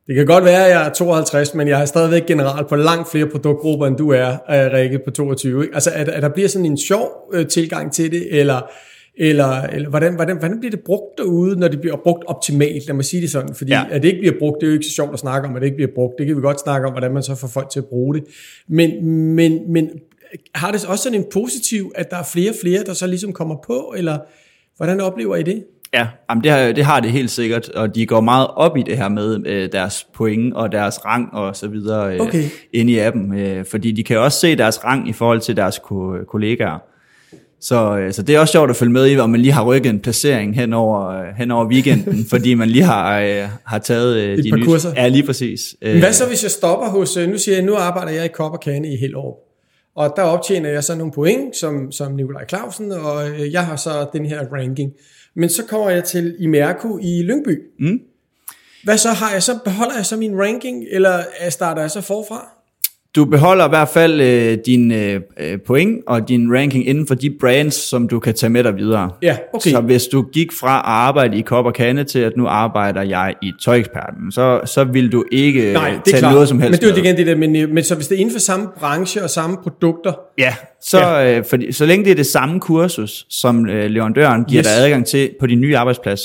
det 0.06 0.14
kan 0.14 0.26
godt 0.26 0.44
være, 0.44 0.64
at 0.64 0.70
jeg 0.70 0.86
er 0.86 0.92
52, 0.92 1.54
men 1.54 1.68
jeg 1.68 1.80
er 1.80 1.84
stadigvæk 1.84 2.26
general 2.26 2.64
på 2.68 2.76
langt 2.76 3.10
flere 3.10 3.26
produktgrupper, 3.26 3.86
end 3.86 3.96
du 3.96 4.10
er, 4.10 4.30
øh, 4.30 4.72
Rikke, 4.72 4.98
på 5.04 5.10
22. 5.10 5.62
Ikke? 5.62 5.74
Altså, 5.74 5.90
at, 5.90 6.08
at 6.08 6.22
der 6.22 6.28
bliver 6.28 6.48
sådan 6.48 6.66
en 6.66 6.78
sjov 6.78 7.30
øh, 7.32 7.46
tilgang 7.46 7.92
til 7.92 8.10
det, 8.10 8.40
eller, 8.40 8.70
eller, 9.16 9.62
eller 9.62 9.88
hvordan, 9.88 10.14
hvordan, 10.14 10.38
hvordan 10.38 10.58
bliver 10.58 10.70
det 10.70 10.80
brugt 10.80 11.18
derude, 11.18 11.56
når 11.56 11.68
det 11.68 11.80
bliver 11.80 11.96
brugt 11.96 12.24
optimalt? 12.26 12.86
Lad 12.86 12.94
mig 12.94 13.04
sige 13.04 13.20
det 13.22 13.30
sådan, 13.30 13.54
fordi 13.54 13.72
ja. 13.72 13.84
at 13.90 14.02
det 14.02 14.08
ikke 14.08 14.20
bliver 14.20 14.34
brugt, 14.38 14.56
det 14.60 14.66
er 14.66 14.70
jo 14.70 14.74
ikke 14.74 14.86
så 14.86 14.94
sjovt 14.94 15.12
at 15.12 15.18
snakke 15.18 15.48
om, 15.48 15.56
at 15.56 15.62
det 15.62 15.66
ikke 15.66 15.76
bliver 15.76 15.90
brugt. 15.94 16.14
Det 16.18 16.26
kan 16.26 16.36
vi 16.36 16.40
godt 16.40 16.60
snakke 16.60 16.86
om, 16.86 16.92
hvordan 16.92 17.14
man 17.14 17.22
så 17.22 17.34
får 17.34 17.48
folk 17.48 17.70
til 17.70 17.80
at 17.80 17.86
bruge 17.86 18.14
det. 18.14 18.24
Men, 18.68 19.04
men, 19.34 19.72
men 19.72 19.90
har 20.54 20.72
det 20.72 20.86
også 20.86 21.02
sådan 21.02 21.18
en 21.18 21.26
positiv, 21.32 21.92
at 21.94 22.10
der 22.10 22.16
er 22.16 22.24
flere 22.32 22.50
og 22.50 22.56
flere, 22.62 22.84
der 22.86 22.92
så 22.92 23.06
ligesom 23.06 23.32
kommer 23.32 23.56
på, 23.66 23.94
eller 23.96 24.18
hvordan 24.76 25.00
oplever 25.00 25.36
I 25.36 25.42
det? 25.42 25.64
Ja, 25.94 26.06
jamen 26.30 26.44
det, 26.44 26.50
har, 26.50 26.72
det 26.72 26.84
har 26.84 27.00
det 27.00 27.10
helt 27.10 27.30
sikkert, 27.30 27.68
og 27.68 27.94
de 27.94 28.06
går 28.06 28.20
meget 28.20 28.48
op 28.48 28.76
i 28.76 28.82
det 28.82 28.96
her 28.96 29.08
med 29.08 29.46
øh, 29.46 29.72
deres 29.72 30.06
point 30.14 30.54
og 30.54 30.72
deres 30.72 31.04
rang 31.04 31.34
og 31.34 31.56
så 31.56 31.68
videre 31.68 32.14
øh, 32.14 32.20
okay. 32.20 32.44
ind 32.72 32.90
i 32.90 32.98
appen, 32.98 33.38
øh, 33.38 33.64
fordi 33.64 33.92
de 33.92 34.04
kan 34.04 34.18
også 34.18 34.40
se 34.40 34.56
deres 34.56 34.84
rang 34.84 35.08
i 35.08 35.12
forhold 35.12 35.40
til 35.40 35.56
deres 35.56 35.78
ko- 35.78 36.24
kollegaer. 36.28 36.78
Så, 37.62 37.98
øh, 37.98 38.12
så 38.12 38.22
det 38.22 38.34
er 38.34 38.40
også 38.40 38.52
sjovt 38.52 38.70
at 38.70 38.76
følge 38.76 38.92
med 38.92 39.10
i, 39.10 39.18
om 39.18 39.30
man 39.30 39.40
lige 39.40 39.52
har 39.52 39.64
rykket 39.64 39.90
en 39.90 40.00
placering 40.00 40.54
hen 40.54 40.72
over, 40.72 41.08
øh, 41.08 41.26
hen 41.38 41.50
over 41.50 41.66
weekenden, 41.66 42.24
fordi 42.30 42.54
man 42.54 42.68
lige 42.68 42.84
har, 42.84 43.20
øh, 43.20 43.48
har 43.64 43.78
taget 43.78 44.16
øh, 44.16 44.44
de 44.44 44.50
nye... 44.50 44.64
kurser. 44.64 44.92
Ja, 44.96 45.08
lige 45.08 45.26
præcis. 45.26 45.76
Hvad 45.80 46.12
så, 46.12 46.26
hvis 46.26 46.42
jeg 46.42 46.50
stopper 46.50 46.88
hos... 46.88 47.16
Nu 47.16 47.38
siger 47.38 47.56
jeg, 47.56 47.64
nu 47.64 47.74
arbejder 47.74 48.12
jeg 48.12 48.24
i 48.24 48.28
Kop 48.28 48.52
og 48.52 48.60
Kane 48.60 48.92
i 48.92 48.96
helt 48.96 49.14
år. 49.14 49.48
Og 49.96 50.12
der 50.16 50.22
optjener 50.22 50.70
jeg 50.70 50.84
så 50.84 50.94
nogle 50.94 51.12
point, 51.12 51.56
som, 51.56 51.92
som 51.92 52.12
Nikolaj 52.12 52.46
Clausen, 52.48 52.92
og 52.92 53.22
jeg 53.52 53.66
har 53.66 53.76
så 53.76 54.06
den 54.12 54.26
her 54.26 54.40
ranking. 54.52 54.92
Men 55.36 55.48
så 55.48 55.64
kommer 55.64 55.90
jeg 55.90 56.04
til 56.04 56.36
Imerco 56.38 56.98
i 57.02 57.22
Lyngby. 57.22 57.58
Mm. 57.80 57.98
Hvad 58.84 58.98
så 58.98 59.08
har 59.08 59.32
jeg 59.32 59.42
så? 59.42 59.58
Beholder 59.64 59.96
jeg 59.96 60.06
så 60.06 60.16
min 60.16 60.38
ranking, 60.38 60.84
eller 60.90 61.22
starter 61.50 61.80
jeg 61.80 61.90
så 61.90 62.00
forfra? 62.00 62.61
Du 63.16 63.24
beholder 63.24 63.64
i 63.64 63.68
hvert 63.68 63.88
fald 63.88 64.20
øh, 64.20 64.58
din 64.66 64.92
øh, 64.92 65.20
øh, 65.40 65.58
point 65.66 66.00
og 66.06 66.28
din 66.28 66.54
ranking 66.54 66.88
inden 66.88 67.06
for 67.06 67.14
de 67.14 67.30
brands, 67.40 67.74
som 67.74 68.08
du 68.08 68.20
kan 68.20 68.34
tage 68.34 68.50
med 68.50 68.64
dig 68.64 68.76
videre. 68.76 69.10
Ja, 69.22 69.36
okay. 69.54 69.70
Så 69.70 69.80
hvis 69.80 70.06
du 70.06 70.22
gik 70.22 70.52
fra 70.60 70.76
at 70.76 70.82
arbejde 70.84 71.38
i 71.38 71.40
Kop 71.40 71.66
og 71.66 71.74
Kande 71.74 72.04
til, 72.04 72.18
at 72.18 72.32
nu 72.36 72.46
arbejder 72.46 73.02
jeg 73.02 73.34
i 73.42 73.52
Tøjeksperten, 73.64 74.32
så, 74.32 74.60
så 74.64 74.84
vil 74.84 75.12
du 75.12 75.24
ikke 75.32 75.72
Nej, 75.72 75.90
det 75.90 76.00
tage 76.04 76.18
klart. 76.18 76.32
noget 76.32 76.48
som 76.48 76.60
helst 76.60 76.70
Men 76.70 76.88
det 76.90 76.98
er 76.98 77.02
jo 77.02 77.06
igen 77.06 77.16
det 77.16 77.26
der, 77.26 77.36
men, 77.36 77.56
øh, 77.56 77.70
men 77.70 77.84
så 77.84 77.94
hvis 77.94 78.08
det 78.08 78.16
er 78.16 78.20
inden 78.20 78.34
for 78.34 78.40
samme 78.40 78.68
branche 78.78 79.22
og 79.22 79.30
samme 79.30 79.56
produkter? 79.62 80.12
Ja, 80.38 80.54
så, 80.82 80.98
ja. 80.98 81.38
Øh, 81.38 81.44
fordi, 81.44 81.72
så 81.72 81.86
længe 81.86 82.04
det 82.04 82.10
er 82.10 82.14
det 82.14 82.26
samme 82.26 82.60
kursus, 82.60 83.26
som 83.30 83.68
øh, 83.68 83.90
leverandøren 83.90 84.44
giver 84.44 84.60
yes. 84.60 84.66
dig 84.66 84.84
adgang 84.84 85.06
til 85.06 85.30
på 85.40 85.46
din 85.46 85.60
nye 85.60 85.76
arbejdsplads, 85.76 86.20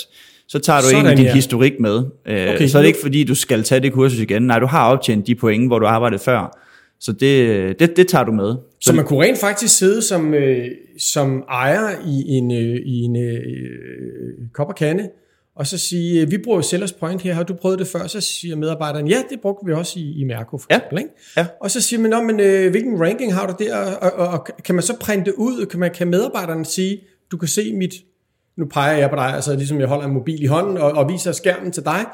så 0.50 0.60
tager 0.60 0.80
du 0.80 0.86
Sådan, 0.86 1.00
egentlig 1.00 1.18
din 1.18 1.26
ja. 1.26 1.34
historik 1.34 1.74
med. 1.80 2.04
Øh, 2.28 2.54
okay, 2.54 2.68
så 2.68 2.78
er 2.78 2.82
det 2.82 2.88
ikke 2.88 3.02
fordi, 3.02 3.24
du 3.24 3.36
skal 3.36 3.64
tage 3.64 3.82
det 3.82 3.94
kursus 3.94 4.20
igen. 4.20 4.42
Nej, 4.42 4.60
du 4.60 4.66
har 4.66 4.90
optjent 4.90 5.28
de 5.28 5.36
point, 5.36 5.68
hvor 5.68 5.80
du 5.80 5.86
arbejdede 5.86 6.22
før. 6.24 6.58
Så 7.00 7.12
det, 7.12 7.80
det, 7.80 7.98
det 7.98 8.08
tager 8.08 8.24
du 8.24 8.32
med. 8.32 8.56
Så 8.80 8.94
man 8.94 9.06
kunne 9.06 9.24
rent 9.24 9.38
faktisk 9.38 9.78
sidde 9.78 10.02
som, 10.02 10.34
øh, 10.34 10.68
som 11.00 11.44
ejer 11.50 11.90
i 12.08 12.24
en, 12.28 12.52
øh, 12.52 12.82
i 12.86 13.02
en 13.02 13.16
øh, 13.16 14.52
kop 14.54 14.68
og 14.68 14.76
kande, 14.76 15.10
og 15.58 15.68
så 15.68 15.78
sige, 15.78 16.22
øh, 16.22 16.32
vi 16.32 16.38
bruger 16.38 16.62
Sellers 16.62 16.94
Point 16.94 17.22
her, 17.22 17.34
har 17.34 17.44
du 17.44 17.54
prøvet 17.54 17.80
det 17.80 17.88
før? 17.88 18.08
Så 18.08 18.22
siger 18.22 18.56
medarbejderen, 18.56 19.08
ja, 19.08 19.24
det 19.30 19.42
brugte 19.42 19.66
vi 19.66 19.74
også 19.74 20.00
i, 20.00 20.20
i 20.20 20.24
Mærko 20.24 20.58
for 20.58 20.68
ja. 20.70 20.76
eksempel. 20.76 20.98
Ikke? 20.98 21.10
Ja. 21.38 21.46
Og 21.62 21.72
så 21.72 21.82
siger 21.82 22.00
man, 22.00 22.26
men 22.26 22.40
øh, 22.40 22.72
hvilken 22.72 23.02
ranking 23.02 23.34
har 23.34 23.48
du 23.48 23.64
der? 23.64 23.76
Og, 23.76 24.14
og, 24.14 24.28
og 24.28 24.48
kan 24.64 24.76
man 24.76 24.82
så 24.82 25.00
printe 25.00 25.40
ud, 25.40 25.66
kan, 25.66 25.80
man, 25.80 25.92
kan 25.92 26.08
medarbejderen 26.08 26.66
sige, 26.66 27.02
du 27.32 27.38
kan 27.38 27.48
se 27.48 27.74
mit, 27.74 27.94
nu 28.58 28.66
peger 28.66 28.98
jeg 28.98 29.10
på 29.10 29.16
dig, 29.16 29.26
altså 29.26 29.56
ligesom 29.56 29.80
jeg 29.80 29.88
holder 29.88 30.06
en 30.06 30.14
mobil 30.14 30.44
i 30.44 30.46
hånden 30.46 30.78
og, 30.78 30.92
og 30.92 31.10
viser 31.10 31.32
skærmen 31.32 31.72
til 31.72 31.84
dig, 31.86 32.06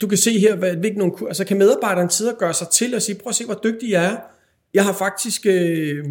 du 0.00 0.06
kan 0.06 0.18
se 0.18 0.38
her, 0.38 0.56
hvad, 0.56 0.76
hvilken 0.76 0.98
nogle, 0.98 1.12
altså 1.26 1.44
kan 1.44 1.58
medarbejderen 1.58 2.10
sidde 2.10 2.32
og 2.32 2.38
gøre 2.38 2.54
sig 2.54 2.68
til 2.68 2.94
og 2.94 3.02
sige, 3.02 3.18
prøv 3.22 3.30
at 3.30 3.34
se, 3.34 3.44
hvor 3.44 3.60
dygtig 3.64 3.90
jeg 3.90 4.04
er. 4.04 4.16
Jeg 4.74 4.84
har 4.84 4.92
faktisk, 4.92 5.46
øh, 5.46 6.04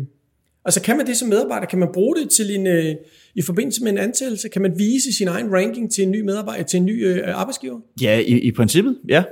altså 0.66 0.82
kan 0.82 0.98
man 0.98 1.08
det 1.08 1.18
som 1.18 1.30
medarbejder, 1.30 1.66
kan 1.66 1.80
man 1.80 1.90
bruge 1.94 2.16
det 2.16 2.30
til 2.30 2.56
en, 2.56 2.68
øh, 2.68 2.96
i 3.36 3.42
forbindelse 3.42 3.84
med 3.84 3.92
en 3.92 3.98
ansættelse, 3.98 4.50
kan 4.50 4.62
man 4.62 4.74
vise 4.78 5.14
sin 5.14 5.28
egen 5.28 5.54
ranking 5.54 5.92
til 5.92 6.04
en 6.04 6.12
ny 6.12 6.22
medarbejder, 6.22 6.64
til 6.64 6.78
en 6.78 6.86
ny 6.86 7.08
øh, 7.08 7.40
arbejdsgiver? 7.40 7.80
Ja, 8.02 8.20
i, 8.20 8.40
i 8.40 8.52
princippet, 8.52 8.98
ja. 9.10 9.24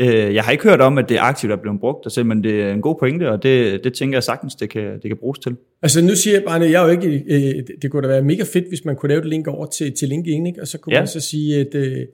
Øh, 0.00 0.34
jeg 0.34 0.44
har 0.44 0.52
ikke 0.52 0.64
hørt 0.64 0.80
om, 0.80 0.98
at 0.98 1.08
det 1.08 1.16
er 1.16 1.22
aktivt 1.22 1.52
er 1.52 1.56
blevet 1.56 1.80
brugt, 1.80 2.06
altså, 2.06 2.24
men 2.24 2.44
det 2.44 2.62
er 2.62 2.72
en 2.72 2.80
god 2.80 2.96
pointe, 2.98 3.30
og 3.30 3.42
det, 3.42 3.84
det 3.84 3.94
tænker 3.94 4.16
jeg 4.16 4.22
sagtens, 4.22 4.54
det 4.54 4.70
kan, 4.70 4.92
det 4.92 5.02
kan 5.02 5.16
bruges 5.16 5.38
til. 5.38 5.56
Altså 5.82 6.02
nu 6.02 6.14
siger 6.14 6.34
jeg 6.34 6.44
bare, 6.44 6.64
at 6.64 6.70
jeg 6.70 6.82
er 6.82 6.86
jo 6.86 6.90
ikke, 6.90 7.24
øh, 7.26 7.62
det 7.82 7.90
kunne 7.90 8.02
da 8.02 8.08
være 8.08 8.22
mega 8.22 8.42
fedt, 8.42 8.68
hvis 8.68 8.84
man 8.84 8.96
kunne 8.96 9.08
lave 9.08 9.20
et 9.20 9.26
link 9.28 9.46
over 9.46 9.66
til, 9.66 9.92
til 9.92 10.08
LinkedIn, 10.08 10.46
ikke? 10.46 10.60
og 10.60 10.68
så 10.68 10.78
kunne 10.78 10.94
ja. 10.94 11.00
man 11.00 11.08
så 11.08 11.20
sige, 11.20 11.60
at 11.60 11.74
øh, 11.74 12.06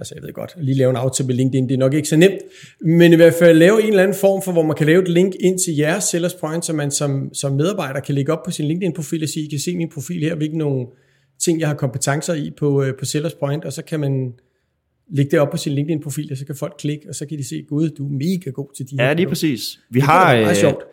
altså 0.00 0.14
jeg 0.14 0.22
ved 0.22 0.32
godt, 0.32 0.54
lige 0.60 0.76
lave 0.76 0.90
en 0.90 0.96
aftale 0.96 1.26
med 1.26 1.34
LinkedIn, 1.34 1.68
det 1.68 1.74
er 1.74 1.78
nok 1.78 1.94
ikke 1.94 2.08
så 2.08 2.16
nemt, 2.16 2.38
men 2.80 3.12
i 3.12 3.16
hvert 3.16 3.34
fald 3.34 3.58
lave 3.58 3.82
en 3.82 3.88
eller 3.88 4.02
anden 4.02 4.16
form 4.16 4.42
for, 4.42 4.52
hvor 4.52 4.62
man 4.62 4.76
kan 4.76 4.86
lave 4.86 5.02
et 5.02 5.08
link 5.08 5.34
ind 5.40 5.58
til 5.58 5.76
jeres 5.76 6.04
sellers 6.04 6.34
point, 6.34 6.64
så 6.64 6.72
man 6.72 6.90
som, 6.90 7.34
som 7.34 7.52
medarbejder 7.52 8.00
kan 8.00 8.14
lægge 8.14 8.32
op 8.32 8.42
på 8.44 8.50
sin 8.50 8.66
LinkedIn-profil 8.66 9.22
og 9.22 9.28
sige, 9.28 9.46
I 9.46 9.48
kan 9.48 9.58
se 9.58 9.76
min 9.76 9.88
profil 9.88 10.20
her, 10.20 10.34
hvilke 10.34 10.58
nogle 10.58 10.86
ting, 11.40 11.60
jeg 11.60 11.68
har 11.68 11.74
kompetencer 11.74 12.34
i 12.34 12.50
på, 12.58 12.82
øh, 12.82 12.98
på 12.98 13.04
sellers 13.04 13.34
point, 13.34 13.64
og 13.64 13.72
så 13.72 13.82
kan 13.82 14.00
man 14.00 14.32
lægge 15.12 15.30
det 15.30 15.38
op 15.38 15.50
på 15.50 15.56
sin 15.56 15.72
LinkedIn-profil, 15.72 16.28
og 16.32 16.38
så 16.38 16.46
kan 16.46 16.56
folk 16.56 16.74
klikke, 16.78 17.08
og 17.08 17.14
så 17.14 17.26
kan 17.26 17.38
de 17.38 17.48
se, 17.48 17.62
gud, 17.68 17.88
du 17.88 18.06
er 18.06 18.12
mega 18.12 18.50
god 18.50 18.68
til 18.76 18.90
de 18.90 18.96
her. 18.98 19.06
Ja, 19.06 19.12
lige 19.12 19.26
præcis. 19.26 19.80
Vi 19.90 20.00
har, 20.00 20.30
det 20.30 20.38
er 20.38 20.44
meget 20.44 20.56
øh, 20.56 20.60
sjovt 20.60 20.84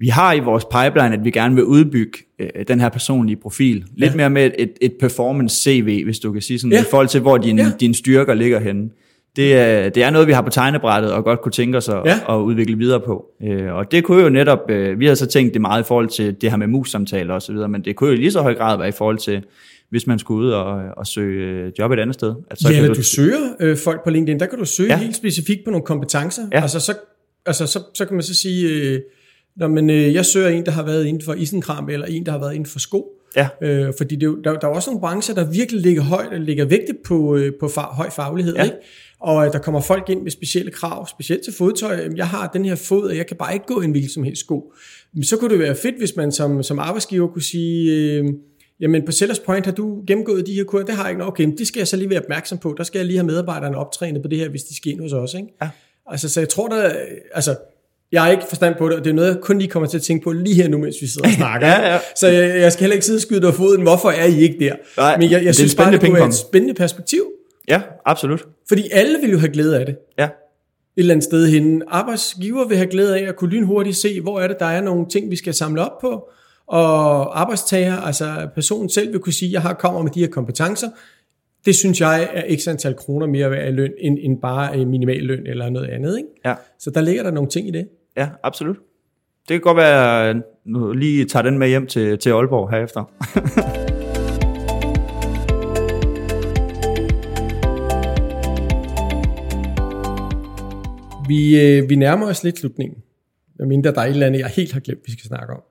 vi 0.00 0.08
har 0.08 0.32
i 0.32 0.40
vores 0.40 0.64
pipeline, 0.64 1.14
at 1.14 1.24
vi 1.24 1.30
gerne 1.30 1.54
vil 1.54 1.64
udbygge 1.64 2.18
øh, 2.38 2.48
den 2.68 2.80
her 2.80 2.88
personlige 2.88 3.36
profil. 3.36 3.84
Lidt 3.96 4.10
ja. 4.10 4.16
mere 4.16 4.30
med 4.30 4.50
et, 4.58 4.72
et 4.80 4.92
performance 5.00 5.62
CV, 5.62 6.04
hvis 6.04 6.18
du 6.18 6.32
kan 6.32 6.42
sige 6.42 6.58
sådan, 6.58 6.72
ja. 6.72 6.80
i 6.80 6.84
forhold 6.90 7.08
til, 7.08 7.20
hvor 7.20 7.38
din, 7.38 7.58
ja. 7.58 7.72
dine 7.80 7.94
styrker 7.94 8.34
ligger 8.34 8.60
henne. 8.60 8.90
Det 9.36 9.54
er, 9.54 9.88
det 9.88 10.02
er 10.02 10.10
noget, 10.10 10.26
vi 10.26 10.32
har 10.32 10.42
på 10.42 10.50
tegnebrættet 10.50 11.12
og 11.12 11.24
godt 11.24 11.40
kunne 11.40 11.52
tænke 11.52 11.78
os 11.78 11.88
at, 11.88 12.02
ja. 12.04 12.18
at 12.28 12.36
udvikle 12.40 12.78
videre 12.78 13.00
på. 13.00 13.24
Øh, 13.42 13.74
og 13.74 13.92
det 13.92 14.04
kunne 14.04 14.22
jo 14.22 14.28
netop, 14.28 14.70
øh, 14.70 15.00
vi 15.00 15.06
har 15.06 15.14
så 15.14 15.26
tænkt 15.26 15.54
det 15.54 15.60
meget 15.60 15.82
i 15.82 15.86
forhold 15.86 16.08
til 16.08 16.36
det 16.40 16.50
her 16.50 16.56
med 16.56 16.66
mus-samtaler 16.66 17.34
osv., 17.34 17.54
men 17.54 17.84
det 17.84 17.96
kunne 17.96 18.10
jo 18.10 18.14
i 18.14 18.18
lige 18.18 18.32
så 18.32 18.42
høj 18.42 18.54
grad 18.54 18.78
være 18.78 18.88
i 18.88 18.92
forhold 18.92 19.18
til, 19.18 19.42
hvis 19.90 20.06
man 20.06 20.18
skulle 20.18 20.46
ud 20.46 20.50
og, 20.52 20.82
og 20.96 21.06
søge 21.06 21.46
øh, 21.46 21.72
job 21.78 21.92
et 21.92 21.98
andet 21.98 22.14
sted. 22.14 22.34
At 22.50 22.60
så 22.60 22.68
ja, 22.68 22.80
kan 22.80 22.88
du, 22.88 22.94
du 22.94 23.02
søger 23.02 23.40
øh, 23.60 23.76
folk 23.76 24.04
på 24.04 24.10
LinkedIn, 24.10 24.40
der 24.40 24.46
kan 24.46 24.58
du 24.58 24.64
søge 24.64 24.92
ja. 24.92 24.98
helt 24.98 25.16
specifikt 25.16 25.64
på 25.64 25.70
nogle 25.70 25.84
kompetencer. 25.84 26.42
Ja. 26.52 26.60
Altså, 26.60 26.80
så, 26.80 26.94
altså 27.46 27.66
så, 27.66 27.82
så 27.94 28.04
kan 28.04 28.14
man 28.14 28.22
så 28.22 28.34
sige... 28.34 28.68
Øh, 28.68 29.00
Nå, 29.56 29.68
men 29.68 29.90
øh, 29.90 30.14
jeg 30.14 30.26
søger 30.26 30.48
en, 30.48 30.66
der 30.66 30.70
har 30.70 30.82
været 30.82 31.06
inden 31.06 31.22
for 31.24 31.34
isenkram, 31.34 31.88
eller 31.88 32.06
en, 32.06 32.26
der 32.26 32.32
har 32.32 32.38
været 32.38 32.54
inden 32.54 32.66
for 32.66 32.78
sko. 32.78 33.06
Ja. 33.36 33.48
Øh, 33.62 33.92
fordi 33.98 34.16
det, 34.16 34.36
der, 34.44 34.52
der 34.52 34.68
er 34.68 34.72
også 34.72 34.90
nogle 34.90 35.00
brancher, 35.00 35.34
der 35.34 35.44
virkelig 35.44 35.80
ligger 35.80 36.02
højt, 36.02 36.42
ligger 36.42 36.64
vægtigt 36.64 36.98
på, 37.04 37.36
øh, 37.36 37.52
på 37.60 37.68
fag, 37.68 37.82
høj 37.82 38.10
faglighed. 38.10 38.54
Ja. 38.54 38.64
Ikke? 38.64 38.76
Og 39.20 39.46
øh, 39.46 39.52
der 39.52 39.58
kommer 39.58 39.80
folk 39.80 40.08
ind 40.08 40.22
med 40.22 40.30
specielle 40.30 40.70
krav, 40.70 41.08
specielt 41.08 41.44
til 41.44 41.52
fodtøj. 41.52 42.08
Jeg 42.16 42.28
har 42.28 42.50
den 42.52 42.64
her 42.64 42.74
fod, 42.74 43.08
og 43.08 43.16
jeg 43.16 43.26
kan 43.26 43.36
bare 43.36 43.54
ikke 43.54 43.66
gå 43.66 43.80
en 43.80 43.90
hvilken 43.90 44.10
som 44.10 44.22
helst 44.22 44.40
sko. 44.40 44.72
Men 45.14 45.24
så 45.24 45.36
kunne 45.36 45.50
det 45.50 45.58
være 45.58 45.74
fedt, 45.74 45.98
hvis 45.98 46.16
man 46.16 46.32
som, 46.32 46.62
som 46.62 46.78
arbejdsgiver 46.78 47.28
kunne 47.28 47.42
sige, 47.42 47.92
øh, 47.92 48.24
jamen 48.80 49.04
på 49.06 49.12
Sellers 49.12 49.38
Point 49.38 49.66
har 49.66 49.72
du 49.72 50.02
gennemgået 50.06 50.46
de 50.46 50.54
her 50.54 50.64
kurser, 50.64 50.86
det 50.86 50.94
har 50.94 51.04
jeg 51.04 51.10
ikke. 51.10 51.24
Okay, 51.24 51.52
det 51.58 51.66
skal 51.66 51.80
jeg 51.80 51.88
så 51.88 51.96
lige 51.96 52.10
være 52.10 52.20
opmærksom 52.20 52.58
på. 52.58 52.74
Der 52.78 52.84
skal 52.84 52.98
jeg 52.98 53.06
lige 53.06 53.16
have 53.16 53.26
medarbejderne 53.26 53.76
optrænet 53.76 54.22
på 54.22 54.28
det 54.28 54.38
her, 54.38 54.48
hvis 54.48 54.62
de 54.62 54.76
skal 54.76 54.92
ind 54.92 55.00
hos 55.00 55.12
os. 55.12 55.34
Ikke? 55.34 55.48
Ja. 55.62 55.68
Altså, 56.06 56.28
så 56.28 56.40
jeg 56.40 56.48
tror, 56.48 56.68
der, 56.68 56.92
altså, 57.34 57.56
jeg 58.12 58.22
har 58.22 58.30
ikke 58.30 58.42
forstand 58.48 58.74
på 58.78 58.88
det, 58.88 58.98
og 58.98 59.04
det 59.04 59.10
er 59.10 59.14
noget, 59.14 59.28
jeg 59.28 59.40
kun 59.40 59.58
lige 59.58 59.68
kommer 59.68 59.88
til 59.88 59.96
at 59.96 60.02
tænke 60.02 60.24
på 60.24 60.32
lige 60.32 60.54
her 60.54 60.68
nu, 60.68 60.78
mens 60.78 60.96
vi 61.00 61.06
sidder 61.06 61.28
og 61.28 61.34
snakker. 61.42 61.66
ja, 61.68 61.92
ja. 61.92 61.98
Så 62.16 62.28
jeg, 62.28 62.60
jeg 62.60 62.72
skal 62.72 62.80
heller 62.82 62.94
ikke 62.94 63.06
sidde 63.06 63.16
og 63.16 63.20
skyde 63.22 63.40
dig 63.42 63.54
foden, 63.54 63.82
hvorfor 63.82 64.10
er 64.10 64.24
I 64.24 64.40
ikke 64.40 64.58
der? 64.64 64.74
Nej, 64.96 65.18
Men 65.18 65.30
jeg, 65.30 65.44
jeg 65.44 65.54
synes 65.54 65.74
bare, 65.74 65.92
det 65.92 66.00
kunne 66.00 66.14
være 66.14 66.28
et 66.28 66.34
spændende 66.34 66.74
perspektiv. 66.74 67.22
Ja, 67.68 67.80
absolut. 68.06 68.44
Fordi 68.68 68.82
alle 68.92 69.18
vil 69.20 69.30
jo 69.30 69.38
have 69.38 69.52
glæde 69.52 69.78
af 69.80 69.86
det. 69.86 69.96
Ja. 70.18 70.24
Et 70.24 70.30
eller 70.96 71.14
andet 71.14 71.24
sted 71.24 71.46
henne. 71.48 71.84
Arbejdsgiver 71.88 72.68
vil 72.68 72.76
have 72.76 72.90
glæde 72.90 73.18
af 73.20 73.28
at 73.28 73.36
kunne 73.36 73.50
lynhurtigt 73.50 73.96
se, 73.96 74.20
hvor 74.20 74.40
er 74.40 74.48
det, 74.48 74.56
der 74.60 74.66
er 74.66 74.80
nogle 74.80 75.06
ting, 75.08 75.30
vi 75.30 75.36
skal 75.36 75.54
samle 75.54 75.90
op 75.90 76.00
på. 76.00 76.28
Og 76.66 77.40
arbejdstager, 77.40 77.96
altså 77.96 78.48
personen 78.54 78.88
selv 78.88 79.12
vil 79.12 79.20
kunne 79.20 79.32
sige, 79.32 79.52
jeg 79.52 79.62
har 79.62 79.74
kommer 79.74 80.02
med 80.02 80.10
de 80.10 80.20
her 80.20 80.28
kompetencer. 80.28 80.88
Det 81.66 81.74
synes 81.74 82.00
jeg 82.00 82.28
er 82.34 82.56
x 82.56 82.68
antal 82.68 82.94
kroner 82.94 83.26
mere 83.26 83.50
værd 83.50 83.68
i 83.68 83.70
løn, 83.76 83.90
end, 83.98 84.18
end 84.22 84.40
bare 84.40 84.84
minimal 84.84 85.22
løn 85.22 85.46
eller 85.46 85.70
noget 85.70 85.88
andet. 85.88 86.16
Ikke? 86.16 86.28
Ja. 86.44 86.54
Så 86.78 86.90
der 86.90 87.00
ligger 87.00 87.22
der 87.22 87.30
nogle 87.30 87.50
ting 87.50 87.68
i 87.68 87.70
det. 87.70 87.88
Ja, 88.16 88.28
absolut. 88.42 88.76
Det 89.48 89.54
kan 89.54 89.60
godt 89.60 89.76
være, 89.76 90.28
at 90.28 90.36
jeg 90.36 90.42
lige 90.94 91.24
tager 91.24 91.42
den 91.42 91.58
med 91.58 91.68
hjem 91.68 91.86
til, 91.86 92.18
til 92.18 92.30
Aalborg 92.30 92.70
herefter. 92.70 93.04
vi, 101.28 101.60
øh, 101.60 101.90
vi 101.90 101.96
nærmer 101.96 102.26
os 102.26 102.44
lidt 102.44 102.58
slutningen. 102.58 103.02
Jeg 103.58 103.68
mindre 103.68 103.92
der 103.92 104.00
er 104.00 104.04
et 104.04 104.10
eller 104.10 104.26
andet, 104.26 104.40
jeg 104.40 104.48
helt 104.48 104.72
har 104.72 104.80
glemt, 104.80 105.00
vi 105.06 105.12
skal 105.12 105.24
snakke 105.24 105.54
om. 105.54 105.62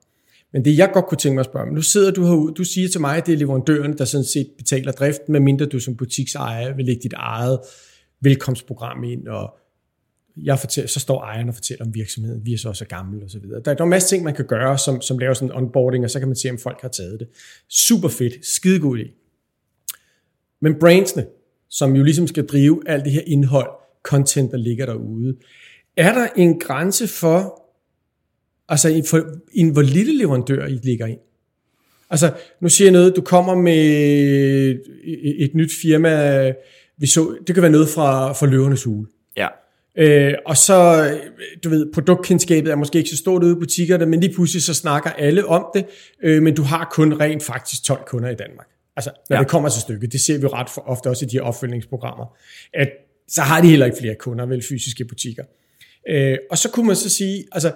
Men 0.52 0.64
det 0.64 0.78
jeg 0.78 0.90
godt 0.92 1.06
kunne 1.06 1.18
tænke 1.18 1.34
mig 1.34 1.40
at 1.40 1.46
spørge 1.46 1.68
om, 1.68 1.74
nu 1.74 1.82
sidder 1.82 2.10
du 2.10 2.24
herude, 2.24 2.54
du 2.54 2.64
siger 2.64 2.88
til 2.88 3.00
mig, 3.00 3.16
at 3.16 3.26
det 3.26 3.34
er 3.34 3.38
leverandøren, 3.38 3.98
der 3.98 4.04
sådan 4.04 4.24
set 4.24 4.50
betaler 4.58 4.92
driften, 4.92 5.32
medmindre 5.32 5.66
du 5.66 5.78
som 5.78 5.96
butiksejer 5.96 6.74
vil 6.74 6.84
lægge 6.84 7.02
dit 7.02 7.12
eget 7.16 7.58
velkomstprogram 8.20 9.04
ind 9.04 9.28
og 9.28 9.56
jeg 10.36 10.58
fortæller, 10.58 10.88
så 10.88 11.00
står 11.00 11.22
ejeren 11.22 11.48
og 11.48 11.54
fortæller 11.54 11.84
om 11.84 11.94
virksomheden, 11.94 12.46
vi 12.46 12.52
er 12.52 12.58
så 12.58 12.68
også 12.68 12.84
gamle 12.84 13.24
og 13.24 13.30
så 13.30 13.38
videre. 13.38 13.60
Der, 13.64 13.74
der 13.74 13.80
er 13.80 13.84
en 13.84 13.90
masse 13.90 14.08
ting, 14.08 14.24
man 14.24 14.34
kan 14.34 14.46
gøre, 14.46 14.78
som, 14.78 15.00
som 15.00 15.18
laver 15.18 15.34
sådan 15.34 15.48
en 15.48 15.56
onboarding, 15.56 16.04
og 16.04 16.10
så 16.10 16.18
kan 16.18 16.28
man 16.28 16.36
se, 16.36 16.50
om 16.50 16.58
folk 16.58 16.80
har 16.82 16.88
taget 16.88 17.20
det. 17.20 17.28
Super 17.68 18.08
fedt, 18.08 18.46
skidegod 18.46 18.98
idé. 18.98 19.16
Men 20.60 20.78
brandsene, 20.80 21.26
som 21.68 21.96
jo 21.96 22.02
ligesom 22.02 22.26
skal 22.26 22.46
drive 22.46 22.82
alt 22.86 23.04
det 23.04 23.12
her 23.12 23.22
indhold, 23.26 23.70
content, 24.02 24.50
der 24.50 24.58
ligger 24.58 24.86
derude, 24.86 25.36
er 25.96 26.12
der 26.14 26.28
en 26.36 26.60
grænse 26.60 27.08
for, 27.08 27.62
altså 28.68 29.02
for, 29.10 29.24
en, 29.52 29.70
hvor 29.70 29.82
lille 29.82 30.18
leverandør 30.18 30.66
I 30.66 30.78
ligger 30.82 31.06
ind? 31.06 31.18
Altså, 32.10 32.32
nu 32.60 32.68
siger 32.68 32.86
jeg 32.86 32.92
noget, 32.92 33.16
du 33.16 33.22
kommer 33.22 33.54
med 33.54 33.84
et, 35.04 35.44
et 35.44 35.54
nyt 35.54 35.72
firma, 35.82 36.52
vi 36.96 37.06
så, 37.06 37.38
det 37.46 37.54
kan 37.54 37.62
være 37.62 37.72
noget 37.72 37.88
fra, 37.88 38.32
fra 38.32 38.46
Løvernes 38.46 38.84
Hule. 38.84 39.08
Ja. 39.36 39.48
Øh, 39.98 40.34
og 40.46 40.56
så, 40.56 41.10
du 41.64 41.68
ved, 41.68 41.92
produktkendskabet 41.92 42.70
er 42.70 42.76
måske 42.76 42.98
ikke 42.98 43.10
så 43.10 43.16
stort 43.16 43.44
ude 43.44 43.52
i 43.52 43.54
butikkerne, 43.54 44.06
men 44.06 44.20
lige 44.20 44.34
pludselig 44.34 44.62
så 44.62 44.74
snakker 44.74 45.10
alle 45.10 45.46
om 45.46 45.66
det, 45.74 45.86
øh, 46.22 46.42
men 46.42 46.54
du 46.54 46.62
har 46.62 46.88
kun 46.92 47.20
rent 47.20 47.42
faktisk 47.42 47.84
12 47.84 48.00
kunder 48.06 48.28
i 48.28 48.34
Danmark. 48.34 48.66
Altså, 48.96 49.10
når 49.30 49.36
ja. 49.36 49.42
det 49.42 49.50
kommer 49.50 49.68
til 49.68 49.80
stykket, 49.80 50.12
det 50.12 50.20
ser 50.20 50.38
vi 50.38 50.46
ret 50.46 50.70
for 50.70 50.80
ofte 50.80 51.10
også 51.10 51.24
i 51.24 51.28
de 51.28 51.36
her 51.36 51.42
opfølgningsprogrammer, 51.42 52.36
at 52.74 52.88
så 53.28 53.42
har 53.42 53.60
de 53.60 53.68
heller 53.68 53.86
ikke 53.86 53.98
flere 54.00 54.14
kunder, 54.14 54.46
vel 54.46 54.62
fysiske 54.68 55.04
butikker. 55.04 55.44
Øh, 56.08 56.38
og 56.50 56.58
så 56.58 56.70
kunne 56.70 56.86
man 56.86 56.96
så 56.96 57.08
sige, 57.08 57.44
altså, 57.52 57.72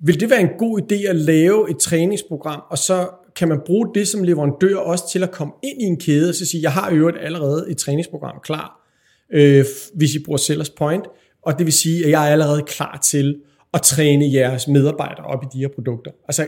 vil 0.00 0.20
det 0.20 0.30
være 0.30 0.40
en 0.40 0.50
god 0.58 0.80
idé 0.80 1.08
at 1.08 1.16
lave 1.16 1.70
et 1.70 1.78
træningsprogram, 1.78 2.62
og 2.70 2.78
så 2.78 3.08
kan 3.36 3.48
man 3.48 3.60
bruge 3.66 3.88
det 3.94 4.08
som 4.08 4.22
leverandør 4.22 4.76
også 4.76 5.10
til 5.12 5.22
at 5.22 5.30
komme 5.30 5.54
ind 5.62 5.82
i 5.82 5.84
en 5.84 6.00
kæde, 6.00 6.28
og 6.28 6.34
så 6.34 6.46
sige, 6.46 6.62
jeg 6.62 6.72
har 6.72 6.90
øvrigt 6.90 7.18
allerede 7.20 7.66
et 7.70 7.76
træningsprogram 7.76 8.40
klar, 8.42 8.88
øh, 9.32 9.64
hvis 9.94 10.14
I 10.14 10.18
bruger 10.24 10.36
Sellers 10.36 10.70
Point, 10.70 11.04
og 11.46 11.58
det 11.58 11.66
vil 11.66 11.72
sige, 11.72 12.04
at 12.04 12.10
jeg 12.10 12.28
er 12.28 12.32
allerede 12.32 12.62
klar 12.62 12.98
til 13.04 13.36
at 13.74 13.82
træne 13.82 14.32
jeres 14.32 14.68
medarbejdere 14.68 15.26
op 15.26 15.42
i 15.42 15.46
de 15.52 15.58
her 15.58 15.68
produkter. 15.68 16.10
Altså, 16.28 16.46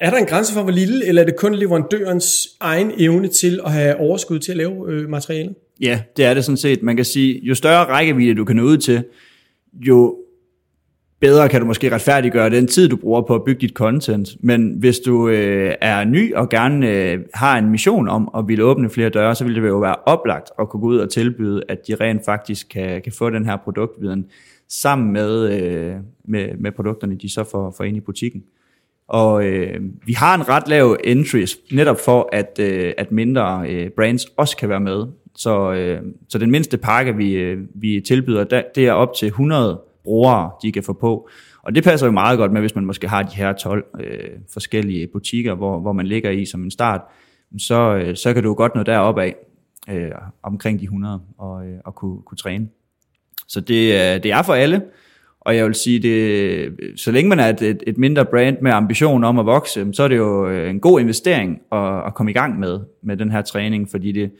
er 0.00 0.10
der 0.10 0.16
en 0.16 0.26
grænse 0.26 0.52
for, 0.52 0.62
hvor 0.62 0.70
lille, 0.70 1.06
eller 1.06 1.22
er 1.22 1.26
det 1.26 1.36
kun 1.36 1.54
leverandørens 1.54 2.48
egen 2.60 2.92
evne 2.98 3.28
til 3.28 3.60
at 3.64 3.72
have 3.72 3.96
overskud 3.96 4.38
til 4.38 4.52
at 4.52 4.56
lave 4.56 4.92
øh, 4.92 5.08
materialet? 5.08 5.54
Ja, 5.80 6.00
det 6.16 6.24
er 6.24 6.34
det 6.34 6.44
sådan 6.44 6.56
set. 6.56 6.82
Man 6.82 6.96
kan 6.96 7.04
sige, 7.04 7.40
jo 7.42 7.54
større 7.54 7.84
rækkevidde 7.84 8.34
du 8.34 8.44
kan 8.44 8.56
nå 8.56 8.62
ud 8.62 8.76
til, 8.76 9.04
jo 9.72 10.16
bedre 11.20 11.48
kan 11.48 11.60
du 11.60 11.66
måske 11.66 11.94
retfærdiggøre 11.94 12.50
den 12.50 12.66
tid, 12.66 12.88
du 12.88 12.96
bruger 12.96 13.22
på 13.22 13.34
at 13.34 13.44
bygge 13.44 13.60
dit 13.60 13.74
content. 13.74 14.28
Men 14.40 14.74
hvis 14.78 14.98
du 14.98 15.28
øh, 15.28 15.74
er 15.80 16.04
ny 16.04 16.34
og 16.34 16.48
gerne 16.48 16.90
øh, 16.90 17.18
har 17.34 17.58
en 17.58 17.70
mission 17.70 18.08
om 18.08 18.30
at 18.36 18.48
ville 18.48 18.64
åbne 18.64 18.90
flere 18.90 19.08
døre, 19.08 19.34
så 19.34 19.44
vil 19.44 19.54
det 19.54 19.68
jo 19.68 19.78
være 19.78 19.96
oplagt 20.06 20.50
at 20.58 20.68
kunne 20.68 20.80
gå 20.80 20.86
ud 20.86 20.98
og 20.98 21.10
tilbyde, 21.10 21.62
at 21.68 21.78
de 21.88 21.94
rent 21.94 22.24
faktisk 22.24 22.68
kan, 22.68 23.02
kan 23.02 23.12
få 23.12 23.30
den 23.30 23.46
her 23.46 23.56
produktviden 23.56 24.26
sammen 24.68 25.12
med, 25.12 25.60
øh, 25.60 25.94
med, 26.24 26.48
med 26.58 26.72
produkterne, 26.72 27.14
de 27.14 27.32
så 27.32 27.44
får, 27.50 27.74
får 27.76 27.84
ind 27.84 27.96
i 27.96 28.00
butikken. 28.00 28.42
Og 29.08 29.46
øh, 29.46 29.80
vi 30.06 30.12
har 30.12 30.34
en 30.34 30.48
ret 30.48 30.68
lav 30.68 30.96
entry, 31.04 31.46
netop 31.72 32.00
for 32.04 32.28
at, 32.32 32.58
øh, 32.60 32.92
at 32.98 33.12
mindre 33.12 33.66
øh, 33.68 33.90
brands 33.90 34.24
også 34.36 34.56
kan 34.56 34.68
være 34.68 34.80
med. 34.80 35.06
Så, 35.36 35.72
øh, 35.72 36.02
så 36.28 36.38
den 36.38 36.50
mindste 36.50 36.76
pakke, 36.78 37.16
vi, 37.16 37.32
øh, 37.32 37.58
vi 37.74 38.00
tilbyder, 38.06 38.62
det 38.74 38.86
er 38.86 38.92
op 38.92 39.14
til 39.14 39.26
100 39.26 39.80
brugere, 40.04 40.50
de 40.62 40.72
kan 40.72 40.82
få 40.82 40.92
på. 40.92 41.28
Og 41.62 41.74
det 41.74 41.84
passer 41.84 42.06
jo 42.06 42.12
meget 42.12 42.38
godt 42.38 42.52
med, 42.52 42.60
hvis 42.60 42.74
man 42.74 42.84
måske 42.84 43.08
har 43.08 43.22
de 43.22 43.36
her 43.36 43.52
12 43.52 43.84
øh, 44.00 44.30
forskellige 44.52 45.06
butikker, 45.06 45.54
hvor, 45.54 45.80
hvor 45.80 45.92
man 45.92 46.06
ligger 46.06 46.30
i 46.30 46.44
som 46.44 46.64
en 46.64 46.70
start, 46.70 47.00
så, 47.58 47.94
øh, 47.94 48.16
så 48.16 48.34
kan 48.34 48.42
du 48.42 48.54
godt 48.54 48.74
nå 48.74 48.82
derop 48.82 49.18
af, 49.18 49.34
øh, 49.90 50.10
omkring 50.42 50.80
de 50.80 50.84
100, 50.84 51.20
og, 51.38 51.66
øh, 51.66 51.78
og 51.84 51.94
kunne, 51.94 52.22
kunne 52.22 52.38
træne. 52.38 52.68
Så 53.48 53.60
det, 53.60 53.94
øh, 53.94 54.22
det 54.22 54.26
er 54.26 54.42
for 54.42 54.54
alle, 54.54 54.82
og 55.40 55.56
jeg 55.56 55.66
vil 55.66 55.74
sige, 55.74 55.98
det, 55.98 57.00
så 57.00 57.10
længe 57.10 57.28
man 57.28 57.40
er 57.40 57.48
et, 57.48 57.62
et, 57.62 57.82
et 57.86 57.98
mindre 57.98 58.24
brand 58.24 58.56
med 58.62 58.72
ambition 58.72 59.24
om 59.24 59.38
at 59.38 59.46
vokse, 59.46 59.86
så 59.92 60.02
er 60.02 60.08
det 60.08 60.16
jo 60.16 60.48
øh, 60.48 60.70
en 60.70 60.80
god 60.80 61.00
investering 61.00 61.60
at, 61.72 62.06
at 62.06 62.14
komme 62.14 62.30
i 62.30 62.34
gang 62.34 62.58
med, 62.58 62.80
med 63.02 63.16
den 63.16 63.30
her 63.30 63.42
træning, 63.42 63.90
fordi 63.90 64.12
det, 64.12 64.30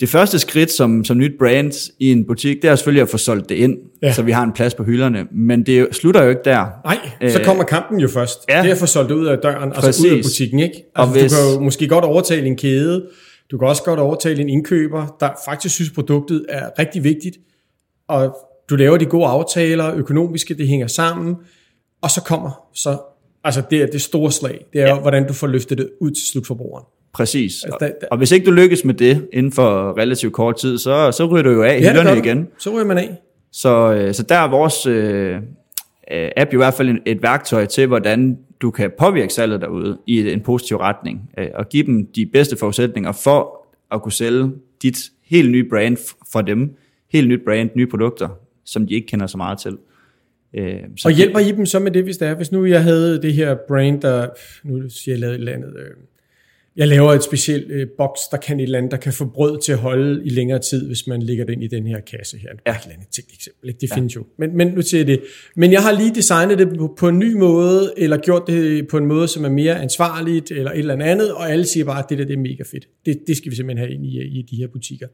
det 0.00 0.08
første 0.08 0.38
skridt 0.38 0.70
som, 0.70 1.04
som 1.04 1.18
nyt 1.18 1.32
brand 1.38 1.92
i 1.98 2.12
en 2.12 2.24
butik, 2.26 2.62
det 2.62 2.70
er 2.70 2.76
selvfølgelig 2.76 3.02
at 3.02 3.08
få 3.08 3.18
solgt 3.18 3.48
det 3.48 3.54
ind, 3.54 3.78
ja. 4.02 4.12
så 4.12 4.22
vi 4.22 4.32
har 4.32 4.42
en 4.42 4.52
plads 4.52 4.74
på 4.74 4.84
hylderne. 4.84 5.26
Men 5.32 5.66
det 5.66 5.88
slutter 5.92 6.22
jo 6.22 6.28
ikke 6.28 6.42
der. 6.44 6.66
Nej, 6.84 7.30
så 7.30 7.42
kommer 7.44 7.64
kampen 7.64 8.00
jo 8.00 8.08
først. 8.08 8.38
Ja. 8.48 8.62
Det 8.62 8.68
er 8.68 8.72
at 8.72 8.78
få 8.78 8.86
solgt 8.86 9.08
det 9.08 9.14
ud 9.14 9.26
af 9.26 9.38
døren, 9.38 9.70
Præcis. 9.70 9.86
altså 9.86 10.06
ud 10.06 10.18
af 10.18 10.24
butikken. 10.24 10.58
Ikke? 10.58 10.84
Altså, 10.94 11.20
hvis, 11.20 11.32
du 11.32 11.38
kan 11.38 11.54
jo 11.54 11.60
måske 11.60 11.88
godt 11.88 12.04
overtale 12.04 12.46
en 12.46 12.56
kæde, 12.56 13.06
du 13.50 13.58
kan 13.58 13.68
også 13.68 13.82
godt 13.82 14.00
overtale 14.00 14.42
en 14.42 14.48
indkøber, 14.48 15.16
der 15.20 15.30
faktisk 15.44 15.74
synes, 15.74 15.90
produktet 15.90 16.46
er 16.48 16.70
rigtig 16.78 17.04
vigtigt, 17.04 17.36
og 18.08 18.36
du 18.70 18.76
laver 18.76 18.96
de 18.96 19.06
gode 19.06 19.26
aftaler, 19.26 19.94
økonomiske, 19.94 20.54
det 20.54 20.68
hænger 20.68 20.86
sammen, 20.86 21.36
og 22.02 22.10
så 22.10 22.22
kommer 22.22 22.68
så, 22.74 22.98
altså 23.44 23.62
det 23.70 23.82
er 23.82 23.86
det 23.86 24.02
store 24.02 24.32
slag, 24.32 24.64
det 24.72 24.80
er 24.80 24.86
ja. 24.86 24.94
jo, 24.94 25.00
hvordan 25.00 25.26
du 25.26 25.32
får 25.32 25.46
løftet 25.46 25.78
det 25.78 25.90
ud 26.00 26.10
til 26.10 26.26
slutforbrugeren. 26.26 26.84
Præcis. 27.16 27.64
Altså, 27.64 27.76
da, 27.80 27.86
da, 27.86 28.06
og 28.10 28.18
hvis 28.18 28.32
ikke 28.32 28.46
du 28.46 28.50
lykkes 28.50 28.84
med 28.84 28.94
det 28.94 29.28
inden 29.32 29.52
for 29.52 29.98
relativt 29.98 30.32
kort 30.32 30.56
tid, 30.56 30.78
så, 30.78 31.12
så 31.12 31.26
ryger 31.26 31.42
du 31.42 31.50
jo 31.50 31.62
af 31.62 31.80
ja, 31.80 31.90
hylderne 31.90 32.18
igen. 32.18 32.48
Så 32.58 32.70
ryger 32.70 32.84
man 32.84 32.98
af. 32.98 33.16
Så, 33.52 33.92
øh, 33.92 34.14
så 34.14 34.22
der 34.22 34.34
er 34.34 34.50
vores 34.50 34.86
øh, 34.86 35.36
app 36.36 36.52
i 36.52 36.56
hvert 36.56 36.74
fald 36.74 36.88
et, 36.88 36.98
et 37.06 37.22
værktøj 37.22 37.66
til, 37.66 37.86
hvordan 37.86 38.38
du 38.60 38.70
kan 38.70 38.90
påvirke 38.98 39.32
salget 39.32 39.60
derude 39.60 39.98
i 40.06 40.30
en 40.32 40.40
positiv 40.40 40.76
retning, 40.76 41.30
øh, 41.38 41.46
og 41.54 41.68
give 41.68 41.86
dem 41.86 42.06
de 42.06 42.26
bedste 42.26 42.56
forudsætninger 42.56 43.12
for 43.12 43.66
at 43.92 44.02
kunne 44.02 44.12
sælge 44.12 44.50
dit 44.82 44.98
helt 45.24 45.50
nye 45.50 45.68
brand 45.68 45.96
for 46.32 46.40
dem, 46.40 46.76
helt 47.12 47.28
nyt 47.28 47.40
brand, 47.44 47.70
nye 47.74 47.86
produkter, 47.86 48.28
som 48.64 48.86
de 48.86 48.94
ikke 48.94 49.06
kender 49.06 49.26
så 49.26 49.36
meget 49.36 49.58
til. 49.58 49.76
Øh, 50.54 50.80
så 50.96 51.08
og 51.08 51.14
hjælper 51.14 51.38
I 51.38 51.52
dem 51.52 51.66
så 51.66 51.78
med 51.78 51.90
det, 51.90 52.04
hvis 52.04 52.16
det 52.16 52.28
er? 52.28 52.34
Hvis 52.34 52.52
nu 52.52 52.64
jeg 52.64 52.82
havde 52.82 53.22
det 53.22 53.34
her 53.34 53.56
brand, 53.68 54.00
der, 54.00 54.28
nu 54.64 54.88
siger 54.88 55.14
jeg 55.14 55.20
lavet 55.20 55.34
et 55.34 55.38
eller 55.38 55.52
andet, 55.52 55.76
øh, 55.78 55.90
jeg 56.76 56.88
laver 56.88 57.12
et 57.12 57.24
specielt 57.24 57.70
øh, 57.70 57.88
boks, 57.98 58.20
der 58.30 58.36
kan 58.36 58.60
et 58.60 58.62
eller 58.62 58.78
andet, 58.78 58.90
der 58.90 58.96
kan 58.96 59.12
få 59.12 59.24
brød 59.24 59.60
til 59.60 59.72
at 59.72 59.78
holde 59.78 60.26
i 60.26 60.28
længere 60.28 60.58
tid, 60.58 60.86
hvis 60.86 61.06
man 61.06 61.22
lægger 61.22 61.44
den 61.44 61.62
i 61.62 61.66
den 61.66 61.86
her 61.86 62.00
kasse 62.00 62.38
her. 62.38 62.48
Ja. 62.66 62.72
Et 62.72 62.82
eller 62.82 62.94
andet 62.94 63.08
teknisk 63.10 63.38
eksempel, 63.38 63.68
ikke? 63.68 63.80
det 63.80 63.90
ja. 63.90 63.96
findes 63.96 64.16
jo. 64.16 64.26
Men, 64.38 64.56
men 64.56 64.68
nu 64.68 64.82
jeg 64.92 65.06
det. 65.06 65.22
Men 65.56 65.72
jeg 65.72 65.82
har 65.82 65.92
lige 65.92 66.14
designet 66.14 66.58
det 66.58 66.78
på, 66.78 66.94
på 66.98 67.08
en 67.08 67.18
ny 67.18 67.34
måde, 67.34 67.92
eller 67.96 68.16
gjort 68.16 68.42
det 68.46 68.88
på 68.88 68.96
en 68.98 69.06
måde, 69.06 69.28
som 69.28 69.44
er 69.44 69.48
mere 69.48 69.80
ansvarligt, 69.80 70.50
eller 70.50 70.70
et 70.70 70.78
eller 70.78 71.04
andet, 71.04 71.32
og 71.32 71.50
alle 71.50 71.66
siger 71.66 71.84
bare, 71.84 71.98
at 71.98 72.04
det 72.08 72.18
der 72.18 72.24
det 72.24 72.32
er 72.32 72.38
mega 72.38 72.62
fedt. 72.62 72.88
Det, 73.06 73.22
det 73.26 73.36
skal 73.36 73.50
vi 73.50 73.56
simpelthen 73.56 73.86
have 73.86 73.94
ind 73.94 74.06
i, 74.06 74.38
i 74.38 74.42
de 74.42 74.56
her 74.56 74.66
butikker. 74.66 75.06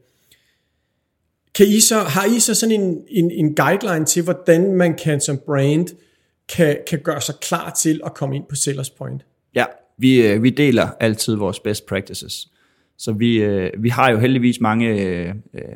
Kan 1.55 1.67
I 1.67 1.79
så, 1.79 1.99
har 1.99 2.35
I 2.37 2.39
så 2.39 2.55
sådan 2.55 2.81
en, 2.81 2.97
en, 3.07 3.31
en 3.31 3.55
guideline 3.55 4.05
til, 4.05 4.23
hvordan 4.23 4.75
man 4.75 4.97
kan 4.97 5.21
som 5.21 5.39
brand 5.45 5.87
kan, 6.49 6.77
kan 6.87 6.99
gøre 6.99 7.21
sig 7.21 7.35
klar 7.41 7.77
til 7.81 8.01
at 8.05 8.13
komme 8.13 8.35
ind 8.35 8.43
på 8.49 8.55
Sellers 8.55 8.89
Point? 8.89 9.25
Ja, 9.55 9.65
vi, 9.97 10.27
øh, 10.27 10.43
vi 10.43 10.49
deler 10.49 10.87
altid 10.99 11.35
vores 11.35 11.59
best 11.59 11.85
practices. 11.85 12.47
Så 12.97 13.11
vi, 13.11 13.37
øh, 13.37 13.69
vi 13.79 13.89
har 13.89 14.11
jo 14.11 14.17
heldigvis 14.17 14.61
mange 14.61 14.87
øh, 14.89 15.33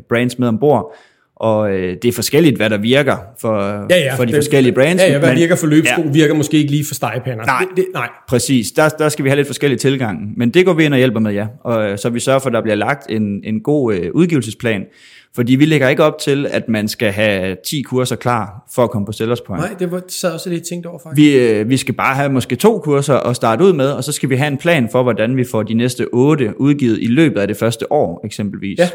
brands 0.10 0.40
med 0.40 0.48
ombord, 0.48 0.96
og 1.36 1.70
det 1.72 2.06
er 2.06 2.12
forskelligt, 2.12 2.56
hvad 2.56 2.70
der 2.70 2.78
virker 2.78 3.18
for, 3.42 3.86
ja, 3.90 3.98
ja, 3.98 4.16
for 4.16 4.26
de 4.26 4.32
det, 4.32 4.38
forskellige 4.38 4.74
brands. 4.74 5.02
Ja, 5.02 5.12
ja 5.12 5.20
hvad 5.20 5.30
men, 5.30 5.38
virker 5.38 5.56
for 5.56 5.68
løbsko, 5.68 6.02
ja. 6.02 6.12
virker 6.12 6.34
måske 6.34 6.58
ikke 6.58 6.72
lige 6.72 6.86
for 6.88 6.96
stegepander. 6.96 7.46
Nej, 7.46 7.60
det, 7.60 7.78
det, 7.78 7.86
nej. 7.94 8.10
præcis. 8.28 8.72
Der, 8.72 8.90
der 8.90 9.10
skal 9.10 9.26
vi 9.26 9.30
have 9.30 9.36
lidt 9.36 9.48
forskellige 9.48 9.80
tilgang. 9.80 10.38
Men 10.38 10.50
det 10.50 10.66
går 10.66 10.74
vi 10.74 10.84
ind 10.84 10.94
og 10.94 10.98
hjælper 10.98 11.20
med, 11.20 11.32
ja. 11.32 11.48
Og, 11.64 12.00
så 12.00 12.10
vi 12.10 12.20
sørger 12.20 12.40
for, 12.40 12.48
at 12.48 12.54
der 12.54 12.62
bliver 12.62 12.76
lagt 12.76 13.06
en, 13.10 13.42
en 13.44 13.62
god 13.62 13.94
øh, 13.94 14.12
udgivelsesplan, 14.14 14.86
fordi 15.36 15.56
vi 15.56 15.66
lægger 15.66 15.90
ikke 15.90 16.04
op 16.04 16.20
til, 16.20 16.48
at 16.50 16.70
man 16.70 16.88
skal 16.88 17.12
have 17.12 17.58
10 17.66 17.82
kurser 17.82 18.16
klar 18.16 18.64
for 18.76 18.84
at 18.84 18.92
komme 18.92 19.06
på 19.06 19.12
Sellers 19.12 19.42
Point. 19.42 19.64
Nej, 19.64 19.76
det 19.80 19.92
var 19.92 20.02
sad 20.08 20.32
også 20.32 20.50
lidt 20.50 20.64
tænkt 20.68 20.86
over 20.86 21.00
faktisk. 21.04 21.18
Vi, 21.18 21.38
øh, 21.38 21.70
vi 21.70 21.78
skal 21.78 21.94
bare 21.94 22.16
have 22.16 22.30
måske 22.30 22.56
to 22.56 22.80
kurser 22.80 23.16
at 23.16 23.36
starte 23.36 23.64
ud 23.64 23.74
med, 23.74 23.92
og 23.92 24.04
så 24.04 24.12
skal 24.12 24.30
vi 24.30 24.36
have 24.36 24.48
en 24.48 24.58
plan 24.58 24.90
for, 24.92 25.04
hvordan 25.04 25.38
vi 25.38 25.44
får 25.44 25.64
de 25.64 25.74
næste 25.74 26.08
otte 26.14 26.62
udgivet 26.62 26.98
i 27.02 27.08
løbet 27.08 27.42
af 27.42 27.48
det 27.48 27.58
første 27.58 27.92
år 27.92 28.22
eksempelvis. 28.26 28.80
Ja. 28.80 28.90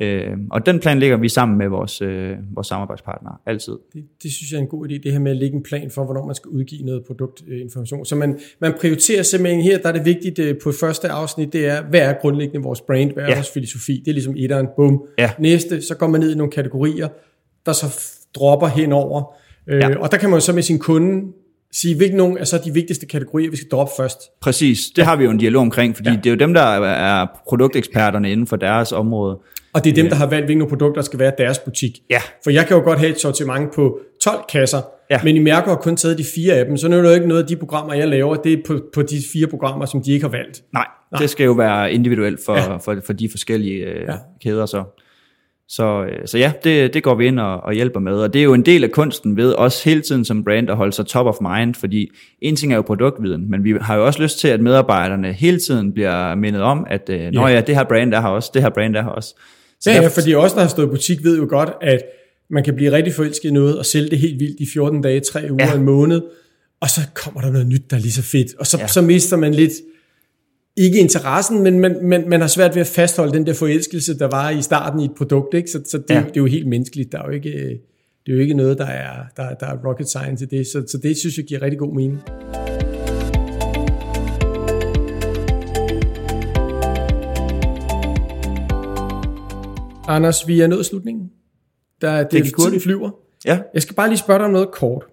Øh, 0.00 0.30
og 0.50 0.66
den 0.66 0.80
plan 0.80 0.98
ligger 0.98 1.16
vi 1.16 1.28
sammen 1.28 1.58
med 1.58 1.68
vores, 1.68 2.02
øh, 2.02 2.36
vores 2.54 2.66
samarbejdspartnere, 2.66 3.34
altid. 3.46 3.72
Det, 3.92 4.04
det 4.22 4.32
synes 4.32 4.52
jeg 4.52 4.58
er 4.58 4.62
en 4.62 4.68
god 4.68 4.88
idé, 4.88 5.02
det 5.02 5.12
her 5.12 5.18
med 5.18 5.30
at 5.30 5.36
lægge 5.36 5.56
en 5.56 5.62
plan 5.62 5.90
for, 5.90 6.04
hvornår 6.04 6.26
man 6.26 6.34
skal 6.34 6.48
udgive 6.48 6.82
noget 6.82 7.04
produktinformation. 7.06 8.04
Så 8.04 8.16
man, 8.16 8.38
man 8.60 8.74
prioriterer 8.80 9.22
simpelthen 9.22 9.62
her, 9.62 9.78
der 9.78 9.88
er 9.88 9.92
det 9.92 10.04
vigtigt 10.04 10.38
øh, 10.38 10.54
på 10.62 10.72
første 10.72 11.08
afsnit, 11.08 11.52
det 11.52 11.66
er, 11.66 11.82
hvad 11.82 12.00
er 12.00 12.12
grundlæggende 12.12 12.62
vores 12.64 12.80
brand, 12.80 13.12
hvad 13.12 13.24
er 13.24 13.28
ja. 13.28 13.34
vores 13.34 13.50
filosofi, 13.50 14.02
det 14.04 14.08
er 14.08 14.12
ligesom 14.12 14.34
etteren, 14.36 14.66
bum. 14.76 15.02
Ja. 15.18 15.30
Næste, 15.38 15.82
så 15.82 15.94
går 15.94 16.06
man 16.06 16.20
ned 16.20 16.32
i 16.32 16.36
nogle 16.36 16.52
kategorier, 16.52 17.08
der 17.66 17.72
så 17.72 18.00
dropper 18.34 18.66
henover, 18.66 19.34
øh, 19.66 19.78
ja. 19.78 19.98
og 19.98 20.12
der 20.12 20.18
kan 20.18 20.30
man 20.30 20.40
så 20.40 20.52
med 20.52 20.62
sin 20.62 20.78
kunde 20.78 21.32
sige, 21.72 21.96
hvilke 21.96 22.16
nogle 22.16 22.40
er 22.40 22.44
så 22.44 22.60
de 22.64 22.74
vigtigste 22.74 23.06
kategorier, 23.06 23.50
vi 23.50 23.56
skal 23.56 23.68
droppe 23.68 23.92
først. 23.96 24.18
Præcis, 24.40 24.86
det 24.96 25.04
har 25.04 25.16
vi 25.16 25.24
jo 25.24 25.30
en 25.30 25.38
dialog 25.38 25.60
omkring, 25.60 25.96
fordi 25.96 26.10
ja. 26.10 26.16
det 26.16 26.26
er 26.26 26.30
jo 26.30 26.36
dem, 26.36 26.54
der 26.54 26.62
er 26.62 27.26
produkteksperterne 27.48 28.32
inden 28.32 28.46
for 28.46 28.56
deres 28.56 28.92
område. 28.92 29.38
Og 29.76 29.84
det 29.84 29.90
er 29.90 29.94
dem, 29.94 30.04
ja. 30.04 30.10
der 30.10 30.16
har 30.16 30.26
valgt, 30.26 30.46
hvilke 30.46 30.66
produkter, 30.66 31.00
der 31.00 31.04
skal 31.04 31.18
være 31.18 31.32
deres 31.38 31.58
butik. 31.58 31.98
Ja. 32.10 32.18
For 32.44 32.50
jeg 32.50 32.66
kan 32.66 32.76
jo 32.76 32.82
godt 32.82 32.98
have 32.98 33.10
et 33.10 33.20
sortiment 33.20 33.74
på 33.74 34.00
12 34.22 34.44
kasser, 34.52 34.78
ja. 35.10 35.20
men 35.24 35.36
I 35.36 35.38
mærker 35.38 35.68
har 35.68 35.76
kun 35.76 35.96
taget 35.96 36.18
de 36.18 36.24
fire 36.34 36.54
af 36.54 36.64
dem, 36.66 36.76
så 36.76 36.88
nu 36.88 36.96
er 36.96 37.02
det 37.02 37.08
jo 37.08 37.14
ikke 37.14 37.28
noget 37.28 37.42
af 37.42 37.48
de 37.48 37.56
programmer, 37.56 37.94
jeg 37.94 38.08
laver, 38.08 38.34
det 38.36 38.52
er 38.52 38.56
på, 38.66 38.80
på 38.94 39.02
de 39.02 39.16
fire 39.32 39.46
programmer, 39.46 39.86
som 39.86 40.02
de 40.02 40.12
ikke 40.12 40.24
har 40.24 40.30
valgt. 40.30 40.62
Nej, 40.72 40.86
Nej. 41.12 41.20
det 41.20 41.30
skal 41.30 41.44
jo 41.44 41.52
være 41.52 41.92
individuelt 41.92 42.40
for, 42.44 42.54
ja. 42.56 42.76
for, 42.76 42.96
for 43.06 43.12
de 43.12 43.28
forskellige 43.28 43.84
øh, 43.84 44.02
ja. 44.08 44.14
kæder 44.42 44.66
så. 44.66 44.84
Så, 45.68 46.04
øh, 46.04 46.26
så 46.26 46.38
ja, 46.38 46.52
det, 46.64 46.94
det 46.94 47.02
går 47.02 47.14
vi 47.14 47.26
ind 47.26 47.40
og, 47.40 47.60
og 47.60 47.72
hjælper 47.72 48.00
med, 48.00 48.12
og 48.12 48.32
det 48.32 48.38
er 48.38 48.44
jo 48.44 48.54
en 48.54 48.66
del 48.66 48.84
af 48.84 48.90
kunsten 48.90 49.36
ved 49.36 49.54
os 49.58 49.84
hele 49.84 50.00
tiden 50.00 50.24
som 50.24 50.44
brand 50.44 50.70
at 50.70 50.76
holde 50.76 50.92
sig 50.92 51.06
top 51.06 51.26
of 51.26 51.34
mind, 51.40 51.74
fordi 51.74 52.10
en 52.40 52.56
ting 52.56 52.72
er 52.72 52.76
jo 52.76 52.82
produktviden, 52.82 53.50
men 53.50 53.64
vi 53.64 53.74
har 53.80 53.96
jo 53.96 54.06
også 54.06 54.22
lyst 54.22 54.38
til, 54.38 54.48
at 54.48 54.60
medarbejderne 54.60 55.32
hele 55.32 55.58
tiden 55.58 55.92
bliver 55.92 56.34
mindet 56.34 56.62
om, 56.62 56.86
at 56.90 57.10
øh, 57.10 57.30
nå 57.32 57.46
ja, 57.46 57.60
det 57.60 57.76
her 57.76 57.84
brand 57.84 58.14
er 58.14 58.20
her 58.20 58.28
også, 58.28 58.50
det 58.54 58.62
her 58.62 58.70
brand 58.70 58.96
er 58.96 59.02
her 59.02 59.10
også. 59.10 59.34
Så 59.80 59.90
ja, 59.90 60.02
ja, 60.02 60.08
fordi 60.08 60.34
også 60.34 60.56
der 60.56 60.62
har 60.62 60.68
stået 60.68 60.86
i 60.86 60.90
butik, 60.90 61.24
ved 61.24 61.38
jo 61.38 61.46
godt, 61.48 61.70
at 61.82 62.02
man 62.50 62.64
kan 62.64 62.74
blive 62.74 62.92
rigtig 62.92 63.14
forelsket 63.14 63.48
i 63.48 63.52
noget 63.52 63.78
og 63.78 63.86
sælge 63.86 64.10
det 64.10 64.18
helt 64.18 64.40
vildt 64.40 64.60
i 64.60 64.66
14 64.72 65.02
dage, 65.02 65.20
3 65.20 65.52
uger, 65.52 65.66
ja. 65.66 65.74
en 65.74 65.82
måned, 65.82 66.22
og 66.80 66.90
så 66.90 67.00
kommer 67.14 67.40
der 67.40 67.50
noget 67.50 67.66
nyt, 67.66 67.90
der 67.90 67.96
er 67.96 68.00
lige 68.00 68.12
så 68.12 68.22
fedt, 68.22 68.54
og 68.58 68.66
så, 68.66 68.78
ja. 68.78 68.86
så 68.86 69.02
mister 69.02 69.36
man 69.36 69.54
lidt, 69.54 69.72
ikke 70.76 70.98
interessen, 70.98 71.62
men 71.62 71.80
man, 71.80 71.98
man, 72.02 72.28
man 72.28 72.40
har 72.40 72.48
svært 72.48 72.74
ved 72.74 72.80
at 72.80 72.86
fastholde 72.86 73.32
den 73.32 73.46
der 73.46 73.54
forelskelse, 73.54 74.18
der 74.18 74.26
var 74.26 74.50
i 74.50 74.62
starten 74.62 75.00
i 75.00 75.04
et 75.04 75.14
produkt, 75.16 75.54
ikke? 75.54 75.70
så, 75.70 75.82
så 75.86 75.98
det, 75.98 76.14
ja. 76.14 76.20
det 76.20 76.36
er 76.36 76.40
jo 76.40 76.46
helt 76.46 76.66
menneskeligt, 76.66 77.12
der 77.12 77.18
er 77.18 77.26
jo 77.26 77.32
ikke, 77.32 77.50
det 78.26 78.32
er 78.32 78.36
jo 78.36 78.38
ikke 78.38 78.54
noget, 78.54 78.78
der 78.78 78.86
er, 78.86 79.12
der, 79.36 79.54
der 79.54 79.66
er 79.66 79.76
rocket 79.86 80.08
science 80.08 80.44
i 80.44 80.48
det, 80.48 80.66
så, 80.66 80.84
så 80.88 80.98
det 80.98 81.16
synes 81.16 81.36
jeg 81.36 81.44
giver 81.44 81.62
rigtig 81.62 81.78
god 81.78 81.94
mening. 81.94 82.22
Anders, 90.08 90.48
vi 90.48 90.60
er 90.60 90.66
nået 90.66 90.86
slutningen. 90.86 91.30
Der, 92.00 92.22
det, 92.22 92.32
det 92.32 92.54
tiden 92.58 92.80
flyver. 92.80 93.10
Ja. 93.44 93.60
Jeg 93.74 93.82
skal 93.82 93.94
bare 93.94 94.08
lige 94.08 94.18
spørge 94.18 94.38
dig 94.38 94.46
om 94.46 94.52
noget 94.52 94.70
kort. 94.70 95.04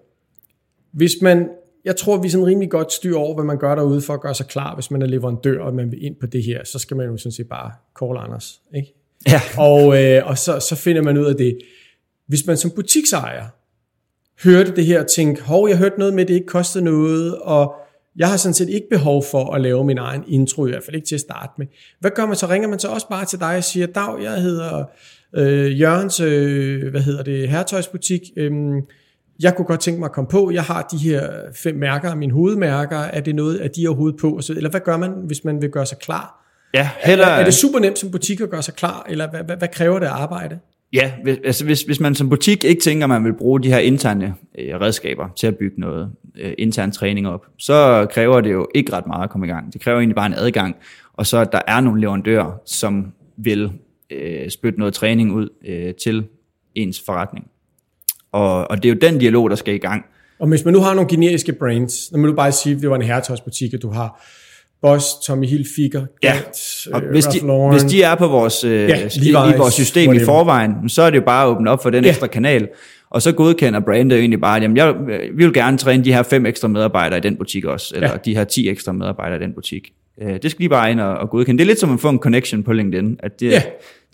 Hvis 0.92 1.12
man, 1.22 1.48
jeg 1.84 1.96
tror, 1.96 2.16
vi 2.16 2.26
er 2.26 2.30
sådan 2.30 2.46
rimelig 2.46 2.70
godt 2.70 2.92
styr 2.92 3.16
over, 3.16 3.34
hvad 3.34 3.44
man 3.44 3.58
gør 3.58 3.74
derude 3.74 4.00
for 4.00 4.14
at 4.14 4.20
gøre 4.20 4.34
sig 4.34 4.46
klar, 4.46 4.74
hvis 4.74 4.90
man 4.90 5.02
er 5.02 5.06
leverandør, 5.06 5.60
og 5.60 5.74
man 5.74 5.90
vil 5.90 6.04
ind 6.04 6.16
på 6.20 6.26
det 6.26 6.42
her, 6.42 6.64
så 6.64 6.78
skal 6.78 6.96
man 6.96 7.06
jo 7.06 7.16
sådan 7.16 7.32
set 7.32 7.48
bare 7.48 7.72
call 8.00 8.18
Anders. 8.18 8.60
Ikke? 8.74 8.94
Ja. 9.28 9.40
Og, 9.58 10.02
øh, 10.02 10.26
og 10.26 10.38
så, 10.38 10.60
så 10.60 10.76
finder 10.76 11.02
man 11.02 11.18
ud 11.18 11.24
af 11.24 11.36
det. 11.36 11.58
Hvis 12.26 12.46
man 12.46 12.56
som 12.56 12.70
butiksejer 12.70 13.44
hørte 14.44 14.76
det 14.76 14.86
her 14.86 15.00
og 15.00 15.06
tænkte, 15.06 15.42
hov, 15.42 15.68
jeg 15.68 15.78
hørte 15.78 15.98
noget 15.98 16.14
med, 16.14 16.22
at 16.22 16.28
det 16.28 16.34
ikke 16.34 16.46
kostede 16.46 16.84
noget, 16.84 17.38
og 17.38 17.74
jeg 18.16 18.28
har 18.28 18.36
sådan 18.36 18.54
set 18.54 18.68
ikke 18.68 18.86
behov 18.90 19.24
for 19.30 19.54
at 19.54 19.60
lave 19.60 19.84
min 19.84 19.98
egen 19.98 20.24
intro, 20.28 20.66
i 20.66 20.70
hvert 20.70 20.82
fald 20.84 20.96
ikke 20.96 21.06
til 21.06 21.14
at 21.14 21.20
starte 21.20 21.52
med. 21.58 21.66
Hvad 22.00 22.10
gør 22.10 22.26
man 22.26 22.36
så? 22.36 22.46
Ringer 22.46 22.68
man 22.68 22.78
så 22.78 22.88
også 22.88 23.08
bare 23.08 23.24
til 23.24 23.40
dig 23.40 23.56
og 23.56 23.64
siger, 23.64 23.86
Dag, 23.86 24.22
jeg 24.22 24.42
hedder 24.42 24.84
øh, 25.34 25.80
Jørgens, 25.80 26.20
øh, 26.20 26.90
hvad 26.90 27.00
hedder 27.00 27.22
det, 27.22 27.48
herretøjsbutik. 27.48 28.20
Øh, 28.36 28.52
jeg 29.40 29.56
kunne 29.56 29.66
godt 29.66 29.80
tænke 29.80 30.00
mig 30.00 30.06
at 30.06 30.12
komme 30.12 30.28
på, 30.28 30.50
jeg 30.50 30.62
har 30.62 30.82
de 30.82 30.96
her 30.98 31.30
fem 31.54 31.74
mærker, 31.74 32.14
mine 32.14 32.32
hovedmærker, 32.32 32.98
er 32.98 33.20
det 33.20 33.34
noget, 33.34 33.58
af 33.58 33.70
de 33.70 33.88
overhovedet 33.88 34.20
på? 34.20 34.40
Eller 34.48 34.70
hvad 34.70 34.80
gør 34.80 34.96
man, 34.96 35.10
hvis 35.10 35.44
man 35.44 35.62
vil 35.62 35.70
gøre 35.70 35.86
sig 35.86 35.98
klar? 35.98 36.40
Ja, 36.74 36.90
heller... 37.04 37.26
er, 37.26 37.30
er 37.30 37.44
det 37.44 37.54
super 37.54 37.78
nemt 37.78 37.98
som 37.98 38.10
butik 38.10 38.40
at 38.40 38.50
gøre 38.50 38.62
sig 38.62 38.74
klar, 38.74 39.06
eller 39.08 39.30
hvad, 39.30 39.42
hvad, 39.42 39.56
hvad 39.56 39.68
kræver 39.68 39.98
det 39.98 40.06
at 40.06 40.12
arbejde? 40.12 40.58
Ja, 40.94 41.12
hvis, 41.22 41.38
altså 41.44 41.64
hvis, 41.64 41.82
hvis 41.82 42.00
man 42.00 42.14
som 42.14 42.28
butik 42.28 42.64
ikke 42.64 42.82
tænker, 42.82 43.04
at 43.04 43.08
man 43.08 43.24
vil 43.24 43.32
bruge 43.32 43.62
de 43.62 43.68
her 43.68 43.78
interne 43.78 44.34
øh, 44.58 44.80
redskaber 44.80 45.28
til 45.36 45.46
at 45.46 45.56
bygge 45.56 45.80
noget 45.80 46.10
øh, 46.38 46.52
intern 46.58 46.92
træning 46.92 47.28
op, 47.28 47.46
så 47.58 48.06
kræver 48.10 48.40
det 48.40 48.52
jo 48.52 48.68
ikke 48.74 48.92
ret 48.92 49.06
meget 49.06 49.24
at 49.24 49.30
komme 49.30 49.46
i 49.46 49.50
gang. 49.50 49.72
Det 49.72 49.80
kræver 49.80 49.98
egentlig 49.98 50.16
bare 50.16 50.26
en 50.26 50.34
adgang, 50.34 50.76
og 51.12 51.26
så 51.26 51.38
at 51.38 51.52
der 51.52 51.60
er 51.66 51.80
nogle 51.80 52.00
leverandører, 52.00 52.60
som 52.66 53.12
vil 53.36 53.72
øh, 54.10 54.50
spytte 54.50 54.78
noget 54.78 54.94
træning 54.94 55.32
ud 55.32 55.48
øh, 55.66 55.94
til 55.94 56.24
ens 56.74 57.02
forretning. 57.06 57.46
Og, 58.32 58.70
og 58.70 58.82
det 58.82 58.88
er 58.88 58.94
jo 58.94 58.98
den 59.00 59.18
dialog, 59.20 59.50
der 59.50 59.56
skal 59.56 59.74
i 59.74 59.78
gang. 59.78 60.04
Og 60.38 60.48
hvis 60.48 60.64
man 60.64 60.74
nu 60.74 60.80
har 60.80 60.94
nogle 60.94 61.10
generiske 61.10 61.52
brands, 61.52 62.12
når 62.12 62.18
man 62.18 62.30
nu 62.30 62.36
bare 62.36 62.52
sige, 62.52 62.76
at 62.76 62.82
det 62.82 62.90
var 62.90 62.96
en 62.96 63.02
herretøjsbutik, 63.02 63.74
at 63.74 63.82
du 63.82 63.90
har 63.90 64.24
Boss, 64.84 65.06
Tommy 65.26 65.46
Hilfiger, 65.46 66.06
ja. 66.22 66.32
Gant, 66.32 66.86
og 66.92 67.02
øh, 67.02 67.10
hvis, 67.10 67.24
de, 67.24 67.68
hvis 67.70 67.82
de 67.82 68.02
er 68.02 68.14
på 68.14 68.28
vores, 68.28 68.64
øh, 68.64 68.88
ja, 68.88 69.08
i, 69.22 69.28
i 69.28 69.56
vores 69.58 69.74
system 69.74 70.08
whatever. 70.08 70.22
i 70.22 70.24
forvejen, 70.24 70.88
så 70.88 71.02
er 71.02 71.10
det 71.10 71.16
jo 71.16 71.22
bare 71.26 71.44
at 71.44 71.48
åbne 71.48 71.70
op 71.70 71.82
for 71.82 71.90
den 71.90 72.04
ja. 72.04 72.10
ekstra 72.10 72.26
kanal, 72.26 72.68
og 73.10 73.22
så 73.22 73.32
godkender 73.32 73.80
brandet 73.80 74.18
egentlig 74.18 74.40
bare, 74.40 74.64
at 74.64 74.76
jeg, 74.76 74.94
vi 75.34 75.44
vil 75.44 75.52
gerne 75.52 75.78
træne 75.78 76.04
de 76.04 76.12
her 76.12 76.22
fem 76.22 76.46
ekstra 76.46 76.68
medarbejdere 76.68 77.18
i 77.18 77.20
den 77.20 77.36
butik 77.36 77.64
også, 77.64 77.94
eller 77.94 78.10
ja. 78.10 78.16
de 78.16 78.34
her 78.34 78.44
ti 78.44 78.68
ekstra 78.68 78.92
medarbejdere 78.92 79.40
i 79.40 79.42
den 79.42 79.52
butik. 79.52 79.92
Øh, 80.22 80.32
det 80.42 80.50
skal 80.50 80.58
lige 80.62 80.68
bare 80.68 80.90
ind 80.90 81.00
og, 81.00 81.16
og 81.16 81.30
godkende. 81.30 81.58
Det 81.58 81.64
er 81.64 81.68
lidt 81.68 81.80
som 81.80 81.94
at 81.94 82.00
få 82.00 82.08
en 82.08 82.18
connection 82.18 82.62
på 82.62 82.72
LinkedIn, 82.72 83.18
at 83.22 83.40
det, 83.40 83.50
ja. 83.50 83.62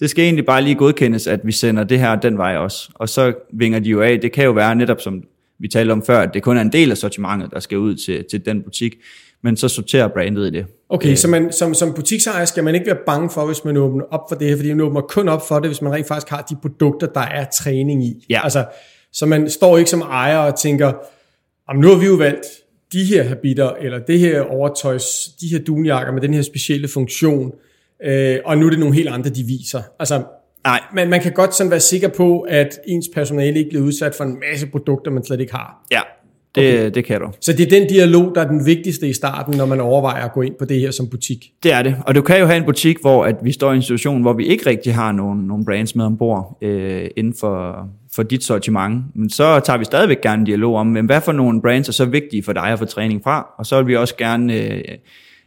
det 0.01 0.11
skal 0.11 0.25
egentlig 0.25 0.47
bare 0.47 0.63
lige 0.63 0.75
godkendes, 0.75 1.27
at 1.27 1.41
vi 1.45 1.53
sender 1.53 1.85
det 1.85 1.99
her 1.99 2.17
den 2.17 2.39
vej 2.39 2.57
også. 2.57 2.91
Og 2.95 3.09
så 3.09 3.33
vinger 3.53 3.79
de 3.79 3.91
jo 3.91 4.01
af. 4.01 4.21
Det 4.21 4.33
kan 4.33 4.45
jo 4.45 4.51
være 4.51 4.75
netop 4.75 5.01
som 5.01 5.23
vi 5.59 5.69
talte 5.69 5.93
om 5.93 6.03
før, 6.03 6.19
at 6.19 6.35
det 6.35 6.43
kun 6.43 6.57
er 6.57 6.61
en 6.61 6.73
del 6.73 6.91
af 6.91 6.97
sortimentet, 6.97 7.51
der 7.53 7.61
skal 7.61 7.79
ud 7.79 7.95
til, 7.95 8.25
til 8.31 8.47
den 8.47 8.63
butik 8.63 8.95
men 9.43 9.57
så 9.57 9.69
sorterer 9.69 10.09
brandet 10.09 10.47
i 10.47 10.51
det. 10.51 10.67
Okay, 10.89 11.11
øh. 11.11 11.17
så 11.17 11.29
man, 11.29 11.53
som, 11.53 11.75
som 11.75 11.95
butiksejer 11.95 12.45
skal 12.45 12.65
man 12.65 12.75
ikke 12.75 12.87
være 12.87 12.99
bange 13.07 13.31
for, 13.31 13.47
hvis 13.47 13.65
man 13.65 13.77
åbner 13.77 14.05
op 14.11 14.21
for 14.29 14.37
det 14.37 14.49
her, 14.49 14.57
fordi 14.57 14.69
man 14.73 14.81
åbner 14.81 15.01
kun 15.01 15.29
op 15.29 15.49
for 15.49 15.59
det, 15.59 15.69
hvis 15.69 15.83
man 15.83 15.93
rent 15.93 16.09
faktisk 16.09 16.31
har 16.31 16.43
de 16.43 16.57
produkter, 16.63 17.07
der 17.07 17.21
er 17.21 17.45
træning 17.45 18.05
i. 18.05 18.27
Ja. 18.31 18.41
Altså, 18.45 18.65
så 19.13 19.27
man 19.27 19.51
står 19.51 19.79
ikke 19.79 19.91
som 19.91 20.01
ejer 20.01 20.39
og 20.39 20.59
tænker, 20.59 20.93
nu 21.75 21.89
har 21.89 21.97
vi 21.97 22.07
jo 22.07 22.15
valgt 22.15 22.47
de 22.93 23.05
her 23.05 23.23
habiter, 23.23 23.71
eller 23.71 23.99
det 23.99 24.19
her 24.19 24.41
overtøjs, 24.41 25.29
de 25.41 25.49
her 25.49 25.59
dunjakker 25.59 26.13
med 26.13 26.23
den 26.23 26.35
her 26.35 26.43
specielle 26.43 26.89
funktion, 26.89 27.53
øh, 28.05 28.39
og 28.45 28.59
nu 28.59 28.67
er 28.67 28.71
det 28.71 28.79
nogle 28.79 28.95
helt 28.95 29.09
andre, 29.09 29.31
de 29.31 29.43
viser. 29.43 29.83
Altså, 29.99 30.23
Nej. 30.65 30.81
Men 30.95 31.11
man 31.11 31.21
kan 31.21 31.33
godt 31.33 31.55
sådan 31.55 31.71
være 31.71 31.81
sikker 31.81 32.09
på, 32.09 32.41
at 32.41 32.79
ens 32.87 33.09
personale 33.15 33.59
ikke 33.59 33.71
bliver 33.71 33.85
udsat 33.85 34.15
for 34.15 34.25
en 34.25 34.41
masse 34.51 34.67
produkter, 34.67 35.11
man 35.11 35.25
slet 35.25 35.41
ikke 35.41 35.53
har. 35.53 35.87
Ja, 35.91 36.01
det, 36.55 36.75
okay. 36.75 36.91
det 36.91 37.05
kan 37.05 37.21
du. 37.21 37.29
Så 37.41 37.53
det 37.53 37.67
er 37.67 37.79
den 37.79 37.89
dialog, 37.89 38.33
der 38.35 38.41
er 38.41 38.49
den 38.49 38.67
vigtigste 38.67 39.09
i 39.09 39.13
starten, 39.13 39.57
når 39.57 39.67
man 39.67 39.81
overvejer 39.81 40.25
at 40.25 40.33
gå 40.33 40.43
ind 40.43 40.55
på 40.59 40.65
det 40.65 40.81
her 40.81 40.91
som 40.91 41.09
butik? 41.09 41.53
Det 41.63 41.73
er 41.73 41.83
det. 41.83 41.97
Og 42.07 42.15
du 42.15 42.23
kan 42.23 42.41
jo 42.41 42.47
have 42.47 42.57
en 42.57 42.65
butik, 42.65 43.01
hvor 43.01 43.25
at 43.25 43.37
vi 43.43 43.53
står 43.53 43.73
i 43.73 43.77
en 43.77 43.83
situation, 43.83 44.21
hvor 44.23 44.33
vi 44.33 44.47
ikke 44.47 44.67
rigtig 44.67 44.95
har 44.95 45.13
nogen, 45.13 45.39
nogen 45.39 45.65
brands 45.65 45.95
med 45.95 46.05
ombord 46.05 46.59
øh, 46.63 47.07
inden 47.17 47.35
for, 47.41 47.89
for 48.13 48.23
dit 48.23 48.45
sortiment. 48.45 49.05
Men 49.15 49.31
så 49.31 49.61
tager 49.61 49.79
vi 49.79 49.85
stadigvæk 49.85 50.21
gerne 50.21 50.41
en 50.41 50.47
dialog 50.47 50.77
om, 50.77 50.87
men 50.87 51.07
hvad 51.07 51.21
for 51.21 51.33
nogle 51.33 51.63
brands 51.63 51.89
er 51.89 51.93
så 51.93 52.05
vigtige 52.05 52.43
for 52.43 52.53
dig 52.53 52.65
at 52.65 52.79
få 52.79 52.85
træning 52.85 53.23
fra? 53.25 53.47
Og 53.59 53.67
så 53.67 53.77
vil 53.77 53.87
vi 53.87 53.97
også 53.97 54.17
gerne... 54.17 54.55
Øh, 54.55 54.83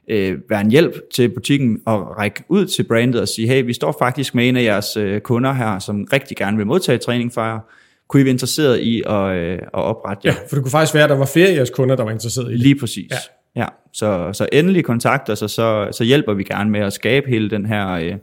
øh, 0.08 0.38
være 0.50 0.62
en 0.62 0.72
hjælp 0.72 0.94
til 1.14 1.30
butikken 1.30 1.80
og 1.86 2.18
række 2.20 2.44
ud 2.50 2.66
til 2.66 2.84
brandet 2.84 3.22
og 3.22 3.28
sige, 3.28 3.48
hey, 3.48 3.66
vi 3.66 3.74
står 3.74 3.96
faktisk 4.00 4.36
med 4.36 4.50
en 4.50 4.58
af 4.58 4.64
jeres 4.64 4.98
øh, 4.98 5.22
kunder 5.22 5.54
her, 5.54 5.80
som 5.80 6.08
rigtig 6.14 6.38
gerne 6.38 6.58
vil 6.58 6.68
modtage 6.68 6.98
træning 6.98 7.34
fra 7.34 7.46
jer 7.46 7.60
kunne 8.08 8.22
I 8.22 8.24
være 8.24 8.32
interesseret 8.32 8.80
i 8.80 9.04
at, 9.06 9.36
øh, 9.38 9.54
at 9.54 9.70
oprette 9.74 10.22
Ja, 10.28 10.32
for 10.32 10.56
det 10.56 10.64
kunne 10.64 10.72
faktisk 10.72 10.94
være, 10.94 11.04
at 11.04 11.10
der 11.10 11.16
var 11.16 11.26
flere 11.26 11.48
af 11.48 11.56
jeres 11.56 11.70
kunder, 11.70 11.96
der 11.96 12.04
var 12.04 12.12
interesseret 12.12 12.50
i 12.50 12.52
det. 12.52 12.60
Lige 12.60 12.80
præcis. 12.80 13.12
Ja. 13.56 13.62
ja. 13.62 13.68
Så, 13.94 14.30
så 14.34 14.48
endelig 14.52 14.86
kontakt 14.86 15.30
os, 15.30 15.42
og 15.42 15.50
så, 15.50 15.88
så 15.92 16.04
hjælper 16.04 16.34
vi 16.34 16.44
gerne 16.44 16.70
med 16.70 16.80
at 16.80 16.94
skabe 16.94 17.30
hele 17.30 17.50
den 17.50 17.66
her 17.66 17.90
øh, 17.90 18.16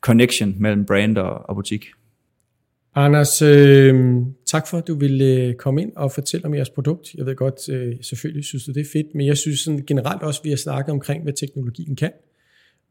connection 0.00 0.54
mellem 0.58 0.84
brand 0.84 1.18
og, 1.18 1.48
og 1.48 1.54
butik. 1.54 1.86
Anders, 2.94 3.42
øh, 3.42 3.94
tak 4.46 4.66
for, 4.66 4.78
at 4.78 4.88
du 4.88 4.94
ville 4.94 5.24
øh, 5.24 5.54
komme 5.54 5.82
ind 5.82 5.92
og 5.96 6.12
fortælle 6.12 6.46
om 6.46 6.54
jeres 6.54 6.70
produkt. 6.70 7.14
Jeg 7.14 7.26
ved 7.26 7.36
godt, 7.36 7.68
øh, 7.68 7.94
selvfølgelig 8.02 8.44
synes 8.44 8.64
du, 8.64 8.72
det 8.72 8.80
er 8.80 8.90
fedt, 8.92 9.06
men 9.14 9.26
jeg 9.26 9.36
synes 9.36 9.60
sådan 9.60 9.84
generelt 9.86 10.22
også, 10.22 10.40
at 10.40 10.44
vi 10.44 10.50
har 10.50 10.56
snakket 10.56 10.92
omkring, 10.92 11.22
hvad 11.22 11.32
teknologien 11.32 11.96
kan. 11.96 12.10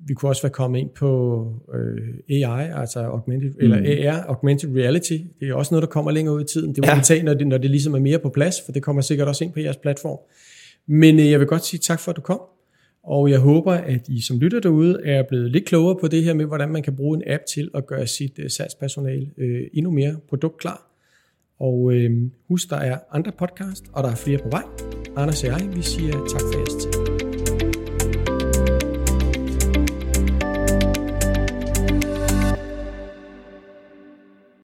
Vi 0.08 0.14
kunne 0.14 0.30
også 0.30 0.42
være 0.42 0.52
kommet 0.52 0.80
ind 0.80 0.90
på 0.90 1.46
øh, 1.74 2.44
AI, 2.44 2.72
altså 2.76 3.00
augmented, 3.00 3.50
mm. 3.50 3.56
eller 3.60 4.12
AR, 4.12 4.24
augmented 4.24 4.76
reality. 4.76 5.18
Det 5.40 5.50
er 5.50 5.54
også 5.54 5.74
noget, 5.74 5.82
der 5.82 5.88
kommer 5.90 6.12
længere 6.12 6.36
ud 6.36 6.42
i 6.42 6.46
tiden. 6.46 6.70
Det 6.70 6.78
vil 6.78 6.88
ja. 6.88 6.96
vi 6.96 7.02
tage, 7.04 7.24
når 7.24 7.34
det, 7.34 7.48
når 7.48 7.58
det 7.58 7.70
ligesom 7.70 7.94
er 7.94 8.00
mere 8.00 8.20
på 8.20 8.30
plads, 8.30 8.56
for 8.66 8.72
det 8.72 8.84
kommer 8.84 9.02
sikkert 9.02 9.28
også 9.28 9.44
ind 9.44 9.54
på 9.54 9.60
jeres 9.60 9.78
platform. 9.78 10.20
Men 10.88 11.20
øh, 11.20 11.32
jeg 11.32 11.40
vil 11.40 11.48
godt 11.48 11.66
sige 11.66 11.80
tak 11.80 12.00
for, 12.00 12.12
at 12.12 12.16
du 12.16 12.22
kom. 12.22 12.42
Og 13.04 13.30
jeg 13.30 13.40
håber, 13.40 13.74
at 13.74 14.08
I 14.08 14.22
som 14.22 14.40
lytter 14.40 14.60
derude 14.60 15.00
er 15.06 15.24
blevet 15.30 15.52
lidt 15.52 15.66
klogere 15.66 15.98
på 16.02 16.08
det 16.08 16.24
her 16.24 16.34
med, 16.34 16.46
hvordan 16.46 16.70
man 16.70 16.84
kan 16.84 16.96
bruge 16.96 17.18
en 17.18 17.24
app 17.28 17.44
til 17.46 17.70
at 17.74 17.86
gøre 17.86 18.08
sit 18.08 18.40
øh, 18.40 18.50
salgspersonale 18.50 19.32
øh, 19.38 19.62
endnu 19.74 19.92
mere 19.92 20.16
produktklar. 20.30 20.88
Og 21.60 21.94
øh, 21.94 22.12
husk, 22.48 22.70
der 22.70 22.78
er 22.78 22.98
andre 23.12 23.32
podcast, 23.40 23.86
og 23.94 24.04
der 24.04 24.10
er 24.10 24.16
flere 24.16 24.38
på 24.38 24.50
vej. 24.50 24.64
Anders 25.16 25.44
og 25.44 25.50
jeg, 25.50 25.70
vi 25.76 25.82
siger 25.82 26.12
tak 26.12 26.42
for 26.42 26.58
jeres 26.58 26.84
tid. 26.84 27.01